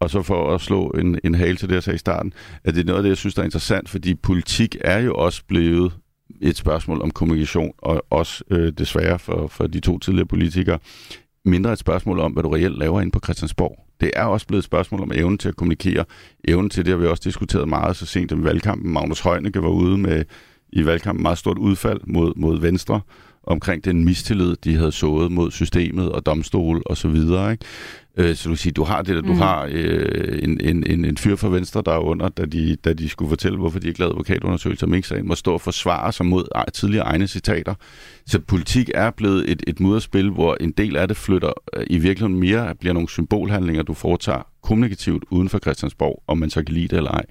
og 0.00 0.10
så 0.10 0.22
for 0.22 0.54
at 0.54 0.60
slå 0.60 0.88
en, 0.88 1.18
en 1.24 1.34
hale 1.34 1.56
til 1.56 1.68
det, 1.68 1.74
jeg 1.74 1.82
sagde 1.82 1.94
i 1.94 1.98
starten, 1.98 2.32
at 2.64 2.74
det 2.74 2.80
er 2.80 2.84
noget 2.84 2.98
af 2.98 3.02
det, 3.02 3.08
jeg 3.08 3.16
synes, 3.16 3.34
der 3.34 3.42
er 3.42 3.44
interessant, 3.44 3.88
fordi 3.88 4.14
politik 4.14 4.76
er 4.80 4.98
jo 4.98 5.14
også 5.14 5.42
blevet 5.48 5.92
et 6.40 6.56
spørgsmål 6.56 7.02
om 7.02 7.10
kommunikation, 7.10 7.72
og 7.78 8.04
også 8.10 8.44
øh, 8.50 8.72
desværre 8.72 9.18
for, 9.18 9.46
for 9.46 9.66
de 9.66 9.80
to 9.80 9.98
tidligere 9.98 10.26
politikere, 10.26 10.78
mindre 11.44 11.72
et 11.72 11.78
spørgsmål 11.78 12.20
om, 12.20 12.32
hvad 12.32 12.42
du 12.42 12.48
reelt 12.48 12.78
laver 12.78 13.00
inde 13.00 13.12
på 13.12 13.20
Christiansborg. 13.24 13.84
Det 14.00 14.10
er 14.16 14.24
også 14.24 14.46
blevet 14.46 14.58
et 14.58 14.64
spørgsmål 14.64 15.00
om 15.00 15.12
evnen 15.14 15.38
til 15.38 15.48
at 15.48 15.56
kommunikere. 15.56 16.04
Evnen 16.48 16.70
til 16.70 16.84
det 16.84 16.92
har 16.92 16.98
vi 16.98 17.06
også 17.06 17.22
diskuteret 17.24 17.68
meget 17.68 17.96
så 17.96 18.06
sent 18.06 18.32
i 18.32 18.44
valgkampen. 18.44 18.92
Magnus 18.92 19.20
Heunicke 19.20 19.62
var 19.62 19.68
ude 19.68 19.98
med 19.98 20.24
i 20.72 20.86
valgkampen 20.86 21.22
meget 21.22 21.38
stort 21.38 21.58
udfald 21.58 22.00
mod, 22.06 22.32
mod 22.36 22.60
Venstre 22.60 23.00
omkring 23.42 23.84
den 23.84 24.04
mistillid, 24.04 24.56
de 24.64 24.76
havde 24.76 24.92
sået 24.92 25.32
mod 25.32 25.50
systemet 25.50 26.12
og 26.12 26.26
domstol 26.26 26.82
og 26.86 26.96
så 26.96 27.08
videre. 27.08 27.52
Ikke? 27.52 27.64
Øh, 28.16 28.36
så 28.36 28.48
du 28.48 28.56
siger, 28.56 28.72
du 28.72 28.84
har 28.84 29.02
det 29.02 29.16
der, 29.16 29.22
du 29.22 29.32
mm. 29.32 29.38
har 29.38 29.68
øh, 29.72 30.38
en, 30.42 30.60
en, 30.60 30.84
en, 30.86 31.04
en 31.04 31.16
fyr 31.16 31.36
fra 31.36 31.48
Venstre, 31.48 31.82
der 31.86 31.92
er 31.92 31.98
under, 31.98 32.28
da 32.28 32.44
de, 32.44 32.76
da 32.76 32.92
de 32.92 33.08
skulle 33.08 33.28
fortælle, 33.28 33.58
hvorfor 33.58 33.78
de 33.78 33.88
ikke 33.88 34.00
lavede 34.00 34.12
advokatundersøgelser 34.12 34.86
om 34.86 34.94
ikke 34.94 35.22
må 35.22 35.34
stå 35.34 35.52
og 35.52 35.60
forsvare 35.60 36.12
sig 36.12 36.26
mod 36.26 36.70
tidligere 36.74 37.04
egne 37.04 37.26
citater. 37.26 37.74
Så 38.26 38.40
politik 38.40 38.90
er 38.94 39.10
blevet 39.10 39.50
et, 39.50 39.62
et 39.66 39.80
mudderspil, 39.80 40.30
hvor 40.30 40.56
en 40.60 40.70
del 40.70 40.96
af 40.96 41.08
det 41.08 41.16
flytter 41.16 41.52
øh, 41.76 41.86
i 41.90 41.98
virkeligheden 41.98 42.40
mere, 42.40 42.74
bliver 42.74 42.92
nogle 42.92 43.08
symbolhandlinger, 43.08 43.82
du 43.82 43.94
foretager 43.94 44.46
kommunikativt 44.62 45.24
uden 45.30 45.48
for 45.48 45.58
Christiansborg, 45.58 46.22
om 46.26 46.38
man 46.38 46.50
så 46.50 46.62
kan 46.64 46.74
lide 46.74 46.88
det 46.88 46.96
eller 46.96 47.10
ej. 47.10 47.24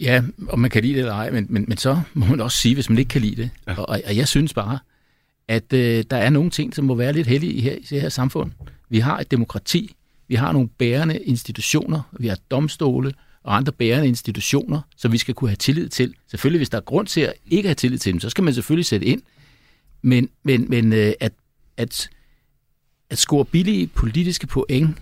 Ja, 0.00 0.22
om 0.48 0.58
man 0.58 0.70
kan 0.70 0.82
lide 0.82 0.94
det 0.94 1.00
eller 1.00 1.14
ej, 1.14 1.30
men, 1.30 1.46
men, 1.48 1.64
men 1.68 1.78
så 1.78 2.00
må 2.14 2.26
man 2.26 2.40
også 2.40 2.58
sige, 2.58 2.74
hvis 2.74 2.88
man 2.88 2.98
ikke 2.98 3.08
kan 3.08 3.20
lide 3.20 3.42
det. 3.42 3.50
Ja. 3.66 3.74
Og, 3.74 4.00
og 4.06 4.16
jeg 4.16 4.28
synes 4.28 4.54
bare, 4.54 4.78
at 5.48 5.72
øh, 5.72 6.04
der 6.10 6.16
er 6.16 6.30
nogle 6.30 6.50
ting, 6.50 6.74
som 6.74 6.84
må 6.84 6.94
være 6.94 7.12
lidt 7.12 7.26
heldige 7.26 7.52
i, 7.52 7.60
her, 7.60 7.72
i 7.72 7.86
det 7.90 8.00
her 8.00 8.08
samfund. 8.08 8.52
Vi 8.88 8.98
har 8.98 9.18
et 9.18 9.30
demokrati, 9.30 9.96
vi 10.28 10.34
har 10.34 10.52
nogle 10.52 10.68
bærende 10.68 11.18
institutioner, 11.18 12.02
vi 12.18 12.28
har 12.28 12.38
domstole 12.50 13.12
og 13.42 13.56
andre 13.56 13.72
bærende 13.72 14.08
institutioner, 14.08 14.80
som 14.96 15.12
vi 15.12 15.18
skal 15.18 15.34
kunne 15.34 15.50
have 15.50 15.56
tillid 15.56 15.88
til. 15.88 16.14
Selvfølgelig, 16.30 16.58
hvis 16.58 16.70
der 16.70 16.78
er 16.78 16.82
grund 16.82 17.06
til 17.06 17.20
at 17.20 17.32
ikke 17.46 17.68
have 17.68 17.74
tillid 17.74 17.98
til 17.98 18.12
dem, 18.12 18.20
så 18.20 18.30
skal 18.30 18.44
man 18.44 18.54
selvfølgelig 18.54 18.86
sætte 18.86 19.06
ind. 19.06 19.22
Men, 20.02 20.28
men, 20.42 20.66
men 20.68 20.92
øh, 20.92 21.12
at, 21.20 21.32
at, 21.76 22.10
at 23.10 23.18
score 23.18 23.44
billige 23.44 23.86
politiske 23.86 24.46
point 24.46 24.96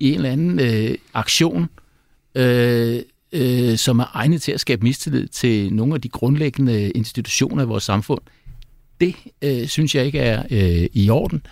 i 0.00 0.08
en 0.08 0.14
eller 0.14 0.30
anden 0.30 0.60
øh, 0.60 0.94
aktion, 1.14 1.68
øh, 2.34 3.02
øh, 3.34 3.76
som 3.76 3.98
er 3.98 4.10
egnet 4.14 4.42
til 4.42 4.52
at 4.52 4.60
skabe 4.60 4.82
mistillid 4.82 5.28
til 5.28 5.72
nogle 5.72 5.94
af 5.94 6.00
de 6.00 6.08
grundlæggende 6.08 6.90
institutioner 6.90 7.62
i 7.62 7.66
vores 7.66 7.84
samfund, 7.84 8.20
det 9.00 9.14
øh, 9.42 9.66
synes 9.66 9.94
jeg 9.94 10.06
ikke 10.06 10.18
er 10.18 10.42
øh, 10.50 10.86
i 10.92 11.10
orden. 11.10 11.46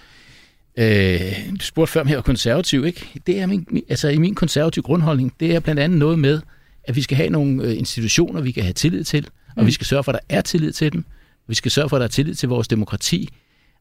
Øh, 0.77 1.21
du 1.61 1.65
spurgte 1.65 1.93
før, 1.93 2.01
om 2.01 2.09
jeg 2.09 2.17
var 2.17 2.23
konservativ, 2.23 2.85
ikke? 2.85 3.21
Det 3.27 3.41
er 3.41 3.47
min, 3.47 3.67
altså 3.89 4.09
i 4.09 4.19
min 4.19 4.35
konservative 4.35 4.83
grundholdning, 4.83 5.33
det 5.41 5.55
er 5.55 5.61
blandt 5.61 5.81
andet 5.81 5.99
noget 5.99 6.19
med, 6.19 6.41
at 6.85 6.97
vi 6.97 7.03
skal 7.03 7.17
have 7.17 7.31
nogle 7.31 7.65
øh, 7.65 7.79
institutioner, 7.79 8.41
vi 8.41 8.51
kan 8.51 8.63
have 8.63 8.73
tillid 8.73 9.05
til, 9.05 9.29
og 9.57 9.63
mm. 9.63 9.67
vi 9.67 9.73
skal 9.73 9.87
sørge 9.87 10.05
for, 10.05 10.13
at 10.13 10.21
der 10.29 10.37
er 10.37 10.41
tillid 10.41 10.73
til 10.73 10.93
dem. 10.93 11.05
Vi 11.49 11.55
skal 11.55 11.71
sørge 11.71 11.89
for, 11.89 11.97
at 11.97 12.01
der 12.01 12.07
er 12.07 12.11
tillid 12.11 12.35
til 12.35 12.49
vores 12.49 12.69
demokrati. 12.69 13.29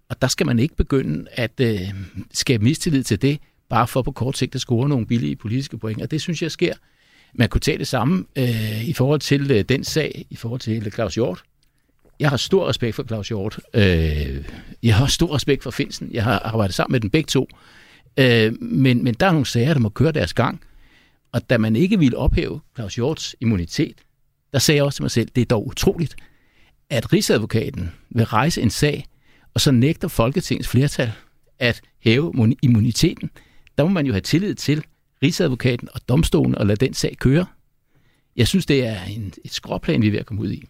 Og 0.10 0.22
der 0.22 0.28
skal 0.28 0.46
man 0.46 0.60
ikke 0.60 0.76
begynde 0.76 1.26
at 1.32 1.52
øh, 1.62 1.80
skabe 2.34 2.64
mistillid 2.64 3.04
til 3.04 3.22
det, 3.22 3.40
bare 3.70 3.88
for 3.88 4.02
på 4.02 4.12
kort 4.12 4.38
sigt 4.38 4.56
at 4.56 4.62
score 4.62 4.90
nogle 4.90 5.06
billige 5.06 5.36
politiske 5.36 5.78
point. 5.78 6.02
Og 6.02 6.12
det 6.12 6.22
synes 6.22 6.42
jeg 6.42 6.52
sker 6.52 6.74
man 7.34 7.50
kunne 7.50 7.62
tage 7.62 7.78
det 7.78 7.88
samme 7.88 8.26
øh, 8.36 8.88
i 8.88 8.94
forhold 8.94 9.20
til 9.20 9.52
øh, 9.52 9.64
den 9.70 9.84
sag, 9.84 10.26
i 10.30 10.36
forhold 10.36 10.60
til 10.60 10.86
øh, 10.86 10.92
Claus 10.92 11.16
Hjort. 11.16 11.44
Jeg 12.20 12.30
har 12.30 12.38
stor 12.38 12.70
respekt 12.70 12.96
for 12.96 13.04
Claus 13.04 13.28
Hjort. 13.28 13.60
Øh, 13.74 14.46
jeg 14.84 14.96
har 14.96 15.06
stor 15.06 15.36
respekt 15.36 15.64
for 15.64 15.72
Finsen. 15.72 16.10
Jeg 16.12 16.24
har 16.24 16.40
arbejdet 16.40 16.76
sammen 16.76 16.92
med 16.92 17.00
dem 17.00 17.10
begge 17.10 17.28
to. 17.28 17.48
Øh, 18.18 18.62
men, 18.62 19.04
men 19.04 19.14
der 19.14 19.26
er 19.26 19.32
nogle 19.32 19.46
sager, 19.46 19.74
der 19.74 19.80
må 19.80 19.90
køre 19.90 20.12
deres 20.12 20.34
gang. 20.34 20.62
Og 21.32 21.50
da 21.50 21.58
man 21.58 21.76
ikke 21.76 22.00
ville 22.00 22.18
ophæve 22.18 22.60
Claus 22.76 22.96
Hjorts 22.96 23.36
immunitet, 23.40 23.96
der 24.54 24.60
sagde 24.60 24.76
jeg 24.76 24.84
også 24.84 24.98
til 24.98 25.04
mig 25.04 25.12
selv, 25.12 25.30
det 25.36 25.42
er 25.42 25.46
dog 25.46 25.68
utroligt, 25.68 26.16
at 26.90 27.14
Rigsadvokaten 27.14 27.92
vil 28.10 28.26
rejse 28.26 28.62
en 28.62 28.70
sag, 28.70 29.06
og 29.54 29.62
så 29.62 29.72
nægter 29.72 30.08
Folketingets 30.08 30.68
flertal 30.68 31.12
at 31.60 31.82
hæve 32.00 32.56
immuniteten. 32.62 33.30
Der 33.78 33.84
må 33.84 33.90
man 33.90 34.06
jo 34.06 34.14
have 34.14 34.22
tillid 34.22 34.56
til, 34.56 34.84
Rigsadvokaten 35.24 35.90
og 35.94 36.02
domstolen 36.10 36.56
og 36.56 36.66
lade 36.66 36.86
den 36.86 36.94
sag 36.94 37.18
køre. 37.20 37.46
Jeg 38.36 38.48
synes, 38.48 38.66
det 38.66 38.86
er 38.86 39.04
en, 39.04 39.34
et 39.46 39.54
skråplan, 39.54 40.02
vi 40.02 40.08
er 40.08 40.12
ved 40.12 40.20
at 40.20 40.26
komme 40.26 40.42
ud 40.42 40.52
i. 40.52 40.68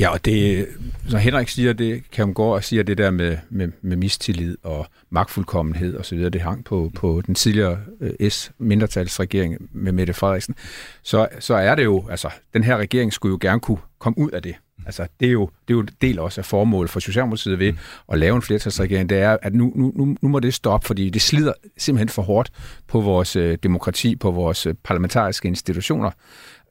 Ja, 0.00 0.08
og 0.08 0.24
det, 0.24 0.66
så 1.08 1.18
Henrik 1.18 1.48
siger, 1.48 1.72
det 1.72 2.10
kan 2.10 2.26
man 2.26 2.34
gå 2.34 2.44
og 2.44 2.64
sige, 2.64 2.82
det 2.82 2.98
der 2.98 3.10
med, 3.10 3.36
med, 3.50 3.68
med 3.82 3.96
mistillid 3.96 4.56
og 4.62 4.86
magtfuldkommenhed 5.10 5.96
og 5.96 6.06
så 6.06 6.14
videre, 6.14 6.30
det 6.30 6.40
hang 6.40 6.64
på, 6.64 6.90
på 6.94 7.22
den 7.26 7.34
tidligere 7.34 7.78
øh, 8.00 8.30
S-mindretalsregering 8.30 9.68
med 9.72 9.92
Mette 9.92 10.12
Frederiksen, 10.12 10.54
så, 11.02 11.28
så 11.38 11.54
er 11.54 11.74
det 11.74 11.84
jo, 11.84 12.08
altså, 12.10 12.30
den 12.54 12.64
her 12.64 12.76
regering 12.76 13.12
skulle 13.12 13.32
jo 13.32 13.38
gerne 13.40 13.60
kunne 13.60 13.78
komme 13.98 14.18
ud 14.18 14.30
af 14.30 14.42
det. 14.42 14.54
Altså, 14.90 15.06
det 15.20 15.28
er 15.28 15.32
jo, 15.32 15.50
det 15.68 15.74
er 15.74 15.76
jo 15.76 15.80
en 15.80 15.88
del 16.00 16.18
også 16.18 16.40
af 16.40 16.44
formålet 16.44 16.90
for 16.90 17.00
Socialdemokratiet 17.00 17.58
ved 17.58 17.72
at 18.12 18.18
lave 18.18 18.36
en 18.36 18.42
flertalsregering, 18.42 19.10
det 19.10 19.18
er, 19.18 19.36
at 19.42 19.54
nu, 19.54 19.72
nu, 19.76 20.16
nu 20.20 20.28
må 20.28 20.40
det 20.40 20.54
stoppe, 20.54 20.86
fordi 20.86 21.10
det 21.10 21.22
slider 21.22 21.52
simpelthen 21.78 22.08
for 22.08 22.22
hårdt 22.22 22.50
på 22.88 23.00
vores 23.00 23.36
øh, 23.36 23.58
demokrati, 23.62 24.16
på 24.16 24.30
vores 24.30 24.66
øh, 24.66 24.74
parlamentariske 24.84 25.48
institutioner. 25.48 26.10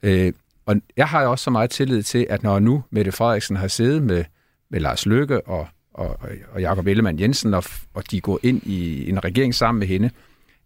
Øh, 0.02 0.32
og 0.66 0.76
jeg 0.96 1.08
har 1.08 1.26
også 1.26 1.42
så 1.42 1.50
meget 1.50 1.70
tillid 1.70 2.02
til, 2.02 2.26
at 2.30 2.42
når 2.42 2.58
nu 2.58 2.82
Mette 2.90 3.12
Frederiksen 3.12 3.56
har 3.56 3.68
siddet 3.68 4.02
med, 4.02 4.24
med 4.70 4.80
Lars 4.80 5.06
Løkke 5.06 5.46
og, 5.46 5.68
og, 5.94 6.18
og 6.52 6.60
Jakob 6.60 6.86
Ellemann 6.86 7.20
Jensen, 7.20 7.54
og, 7.54 7.64
og 7.94 8.10
de 8.10 8.20
går 8.20 8.40
ind 8.42 8.62
i 8.62 9.10
en 9.10 9.24
regering 9.24 9.54
sammen 9.54 9.78
med 9.78 9.86
hende, 9.86 10.10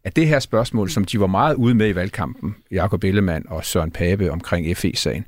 at 0.05 0.17
det 0.17 0.27
her 0.27 0.39
spørgsmål, 0.39 0.91
som 0.91 1.05
de 1.05 1.21
var 1.21 1.27
meget 1.27 1.55
ude 1.55 1.75
med 1.75 1.89
i 1.89 1.95
valgkampen, 1.95 2.57
Jakob 2.71 3.05
Ellemann 3.05 3.45
og 3.49 3.65
Søren 3.65 3.91
Pape 3.91 4.33
omkring 4.33 4.77
FE-sagen, 4.77 5.27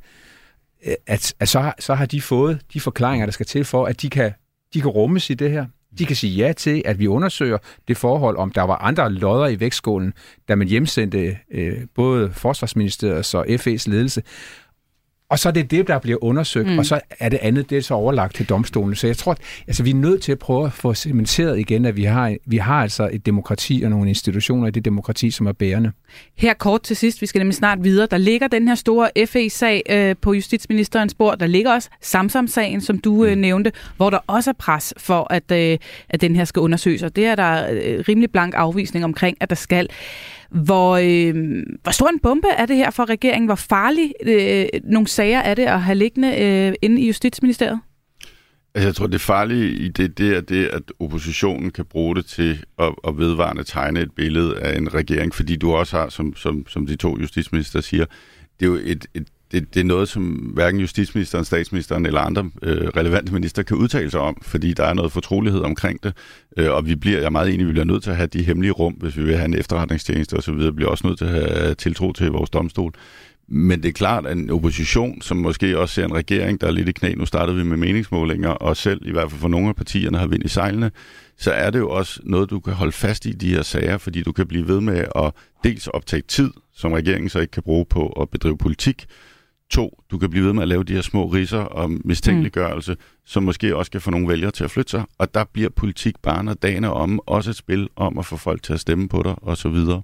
Øh, 0.87 0.95
at, 1.07 1.35
at 1.41 1.49
så, 1.49 1.73
så 1.79 1.95
har 1.95 2.07
de 2.07 2.21
fået 2.21 2.61
de 2.73 2.81
forklaringer, 2.81 3.27
der 3.27 3.33
skal 3.33 3.47
til 3.47 3.65
for, 3.65 3.87
at 3.87 4.03
de 4.03 4.11
kan, 4.11 4.33
de 4.75 4.81
kan 4.81 4.91
rummes 4.91 5.31
i 5.31 5.35
det 5.35 5.51
her. 5.51 5.67
De 5.99 6.07
kan 6.07 6.17
sige 6.17 6.47
ja 6.47 6.53
til, 6.53 6.83
at 6.85 6.99
vi 6.99 7.07
undersøger 7.07 7.59
det 7.89 7.97
forhold, 7.97 8.37
om 8.37 8.51
der 8.51 8.63
var 8.63 8.77
andre 8.77 9.13
lodder 9.13 9.47
i 9.47 9.61
vægtskålen, 9.61 10.13
da 10.49 10.55
man 10.55 10.69
hjemsendte 10.69 11.39
øh, 11.51 11.79
både 11.95 12.31
Forsvarsministeriets 12.33 13.35
og 13.35 13.47
FE's 13.47 13.91
ledelse. 13.91 14.23
Og 15.29 15.39
så 15.39 15.49
er 15.49 15.53
det 15.53 15.71
det, 15.71 15.89
der 15.89 15.99
bliver 15.99 16.25
undersøgt, 16.25 16.69
mm. 16.69 16.79
og 16.79 16.87
så 16.87 17.01
er 17.21 17.29
det 17.29 17.39
andet, 17.43 17.71
det 17.71 17.79
er 17.79 17.83
så 17.83 17.95
overlagt 17.95 18.35
til 18.35 18.49
domstolen. 18.49 18.95
Så 18.95 19.07
jeg 19.07 19.17
tror, 19.17 19.37
altså, 19.67 19.83
vi 19.83 19.91
er 19.91 19.95
nødt 19.95 20.23
til 20.23 20.33
at 20.33 20.39
prøve 20.39 20.67
at 20.67 20.73
få 20.73 20.95
cementeret 20.95 21.59
igen, 21.59 21.85
at 21.85 21.97
vi 21.97 22.05
har, 22.05 22.37
vi 22.45 22.57
har 22.57 22.83
altså 22.83 23.11
et 23.13 23.27
demokrati 23.27 23.83
og 23.85 23.91
nogle 23.91 24.09
institutioner 24.09 24.67
i 24.67 24.71
det 24.71 24.85
demokrati, 24.85 25.31
som 25.31 25.47
er 25.47 25.53
bærende. 25.53 25.93
Her 26.37 26.55
kort 26.55 26.83
til 26.83 26.97
sidst, 26.97 27.23
vi 27.23 27.27
skal 27.27 27.39
nemlig 27.39 27.55
snart 27.55 27.85
videre. 27.85 28.09
Der 28.11 28.19
ligger 28.19 28.49
den 28.49 28.69
her 28.69 28.75
store 28.75 29.11
FE-sag 29.27 29.83
øh, 29.91 30.17
på 30.21 30.33
justitsministerens 30.33 31.15
bord. 31.15 31.39
Der 31.39 31.47
ligger 31.47 31.73
også 31.73 31.89
Samsam-sagen, 32.01 32.81
som 32.81 32.99
du 32.99 33.25
øh, 33.25 33.35
mm. 33.35 33.39
nævnte, 33.39 33.73
hvor 33.97 34.11
der 34.11 34.19
også 34.27 34.51
er 34.51 34.55
pres 34.59 34.95
for, 34.97 35.27
at, 35.31 35.53
øh, 35.53 35.79
at 36.09 36.21
den 36.21 36.37
her 36.37 36.45
skal 36.45 36.61
undersøges. 36.61 37.03
Og 37.03 37.17
det 37.17 37.27
er 37.27 37.35
der 37.35 37.71
øh, 37.71 38.05
rimelig 38.09 38.31
blank 38.31 38.55
afvisning 38.57 39.05
omkring, 39.05 39.37
at 39.41 39.51
der 39.51 39.57
skal. 39.57 39.89
Hvor, 40.51 40.97
øh, 40.97 41.63
hvor 41.83 41.93
stor 41.93 42.09
en 42.09 42.19
bombe 42.19 42.49
er 42.49 42.67
det 42.67 42.77
her 42.77 42.91
for 42.91 43.11
regeringen? 43.11 43.47
Hvor 43.47 43.55
farlig 43.55 44.13
øh, 44.23 44.67
nogle 44.85 45.07
sager 45.07 45.39
er 45.39 45.55
det 45.55 45.63
at 45.63 45.83
have 45.83 45.95
liggende 45.95 46.43
øh, 46.43 46.75
inde 46.83 47.03
i 47.03 47.07
Justitsministeriet? 47.07 47.81
Altså, 48.75 48.89
jeg 48.89 48.95
tror, 48.95 49.07
det 49.07 49.21
farlige 49.21 49.71
i 49.71 49.89
det, 49.89 50.19
det 50.19 50.37
er 50.37 50.41
det, 50.41 50.67
at 50.67 50.83
oppositionen 51.01 51.71
kan 51.71 51.85
bruge 51.85 52.17
det 52.17 52.27
til 52.27 52.65
at, 52.79 52.95
at 53.09 53.19
vedvarende 53.19 53.65
tegne 53.65 54.01
et 54.01 54.13
billede 54.13 54.59
af 54.59 54.77
en 54.77 54.95
regering, 54.95 55.35
fordi 55.35 55.57
du 55.57 55.75
også 55.75 55.97
har, 55.97 56.09
som, 56.09 56.37
som, 56.37 56.67
som 56.69 56.87
de 56.87 56.97
to 56.97 57.19
justitsminister 57.19 57.81
siger, 57.81 58.05
det 58.61 58.67
er 58.67 58.71
jo 58.71 58.79
et, 58.83 59.07
et 59.15 59.29
det, 59.53 59.75
det 59.75 59.81
er 59.81 59.85
noget, 59.85 60.09
som 60.09 60.25
hverken 60.25 60.81
justitsministeren, 60.81 61.45
statsministeren 61.45 62.07
eller 62.07 62.21
andre 62.21 62.51
øh, 62.63 62.89
relevante 62.89 63.33
minister 63.33 63.63
kan 63.63 63.77
udtale 63.77 64.11
sig 64.11 64.21
om, 64.21 64.39
fordi 64.43 64.73
der 64.73 64.85
er 64.85 64.95
noget 64.95 65.13
fortrolighed 65.13 65.61
omkring 65.61 66.03
det. 66.03 66.13
Øh, 66.57 66.71
og 66.71 66.87
vi 66.87 66.97
bliver, 66.97 67.19
jeg 67.19 67.27
er 67.27 67.31
meget 67.31 67.55
enig, 67.55 67.67
vi 67.67 67.73
bliver 67.73 67.85
nødt 67.85 68.03
til 68.03 68.11
at 68.11 68.17
have 68.17 68.27
de 68.27 68.43
hemmelige 68.43 68.73
rum, 68.73 68.93
hvis 68.93 69.17
vi 69.17 69.23
vil 69.23 69.37
have 69.37 69.45
en 69.45 69.55
efterretningstjeneste 69.55 70.35
osv., 70.35 70.73
bliver 70.73 70.91
også 70.91 71.07
nødt 71.07 71.19
til 71.19 71.25
at 71.25 71.31
have 71.31 71.75
tiltro 71.75 72.13
til 72.13 72.31
vores 72.31 72.51
domstol. 72.51 72.93
Men 73.49 73.83
det 73.83 73.89
er 73.89 73.93
klart, 73.93 74.27
at 74.27 74.37
en 74.37 74.51
opposition, 74.51 75.23
som 75.23 75.37
måske 75.37 75.79
også 75.79 75.95
ser 75.95 76.05
en 76.05 76.15
regering, 76.15 76.61
der 76.61 76.67
er 76.67 76.71
lidt 76.71 76.89
i 76.89 76.93
knæ, 76.93 77.15
nu 77.15 77.27
startede 77.27 77.57
vi 77.57 77.65
med 77.65 77.77
meningsmålinger, 77.77 78.49
og 78.49 78.77
selv 78.77 79.01
i 79.05 79.13
hvert 79.13 79.31
fald 79.31 79.41
for 79.41 79.49
nogle 79.49 79.69
af 79.69 79.77
partierne 79.77 80.19
har 80.19 80.27
vind 80.27 80.45
i 80.45 80.49
sejlene, 80.49 80.91
så 81.39 81.53
er 81.53 81.71
det 81.71 81.79
jo 81.79 81.91
også 81.91 82.21
noget, 82.25 82.51
du 82.51 82.61
kan 82.61 82.73
holde 82.73 82.93
fast 82.93 83.27
i 83.27 83.33
de 83.33 83.49
her 83.49 83.63
sager, 83.63 83.99
fordi 83.99 84.23
du 84.23 84.33
kan 84.33 84.47
blive 84.47 84.69
ved 84.69 84.81
med 84.81 85.05
at 85.17 85.33
dels 85.65 85.87
optage 85.87 86.23
tid, 86.29 86.51
som 86.75 86.93
regeringen 86.93 87.29
så 87.29 87.39
ikke 87.39 87.51
kan 87.51 87.63
bruge 87.63 87.85
på 87.85 88.09
at 88.09 88.31
bedrive 88.31 88.59
politik, 88.59 89.07
To, 89.71 90.03
du 90.11 90.19
kan 90.19 90.31
blive 90.31 90.45
ved 90.45 90.53
med 90.53 90.63
at 90.63 90.69
lave 90.69 90.85
de 90.85 90.93
her 90.93 91.01
små 91.01 91.27
risser 91.27 91.59
og 91.59 91.91
mistænkeliggørelse, 91.91 92.93
mm. 92.93 92.99
som 93.25 93.43
måske 93.43 93.77
også 93.77 93.91
kan 93.91 94.01
få 94.01 94.11
nogle 94.11 94.29
vælgere 94.29 94.51
til 94.51 94.65
at 94.65 94.71
flytte 94.71 94.91
sig. 94.91 95.05
Og 95.19 95.35
der 95.35 95.45
bliver 95.53 95.71
politik 95.71 96.15
bare 96.23 96.45
når 96.45 96.55
dagen 96.55 96.85
er 96.85 96.89
om, 96.89 97.21
også 97.27 97.51
et 97.51 97.57
spil 97.57 97.89
om 97.97 98.19
at 98.19 98.27
få 98.27 98.37
folk 98.37 98.63
til 98.63 98.73
at 98.73 98.81
stemme 98.81 99.09
på 99.09 99.23
dig, 99.23 99.35
og 99.43 99.57
så 99.57 99.69
videre. 99.69 100.03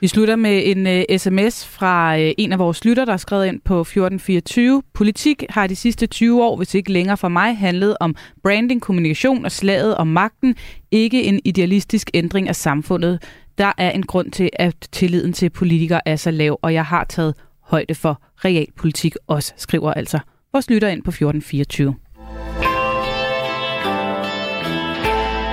Vi 0.00 0.08
slutter 0.08 0.36
med 0.36 0.62
en 0.64 0.86
uh, 0.86 1.16
sms 1.18 1.66
fra 1.66 2.16
uh, 2.16 2.30
en 2.38 2.52
af 2.52 2.58
vores 2.58 2.84
lytter, 2.84 3.04
der 3.04 3.12
er 3.12 3.16
skrevet 3.16 3.46
ind 3.46 3.60
på 3.64 3.80
1424. 3.80 4.82
Politik 4.94 5.44
har 5.50 5.66
de 5.66 5.76
sidste 5.76 6.06
20 6.06 6.44
år, 6.44 6.56
hvis 6.56 6.74
ikke 6.74 6.92
længere 6.92 7.16
for 7.16 7.28
mig, 7.28 7.56
handlet 7.56 7.96
om 8.00 8.16
branding, 8.42 8.82
kommunikation 8.82 9.44
og 9.44 9.52
slaget 9.52 9.96
om 9.96 10.06
magten, 10.06 10.56
ikke 10.90 11.22
en 11.22 11.40
idealistisk 11.44 12.10
ændring 12.14 12.48
af 12.48 12.56
samfundet. 12.56 13.22
Der 13.58 13.72
er 13.78 13.90
en 13.90 14.02
grund 14.02 14.30
til, 14.30 14.50
at 14.52 14.74
tilliden 14.92 15.32
til 15.32 15.50
politikere 15.50 16.08
er 16.08 16.16
så 16.16 16.30
lav, 16.30 16.58
og 16.62 16.74
jeg 16.74 16.84
har 16.84 17.04
taget 17.04 17.34
højde 17.72 17.94
for 17.94 18.22
realpolitik 18.36 19.14
også, 19.26 19.52
skriver 19.56 19.92
altså 19.94 20.18
vores 20.52 20.70
lytter 20.70 20.88
ind 20.88 21.02
på 21.02 21.10
1424. 21.10 21.94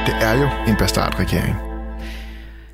Det 0.06 0.16
er 0.28 0.34
jo 0.42 0.72
en 0.72 0.78
bastardregering. 0.80 1.56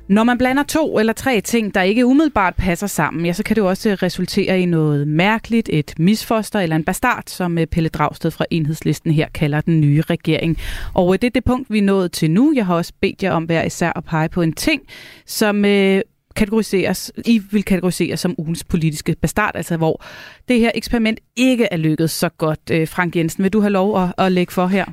Når 0.08 0.24
man 0.24 0.38
blander 0.38 0.62
to 0.62 0.98
eller 0.98 1.12
tre 1.12 1.40
ting, 1.40 1.74
der 1.74 1.82
ikke 1.82 2.06
umiddelbart 2.06 2.54
passer 2.54 2.86
sammen, 2.86 3.26
ja, 3.26 3.32
så 3.32 3.42
kan 3.42 3.56
det 3.56 3.62
jo 3.62 3.68
også 3.68 3.96
resultere 4.02 4.60
i 4.60 4.64
noget 4.64 5.08
mærkeligt, 5.08 5.68
et 5.72 5.94
misfoster 5.98 6.60
eller 6.60 6.76
en 6.76 6.84
bastard, 6.84 7.22
som 7.26 7.58
øh, 7.58 7.66
Pelle 7.66 7.88
Dragsted 7.88 8.30
fra 8.30 8.44
Enhedslisten 8.50 9.12
her 9.12 9.28
kalder 9.34 9.60
den 9.60 9.80
nye 9.80 10.02
regering. 10.10 10.58
Og 10.94 11.14
øh, 11.14 11.18
det 11.22 11.26
er 11.26 11.30
det 11.30 11.44
punkt, 11.44 11.70
vi 11.70 11.78
er 11.78 11.82
nået 11.82 12.12
til 12.12 12.30
nu. 12.30 12.52
Jeg 12.56 12.66
har 12.66 12.74
også 12.74 12.92
bedt 13.00 13.22
jer 13.22 13.32
om 13.32 13.44
hver 13.44 13.62
især 13.62 13.92
at 13.96 14.04
pege 14.04 14.28
på 14.28 14.42
en 14.42 14.52
ting, 14.52 14.82
som 15.26 15.64
øh, 15.64 16.00
kategoriseres, 16.36 17.12
I 17.24 17.42
vil 17.50 17.64
kategorisere 17.64 18.16
som 18.16 18.34
ugens 18.38 18.64
politiske 18.64 19.16
bastard, 19.20 19.52
altså 19.54 19.76
hvor 19.76 20.04
det 20.48 20.60
her 20.60 20.70
eksperiment 20.74 21.20
ikke 21.36 21.68
er 21.70 21.76
lykkedes 21.76 22.10
så 22.10 22.28
godt. 22.28 22.60
Øh, 22.70 22.88
Frank 22.88 23.16
Jensen, 23.16 23.44
vil 23.44 23.52
du 23.52 23.60
have 23.60 23.70
lov 23.70 24.02
at, 24.02 24.12
at 24.18 24.32
lægge 24.32 24.52
for 24.52 24.66
her? 24.66 24.84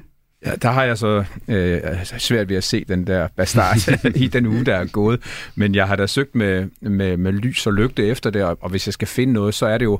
Ja, 0.45 0.55
der 0.55 0.71
har 0.71 0.83
jeg 0.83 0.97
så 0.97 1.23
øh, 1.47 1.79
altså, 1.83 2.19
svært 2.19 2.49
ved 2.49 2.57
at 2.57 2.63
se 2.63 2.85
den 2.85 3.07
der 3.07 3.27
bastard 3.35 3.77
i 4.15 4.27
den 4.27 4.45
uge, 4.45 4.65
der 4.65 4.75
er 4.75 4.85
gået. 4.85 5.19
Men 5.55 5.75
jeg 5.75 5.87
har 5.87 5.95
da 5.95 6.07
søgt 6.07 6.35
med, 6.35 6.67
med, 6.81 7.17
med 7.17 7.31
lys 7.31 7.67
og 7.67 7.73
lygte 7.73 8.07
efter 8.07 8.29
det, 8.29 8.43
og 8.43 8.69
hvis 8.69 8.87
jeg 8.87 8.93
skal 8.93 9.07
finde 9.07 9.33
noget, 9.33 9.53
så 9.53 9.65
er 9.65 9.77
det 9.77 9.85
jo, 9.85 9.99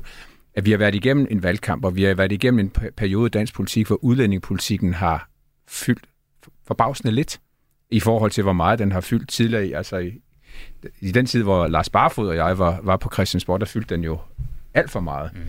at 0.54 0.64
vi 0.64 0.70
har 0.70 0.78
været 0.78 0.94
igennem 0.94 1.26
en 1.30 1.42
valgkamp, 1.42 1.84
og 1.84 1.96
vi 1.96 2.02
har 2.02 2.14
været 2.14 2.32
igennem 2.32 2.58
en 2.58 2.72
periode 2.96 3.26
i 3.26 3.30
dansk 3.30 3.54
politik, 3.54 3.86
hvor 3.86 4.04
udlændingepolitikken 4.04 4.94
har 4.94 5.28
fyldt 5.68 6.04
forbavsende 6.66 7.12
lidt 7.12 7.40
i 7.90 8.00
forhold 8.00 8.30
til, 8.30 8.42
hvor 8.42 8.52
meget 8.52 8.78
den 8.78 8.92
har 8.92 9.00
fyldt 9.00 9.28
tidligere. 9.28 9.78
Altså 9.78 9.98
i, 9.98 10.12
i 11.00 11.12
den 11.12 11.26
tid, 11.26 11.42
hvor 11.42 11.66
Lars 11.66 11.90
Barfod 11.90 12.28
og 12.28 12.36
jeg 12.36 12.58
var, 12.58 12.80
var 12.82 12.96
på 12.96 13.10
Christiansborg, 13.12 13.60
der 13.60 13.66
fyldte 13.66 13.94
den 13.94 14.04
jo 14.04 14.18
alt 14.74 14.90
for 14.90 15.00
meget. 15.00 15.30
Mm 15.34 15.40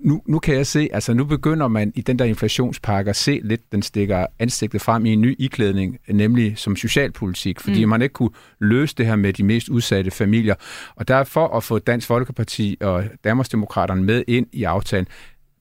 nu, 0.00 0.22
nu 0.26 0.38
kan 0.38 0.54
jeg 0.54 0.66
se, 0.66 0.88
altså 0.92 1.14
nu 1.14 1.24
begynder 1.24 1.68
man 1.68 1.92
i 1.94 2.00
den 2.00 2.18
der 2.18 2.24
inflationspakke 2.24 3.08
at 3.08 3.16
se 3.16 3.40
lidt, 3.44 3.72
den 3.72 3.82
stikker 3.82 4.26
ansigtet 4.38 4.80
frem 4.80 5.06
i 5.06 5.12
en 5.12 5.20
ny 5.20 5.36
iklædning, 5.38 5.98
nemlig 6.08 6.58
som 6.58 6.76
socialpolitik, 6.76 7.60
fordi 7.60 7.84
mm. 7.84 7.88
man 7.88 8.02
ikke 8.02 8.12
kunne 8.12 8.30
løse 8.58 8.94
det 8.98 9.06
her 9.06 9.16
med 9.16 9.32
de 9.32 9.42
mest 9.42 9.68
udsatte 9.68 10.10
familier. 10.10 10.54
Og 10.94 11.08
derfor 11.08 11.56
at 11.56 11.62
få 11.62 11.78
Dansk 11.78 12.06
Folkeparti 12.06 12.76
og 12.80 13.04
Danmarksdemokraterne 13.24 14.02
med 14.02 14.24
ind 14.28 14.46
i 14.52 14.64
aftalen, 14.64 15.06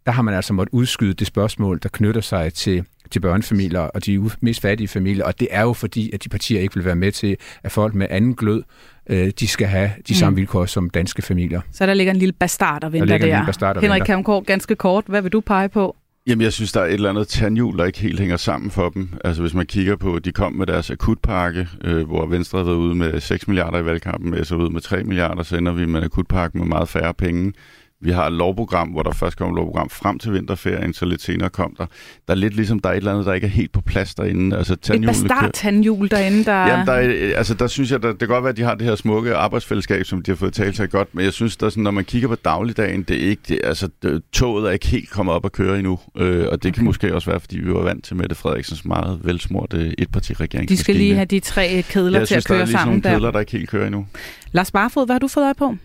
der 0.05 0.11
har 0.11 0.21
man 0.21 0.33
altså 0.33 0.53
måttet 0.53 0.73
udskyde 0.73 1.13
det 1.13 1.27
spørgsmål, 1.27 1.79
der 1.83 1.89
knytter 1.89 2.21
sig 2.21 2.53
til 2.53 2.85
til 3.11 3.19
børnefamilier 3.19 3.79
og 3.79 4.05
de 4.05 4.29
mest 4.41 4.61
fattige 4.61 4.87
familier, 4.87 5.25
og 5.25 5.39
det 5.39 5.47
er 5.51 5.61
jo 5.61 5.73
fordi, 5.73 6.11
at 6.13 6.23
de 6.23 6.29
partier 6.29 6.61
ikke 6.61 6.75
vil 6.75 6.85
være 6.85 6.95
med 6.95 7.11
til, 7.11 7.37
at 7.63 7.71
folk 7.71 7.95
med 7.95 8.07
anden 8.09 8.35
glød 8.35 8.63
øh, 9.09 9.31
de 9.39 9.47
skal 9.47 9.67
have 9.67 9.91
de 10.07 10.15
samme 10.15 10.31
mm. 10.31 10.37
vilkår 10.37 10.65
som 10.65 10.89
danske 10.89 11.21
familier. 11.21 11.61
Så 11.71 11.85
der 11.85 11.93
ligger 11.93 12.13
en 12.13 12.19
lille 12.19 12.33
bastard 12.33 12.83
og 12.83 12.93
venter 12.93 13.17
der. 13.17 13.27
der. 13.27 13.45
Bastard 13.45 13.75
og 13.75 13.81
Henrik 13.81 14.01
Kamkort, 14.01 14.45
ganske 14.45 14.75
kort, 14.75 15.03
hvad 15.07 15.21
vil 15.21 15.31
du 15.31 15.39
pege 15.41 15.69
på? 15.69 15.95
Jamen, 16.27 16.41
jeg 16.41 16.53
synes, 16.53 16.71
der 16.71 16.81
er 16.81 16.85
et 16.85 16.93
eller 16.93 17.09
andet 17.09 17.27
tandhjul, 17.27 17.77
der 17.77 17.85
ikke 17.85 17.99
helt 17.99 18.19
hænger 18.19 18.37
sammen 18.37 18.71
for 18.71 18.89
dem. 18.89 19.09
Altså, 19.23 19.41
hvis 19.41 19.53
man 19.53 19.65
kigger 19.65 19.95
på, 19.95 20.19
de 20.19 20.31
kom 20.31 20.53
med 20.53 20.67
deres 20.67 20.91
akutpakke, 20.91 21.67
øh, 21.83 22.07
hvor 22.07 22.25
Venstre 22.25 22.57
har 22.57 22.65
været 22.65 22.75
ude 22.75 22.95
med 22.95 23.19
6 23.19 23.47
milliarder 23.47 23.79
i 23.79 23.85
valgkampen, 23.85 24.45
så 24.45 24.55
ud 24.55 24.69
med 24.69 24.81
3 24.81 25.03
milliarder, 25.03 25.43
så 25.43 25.57
ender 25.57 25.71
vi 25.71 25.85
med 25.85 25.99
en 25.99 26.05
akutpakke 26.05 26.57
med 26.57 26.65
meget 26.67 26.89
færre 26.89 27.13
penge. 27.13 27.53
Vi 28.01 28.11
har 28.11 28.27
et 28.27 28.33
lovprogram, 28.33 28.87
hvor 28.87 29.03
der 29.03 29.11
først 29.11 29.37
kommer 29.37 29.53
et 29.53 29.55
lovprogram 29.55 29.89
frem 29.89 30.19
til 30.19 30.33
vinterferien, 30.33 30.93
så 30.93 31.05
lidt 31.05 31.21
senere 31.21 31.49
kom 31.49 31.75
der. 31.77 31.85
Der 32.27 32.33
er 32.33 32.35
lidt 32.35 32.55
ligesom, 32.55 32.79
der 32.79 32.89
er 32.89 32.93
et 32.93 32.97
eller 32.97 33.11
andet, 33.11 33.25
der 33.25 33.33
ikke 33.33 33.47
er 33.47 33.51
helt 33.51 33.71
på 33.71 33.81
plads 33.81 34.15
derinde. 34.15 34.57
Altså, 34.57 34.73
et 34.73 35.01
bastard 35.05 35.51
tandhjul 35.53 36.09
derinde, 36.09 36.45
der... 36.45 36.67
Jamen, 36.67 36.87
der 36.87 36.93
er, 36.93 37.37
altså, 37.37 37.53
der 37.53 37.67
synes 37.67 37.91
jeg, 37.91 38.01
der, 38.01 38.09
det 38.09 38.19
kan 38.19 38.27
godt 38.27 38.43
være, 38.43 38.51
at 38.51 38.57
de 38.57 38.63
har 38.63 38.75
det 38.75 38.87
her 38.87 38.95
smukke 38.95 39.35
arbejdsfællesskab, 39.35 40.05
som 40.05 40.21
de 40.21 40.31
har 40.31 40.35
fået 40.35 40.53
talt 40.53 40.75
sig 40.75 40.89
godt, 40.89 41.15
men 41.15 41.25
jeg 41.25 41.33
synes, 41.33 41.57
der 41.57 41.69
sådan, 41.69 41.83
når 41.83 41.91
man 41.91 42.05
kigger 42.05 42.27
på 42.27 42.35
dagligdagen, 42.35 43.03
det 43.03 43.23
er 43.23 43.29
ikke, 43.29 43.41
det, 43.47 43.59
altså, 43.63 43.89
det, 44.01 44.23
toget 44.31 44.67
er 44.67 44.71
ikke 44.71 44.87
helt 44.87 45.09
kommet 45.09 45.35
op 45.35 45.45
at 45.45 45.51
køre 45.51 45.77
endnu, 45.77 45.99
øh, 46.17 46.47
og 46.51 46.63
det 46.63 46.73
kan 46.73 46.81
okay. 46.81 46.85
måske 46.85 47.15
også 47.15 47.29
være, 47.29 47.39
fordi 47.39 47.59
vi 47.59 47.73
var 47.73 47.81
vant 47.81 48.03
til 48.03 48.15
Mette 48.15 48.35
Frederiksens 48.35 48.85
meget 48.85 49.19
velsmurte 49.23 49.95
etpartiregering. 49.97 50.69
De 50.69 50.77
skal 50.77 50.95
lige 50.95 51.15
have 51.15 51.25
de 51.25 51.39
tre 51.39 51.83
kedler 51.89 52.19
jeg 52.19 52.27
til 52.27 52.41
synes, 52.41 52.45
at 52.45 52.57
køre 52.57 52.67
sammen 52.67 52.73
der. 52.73 52.79
Jeg 52.79 52.91
synes, 52.91 53.03
der 53.03 53.09
er 53.09 53.13
kedler, 53.13 53.31
der 53.31 53.39
ikke 53.39 53.51
helt 53.51 53.69
kører 53.69 53.87
endnu. 53.87 54.05
Lars 54.51 54.71
Barfod, 54.71 55.05
hvad 55.05 55.13
har 55.13 55.19
du 55.19 55.27
fået 55.27 55.43
øje 55.43 55.53
på? 55.53 55.75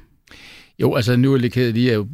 Jo, 0.78 0.94
altså 0.94 1.16
nu 1.16 1.34
er 1.34 1.38
det 1.38 1.74
lige 1.74 1.94
jo 1.94 2.08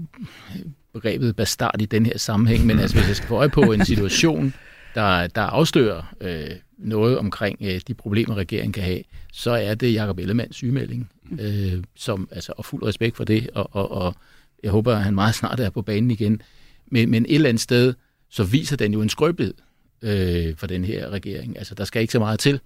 begrebet 0.93 1.37
bastard 1.37 1.83
i 1.83 1.87
den 1.87 2.07
her 2.07 2.19
sammenhæng, 2.19 2.67
men 2.67 2.79
altså 2.79 2.97
hvis 2.97 3.09
jeg 3.09 3.17
skal 3.17 3.29
få 3.29 3.35
øje 3.35 3.49
på 3.49 3.61
en 3.61 3.85
situation, 3.85 4.55
der, 4.95 5.27
der 5.27 5.43
afslører 5.43 6.15
øh, 6.21 6.51
noget 6.79 7.19
omkring 7.19 7.59
øh, 7.61 7.81
de 7.89 7.95
problemer, 7.95 8.35
regeringen 8.35 8.73
kan 8.73 8.83
have, 8.83 9.03
så 9.33 9.51
er 9.51 9.75
det 9.75 9.95
Jacob 9.95 10.19
Ellemanns 10.19 10.57
sygemelding, 10.57 11.11
øh, 11.41 11.73
som 11.97 12.29
altså 12.33 12.53
og 12.57 12.65
fuld 12.65 12.83
respekt 12.83 13.17
for 13.17 13.25
det, 13.25 13.51
og, 13.55 13.69
og, 13.73 13.91
og 13.91 14.15
jeg 14.63 14.71
håber, 14.71 14.95
at 14.95 15.03
han 15.03 15.15
meget 15.15 15.35
snart 15.35 15.61
er 15.61 15.71
på 15.71 15.83
banen 15.83 16.11
igen. 16.11 16.43
Men, 16.87 17.11
men 17.11 17.25
et 17.25 17.35
eller 17.35 17.49
andet 17.49 17.61
sted, 17.61 17.95
så 18.31 18.45
viser 18.45 18.77
den 18.77 18.93
jo 18.93 19.03
en 19.03 19.09
skrøbelighed 19.09 19.55
øh, 20.03 20.57
for 20.57 20.67
den 20.67 20.85
her 20.85 21.09
regering. 21.09 21.59
Altså, 21.59 21.75
der 21.75 21.85
skal 21.85 22.03
ikke 22.03 22.13
så 22.13 22.19
meget 22.19 22.41
til, 22.41 22.61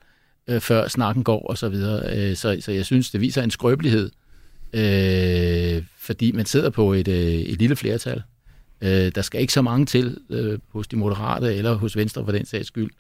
øh, 0.48 0.60
før 0.60 0.88
snakken 0.88 1.24
går 1.24 1.46
og 1.46 1.58
så 1.58 1.68
videre. 1.68 2.16
Øh, 2.16 2.36
så, 2.36 2.56
så 2.60 2.72
jeg 2.72 2.84
synes, 2.84 3.10
det 3.10 3.20
viser 3.20 3.42
en 3.42 3.50
skrøbelighed, 3.50 4.04
øh, 4.04 4.23
Øh, 4.74 5.82
fordi 5.98 6.32
man 6.32 6.46
sidder 6.46 6.70
på 6.70 6.92
et, 6.92 7.08
øh, 7.08 7.34
et 7.34 7.58
lille 7.58 7.76
flertal. 7.76 8.22
Øh, 8.80 9.12
der 9.14 9.22
skal 9.22 9.40
ikke 9.40 9.52
så 9.52 9.62
mange 9.62 9.86
til 9.86 10.18
øh, 10.30 10.58
hos 10.68 10.88
de 10.88 10.96
moderate 10.96 11.54
eller 11.54 11.74
hos 11.74 11.96
Venstre 11.96 12.24
for 12.24 12.32
den 12.32 12.46
sags 12.46 12.66
skyld. 12.66 12.90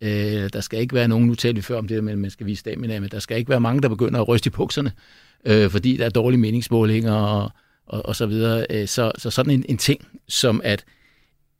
Øh, 0.00 0.50
der 0.52 0.60
skal 0.60 0.80
ikke 0.80 0.94
være 0.94 1.08
nogen, 1.08 1.26
nu 1.26 1.34
talte 1.34 1.56
vi 1.56 1.62
før 1.62 1.78
om 1.78 1.88
det, 1.88 2.04
men 2.04 2.18
man 2.18 2.30
skal 2.30 2.46
vise 2.46 2.60
stamina, 2.60 3.00
men 3.00 3.10
der 3.10 3.18
skal 3.18 3.38
ikke 3.38 3.48
være 3.48 3.60
mange, 3.60 3.82
der 3.82 3.88
begynder 3.88 4.20
at 4.20 4.28
ryste 4.28 4.48
i 4.48 4.50
bukserne, 4.50 4.92
øh, 5.44 5.70
fordi 5.70 5.96
der 5.96 6.04
er 6.04 6.10
dårlige 6.10 6.40
meningsmålinger 6.40 7.12
og, 7.12 7.50
og, 7.86 8.06
og 8.06 8.16
så 8.16 8.26
videre. 8.26 8.66
Øh, 8.70 8.88
så, 8.88 9.12
så 9.18 9.30
sådan 9.30 9.52
en, 9.52 9.64
en 9.68 9.78
ting, 9.78 10.06
som 10.28 10.60
at 10.64 10.84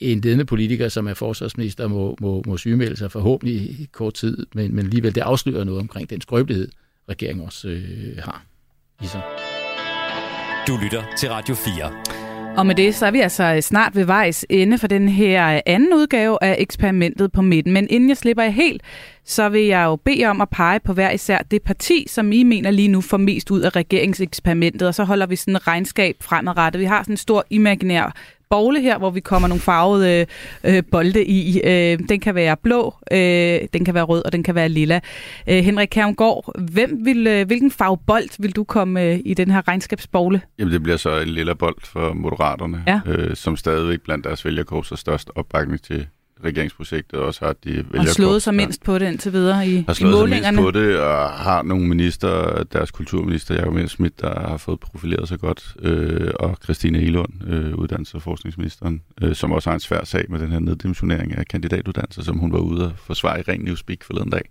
en 0.01 0.21
ledende 0.21 0.45
politiker, 0.45 0.89
som 0.89 1.07
er 1.07 1.15
forsvarsminister, 1.15 1.89
må, 1.89 2.17
må, 2.21 2.43
må 2.47 2.57
sygemelde 2.57 2.97
sig 2.97 3.13
forhåbentlig 3.13 3.57
i 3.57 3.89
kort 3.93 4.15
tid, 4.15 4.47
men, 4.55 4.75
men 4.75 4.85
alligevel 4.85 5.15
det 5.15 5.21
afslører 5.21 5.65
noget 5.65 5.81
omkring 5.81 6.11
den 6.11 6.21
skrøbelighed, 6.21 6.69
regeringen 7.09 7.47
også 7.47 7.69
øh, 7.69 8.19
har 8.19 8.45
i 9.03 9.07
sig. 9.07 9.23
Du 10.69 10.79
lytter 10.83 11.03
til 11.17 11.31
Radio 11.31 11.55
4. 11.55 11.91
Og 12.57 12.67
med 12.67 12.75
det, 12.75 12.95
så 12.95 13.07
er 13.07 13.11
vi 13.11 13.21
altså 13.21 13.59
snart 13.61 13.97
ved 13.97 14.05
vejs 14.05 14.47
ende 14.51 14.79
for 14.79 14.87
den 14.87 15.09
her 15.09 15.61
anden 15.67 15.95
udgave 15.95 16.39
af 16.41 16.57
eksperimentet 16.59 17.33
på 17.33 17.43
midten. 17.43 17.73
Men 17.73 17.87
inden 17.91 18.09
jeg 18.09 18.17
slipper 18.17 18.43
helt, 18.43 18.83
så 19.25 19.49
vil 19.49 19.63
jeg 19.63 19.85
jo 19.85 19.97
bede 19.97 20.25
om 20.25 20.41
at 20.41 20.49
pege 20.51 20.81
på 20.81 20.93
hver 20.93 21.11
især 21.11 21.39
det 21.39 21.63
parti, 21.63 22.07
som 22.09 22.33
I 22.33 22.43
mener 22.43 22.71
lige 22.71 22.89
nu 22.89 23.01
får 23.01 23.17
mest 23.17 23.51
ud 23.51 23.61
af 23.61 23.77
regeringseksperimentet, 23.77 24.89
og 24.89 24.95
så 24.95 25.05
holder 25.05 25.27
vi 25.27 25.37
sådan 25.37 25.55
en 25.55 25.67
regnskab 25.67 26.17
fremadrettet. 26.21 26.81
Vi 26.81 26.85
har 26.85 27.03
sådan 27.03 27.13
en 27.13 27.17
stor 27.17 27.45
imaginær 27.51 28.15
bogle 28.51 28.81
her, 28.81 28.99
hvor 28.99 29.11
vi 29.11 29.21
kommer 29.21 29.49
nogle 29.49 29.61
farvede 29.61 30.27
øh, 30.65 30.83
bolde 30.91 31.25
i. 31.25 31.61
Øh, 31.65 31.99
den 32.09 32.21
kan 32.21 32.35
være 32.35 32.57
blå, 32.57 32.95
øh, 33.13 33.61
den 33.73 33.85
kan 33.85 33.95
være 33.95 34.05
rød, 34.05 34.23
og 34.25 34.33
den 34.33 34.43
kan 34.43 34.55
være 34.55 34.69
lilla. 34.69 35.01
Øh, 35.49 35.65
Henrik 35.65 35.89
Kærmgaard, 35.91 36.53
hvem 36.73 37.05
vil, 37.05 37.27
øh, 37.27 37.47
hvilken 37.47 37.71
farve 37.71 37.99
bold 38.07 38.43
vil 38.43 38.57
du 38.57 38.65
komme 38.65 39.03
øh, 39.03 39.21
i 39.25 39.35
den 39.35 39.51
her 39.51 39.69
regnskabsbogle? 39.69 40.41
Jamen, 40.59 40.73
det 40.73 40.83
bliver 40.83 40.97
så 40.97 41.21
en 41.21 41.29
lilla 41.29 41.55
bold 41.55 41.77
for 41.85 42.13
Moderaterne, 42.13 42.85
ja. 42.87 43.01
øh, 43.07 43.37
som 43.37 43.57
stadigvæk 43.57 44.01
blandt 44.01 44.25
deres 44.25 44.45
vælgerkorps 44.45 44.89
har 44.89 44.97
størst 44.97 45.31
opbakning 45.35 45.83
til 45.83 46.07
regeringsprojektet 46.45 47.19
også 47.21 47.45
har 47.45 47.53
de 47.53 47.71
vælgerkorps. 47.71 48.09
Og 48.09 48.15
slået 48.15 48.43
sig 48.43 48.55
mindst 48.55 48.85
på 48.85 48.99
det 48.99 49.07
indtil 49.07 49.33
videre 49.33 49.69
i, 49.69 49.85
har 49.87 49.95
slået 49.95 50.13
i 50.13 50.15
målingerne. 50.15 50.57
Sig 50.57 50.65
mindst 50.65 50.75
på 50.75 50.81
det, 50.81 50.99
og 51.01 51.31
har 51.31 51.63
nogle 51.63 51.89
minister, 51.89 52.63
deres 52.73 52.91
kulturminister 52.91 53.55
Jacob 53.55 53.89
Schmidt, 53.89 54.21
der 54.21 54.49
har 54.49 54.57
fået 54.57 54.81
profileret 54.81 55.29
sig 55.29 55.39
godt, 55.39 55.77
øh, 55.83 56.31
og 56.41 56.57
Christine 56.65 56.99
Elund, 56.99 57.33
øh, 57.47 57.73
uddannelses- 57.73 58.15
og 58.15 58.23
forskningsministeren, 58.23 59.03
øh, 59.23 59.35
som 59.35 59.53
også 59.53 59.71
har 59.71 59.75
en 59.75 59.81
svær 59.81 60.05
sag 60.05 60.25
med 60.29 60.39
den 60.39 60.53
her 60.53 60.59
neddimensionering 60.59 61.37
af 61.37 61.47
kandidatuddannelser, 61.47 62.23
som 62.23 62.39
hun 62.39 62.53
var 62.53 62.59
ude 62.59 62.85
og 62.85 62.93
forsvare 62.97 63.41
i 63.41 63.43
ren 63.43 63.61
newspeak 63.61 63.99
forleden 64.03 64.31
dag. 64.31 64.43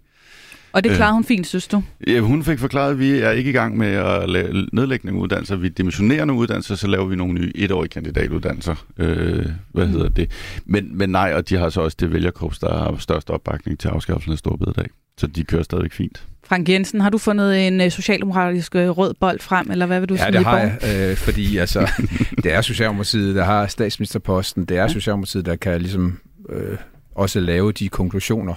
Og 0.73 0.83
det 0.83 0.91
øh, 0.91 1.07
hun 1.13 1.23
fint, 1.23 1.47
synes 1.47 1.67
du? 1.67 1.83
Ja, 2.07 2.19
hun 2.19 2.43
fik 2.43 2.59
forklaret, 2.59 2.91
at 2.91 2.99
vi 2.99 3.11
er 3.11 3.31
ikke 3.31 3.49
i 3.49 3.53
gang 3.53 3.77
med 3.77 3.87
at 3.87 4.29
lave 4.29 4.67
nedlægning 4.73 5.17
uddannelser. 5.17 5.55
Vi 5.55 5.69
dimensionerer 5.69 6.25
nogle 6.25 6.41
uddannelser, 6.41 6.75
så 6.75 6.87
laver 6.87 7.05
vi 7.05 7.15
nogle 7.15 7.33
nye 7.33 7.51
etårige 7.55 7.89
kandidatuddannelser. 7.89 8.85
Øh, 8.97 9.45
hvad 9.71 9.87
hedder 9.87 10.09
det? 10.09 10.31
Men, 10.65 10.97
men 10.97 11.09
nej, 11.09 11.33
og 11.35 11.49
de 11.49 11.55
har 11.57 11.69
så 11.69 11.81
også 11.81 11.97
det 11.99 12.13
vælgerkorps, 12.13 12.59
der 12.59 12.77
har 12.77 12.95
størst 12.99 13.29
opbakning 13.29 13.79
til 13.79 13.87
afskaffelsen 13.87 14.31
af 14.31 14.37
Storbededag. 14.37 14.87
Så 15.17 15.27
de 15.27 15.43
kører 15.43 15.63
stadigvæk 15.63 15.93
fint. 15.93 16.23
Frank 16.45 16.69
Jensen, 16.69 17.01
har 17.01 17.09
du 17.09 17.17
fundet 17.17 17.67
en 17.67 17.81
øh, 17.81 17.91
socialdemokratisk 17.91 18.75
øh, 18.75 18.89
rød 18.89 19.13
bold 19.19 19.39
frem, 19.39 19.71
eller 19.71 19.85
hvad 19.85 19.99
vil 19.99 20.09
du 20.09 20.13
Ja, 20.13 20.23
sige? 20.23 20.31
det 20.31 20.45
har 20.45 20.59
jeg, 20.59 20.77
øh, 21.11 21.17
fordi 21.17 21.57
altså, 21.57 21.91
det 22.43 22.53
er 22.53 22.61
Socialdemokratiet, 22.61 23.35
der 23.35 23.43
har 23.43 23.67
statsministerposten, 23.67 24.65
det 24.65 24.77
er 24.77 24.87
Socialdemokratiet, 24.87 25.45
der 25.45 25.55
kan 25.55 25.81
ligesom 25.81 26.19
øh, 26.49 26.77
også 27.15 27.39
lave 27.39 27.71
de 27.71 27.89
konklusioner, 27.89 28.53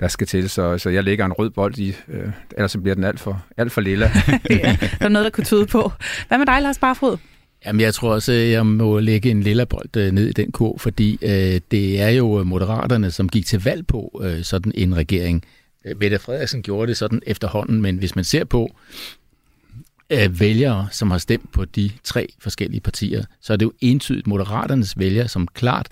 der 0.00 0.08
skal 0.08 0.26
til, 0.26 0.50
så, 0.50 0.78
så 0.78 0.90
jeg 0.90 1.04
lægger 1.04 1.24
en 1.24 1.32
rød 1.32 1.50
bold 1.50 1.78
i, 1.78 1.88
øh, 2.08 2.28
ellers 2.56 2.72
så 2.72 2.80
bliver 2.80 2.94
den 2.94 3.04
alt 3.04 3.20
for, 3.20 3.44
alt 3.56 3.72
for 3.72 3.80
lilla. 3.80 4.10
ja, 4.50 4.76
der 4.80 5.04
er 5.04 5.08
noget, 5.08 5.24
der 5.24 5.30
kunne 5.30 5.44
tyde 5.44 5.66
på. 5.66 5.92
Hvad 6.28 6.38
med 6.38 6.46
dig, 6.46 6.62
Lars 6.62 6.78
Barfod? 6.78 7.16
Jamen, 7.66 7.80
jeg 7.80 7.94
tror 7.94 8.12
også, 8.12 8.32
jeg 8.32 8.66
må 8.66 8.98
lægge 8.98 9.30
en 9.30 9.42
lille 9.42 9.66
bold 9.66 9.96
øh, 9.96 10.12
ned 10.12 10.26
i 10.26 10.32
den 10.32 10.52
kur, 10.52 10.78
fordi 10.78 11.18
øh, 11.22 11.60
det 11.70 12.00
er 12.00 12.08
jo 12.08 12.44
Moderaterne, 12.44 13.10
som 13.10 13.28
gik 13.28 13.46
til 13.46 13.64
valg 13.64 13.86
på 13.86 14.22
øh, 14.24 14.44
sådan 14.44 14.72
en 14.74 14.96
regering. 14.96 15.44
Øh, 15.84 15.98
Mette 16.00 16.18
Frederiksen 16.18 16.62
gjorde 16.62 16.88
det 16.88 16.96
sådan 16.96 17.22
efterhånden, 17.26 17.82
men 17.82 17.96
hvis 17.96 18.16
man 18.16 18.24
ser 18.24 18.44
på 18.44 18.76
øh, 20.10 20.40
vælgere, 20.40 20.88
som 20.90 21.10
har 21.10 21.18
stemt 21.18 21.52
på 21.52 21.64
de 21.64 21.90
tre 22.04 22.28
forskellige 22.38 22.80
partier, 22.80 23.24
så 23.40 23.52
er 23.52 23.56
det 23.56 23.64
jo 23.64 23.72
entydigt 23.80 24.26
Moderaternes 24.26 24.98
vælgere, 24.98 25.28
som 25.28 25.46
klart 25.46 25.88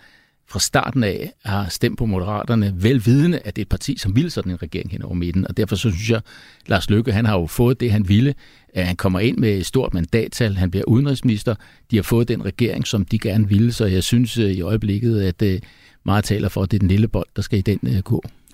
fra 0.51 0.59
starten 0.59 1.05
af 1.05 1.33
har 1.45 1.69
stemt 1.69 1.99
på 1.99 2.07
Moderaterne, 2.07 2.75
velvidende, 2.77 3.39
at 3.39 3.57
det 3.57 3.63
er 3.63 3.65
et 3.65 3.69
parti, 3.69 3.99
som 3.99 4.17
vil 4.17 4.31
sådan 4.31 4.53
en 4.53 4.63
regering 4.63 4.91
hen 4.91 5.03
over 5.03 5.15
midten. 5.15 5.47
Og 5.49 5.57
derfor 5.57 5.77
så 5.77 5.91
synes 5.91 6.11
jeg, 6.11 6.21
Lars 6.67 6.91
Løkke, 6.91 7.13
han 7.13 7.27
har 7.27 7.39
jo 7.39 7.47
fået 7.47 7.81
det, 7.81 7.93
han 7.93 8.09
ville. 8.09 8.35
At 8.75 8.87
han 8.87 8.97
kommer 8.97 9.21
ind 9.21 9.39
med 9.39 9.59
et 9.59 9.67
stort 9.67 9.95
mandattal, 9.95 10.57
han 10.57 10.71
bliver 10.71 10.85
udenrigsminister. 10.85 11.55
De 11.91 11.97
har 11.97 12.03
fået 12.03 12.29
den 12.29 12.45
regering, 12.45 12.87
som 12.87 13.05
de 13.05 13.19
gerne 13.19 13.49
ville, 13.49 13.73
så 13.73 13.85
jeg 13.85 14.03
synes 14.03 14.39
øh, 14.39 14.51
i 14.51 14.61
øjeblikket, 14.61 15.21
at 15.21 15.43
øh, 15.43 15.61
meget 16.05 16.25
taler 16.25 16.49
for, 16.49 16.63
at 16.63 16.71
det 16.71 16.77
er 16.77 16.79
den 16.79 16.89
lille 16.89 17.09
bold, 17.09 17.29
der 17.37 17.43
skal 17.43 17.59
i 17.59 17.63
den 17.63 17.81
øh. 17.83 18.03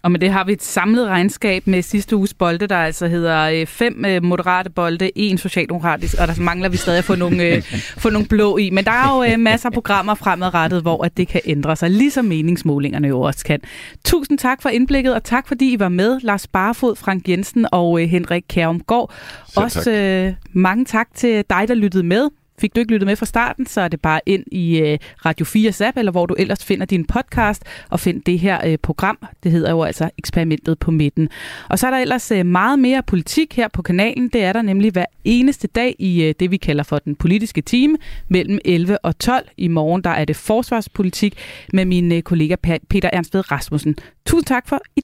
Og 0.04 0.12
med 0.12 0.20
det 0.20 0.30
har 0.30 0.44
vi 0.44 0.52
et 0.52 0.62
samlet 0.62 1.06
regnskab 1.06 1.66
med 1.66 1.82
sidste 1.82 2.16
uges 2.16 2.34
bolde, 2.34 2.66
der 2.66 2.76
altså 2.76 3.06
hedder 3.06 3.42
øh, 3.42 3.66
fem 3.66 4.04
øh, 4.04 4.22
moderate 4.22 4.70
bolde, 4.70 5.10
en 5.18 5.38
socialdemokratisk, 5.38 6.14
og 6.20 6.28
der 6.28 6.40
mangler 6.40 6.68
vi 6.68 6.76
stadig 6.76 6.98
at 6.98 7.04
få 7.04 7.14
nogle, 7.14 7.42
øh, 7.42 7.62
få 8.02 8.10
nogle 8.10 8.28
blå 8.28 8.56
i. 8.56 8.70
Men 8.70 8.84
der 8.84 8.90
er 8.90 9.30
jo 9.30 9.38
masser 9.38 9.68
af 9.68 9.72
programmer 9.72 10.14
fremadrettet, 10.14 10.82
hvor 10.82 11.04
at 11.04 11.16
det 11.16 11.28
kan 11.28 11.40
ændre 11.44 11.76
sig, 11.76 11.90
ligesom 11.90 12.24
meningsmålingerne 12.24 13.08
jo 13.08 13.20
også 13.20 13.44
kan. 13.44 13.60
Tusind 14.04 14.38
tak 14.38 14.62
for 14.62 14.68
indblikket, 14.68 15.14
og 15.14 15.24
tak 15.24 15.48
fordi 15.48 15.72
I 15.72 15.78
var 15.78 15.88
med, 15.88 16.20
Lars 16.20 16.46
Barfod, 16.46 16.96
Frank 16.96 17.28
Jensen 17.28 17.66
og 17.72 17.98
Henrik 17.98 18.44
Kærumgaard. 18.48 19.12
Også 19.56 19.90
øh, 19.90 20.32
mange 20.52 20.84
tak 20.84 21.08
til 21.14 21.44
dig, 21.50 21.64
der 21.68 21.74
lyttede 21.74 22.04
med. 22.04 22.28
Fik 22.58 22.74
du 22.74 22.80
ikke 22.80 22.92
lyttet 22.92 23.06
med 23.06 23.16
fra 23.16 23.26
starten, 23.26 23.66
så 23.66 23.80
er 23.80 23.88
det 23.88 24.00
bare 24.00 24.20
ind 24.26 24.44
i 24.52 24.80
øh, 24.80 24.98
Radio 25.26 25.46
4's 25.46 25.84
app, 25.84 25.98
eller 25.98 26.12
hvor 26.12 26.26
du 26.26 26.34
ellers 26.38 26.64
finder 26.64 26.86
din 26.86 27.04
podcast, 27.04 27.62
og 27.90 28.00
find 28.00 28.22
det 28.22 28.38
her 28.38 28.60
øh, 28.66 28.78
program. 28.78 29.18
Det 29.42 29.52
hedder 29.52 29.70
jo 29.70 29.82
altså 29.82 30.10
Eksperimentet 30.18 30.78
på 30.78 30.90
midten. 30.90 31.28
Og 31.68 31.78
så 31.78 31.86
er 31.86 31.90
der 31.90 31.98
ellers 31.98 32.30
øh, 32.30 32.46
meget 32.46 32.78
mere 32.78 33.02
politik 33.02 33.56
her 33.56 33.68
på 33.68 33.82
kanalen. 33.82 34.28
Det 34.28 34.44
er 34.44 34.52
der 34.52 34.62
nemlig 34.62 34.92
hver 34.92 35.06
eneste 35.24 35.68
dag 35.68 35.96
i 35.98 36.32
det, 36.40 36.50
vi 36.50 36.56
kalder 36.56 36.82
for 36.82 36.98
den 36.98 37.16
politiske 37.16 37.60
time, 37.60 37.96
mellem 38.28 38.58
11 38.64 38.98
og 39.04 39.18
12. 39.18 39.48
I 39.56 39.68
morgen 39.68 40.04
der 40.04 40.10
er 40.10 40.24
det 40.24 40.36
forsvarspolitik 40.36 41.38
med 41.72 41.84
min 41.84 42.22
kollega 42.22 42.56
Peter 42.88 43.10
Ernst 43.12 43.34
Ved 43.34 43.52
Rasmussen. 43.52 43.96
Tusind 44.26 44.46
tak 44.46 44.68
for 44.68 44.80
i 44.96 45.00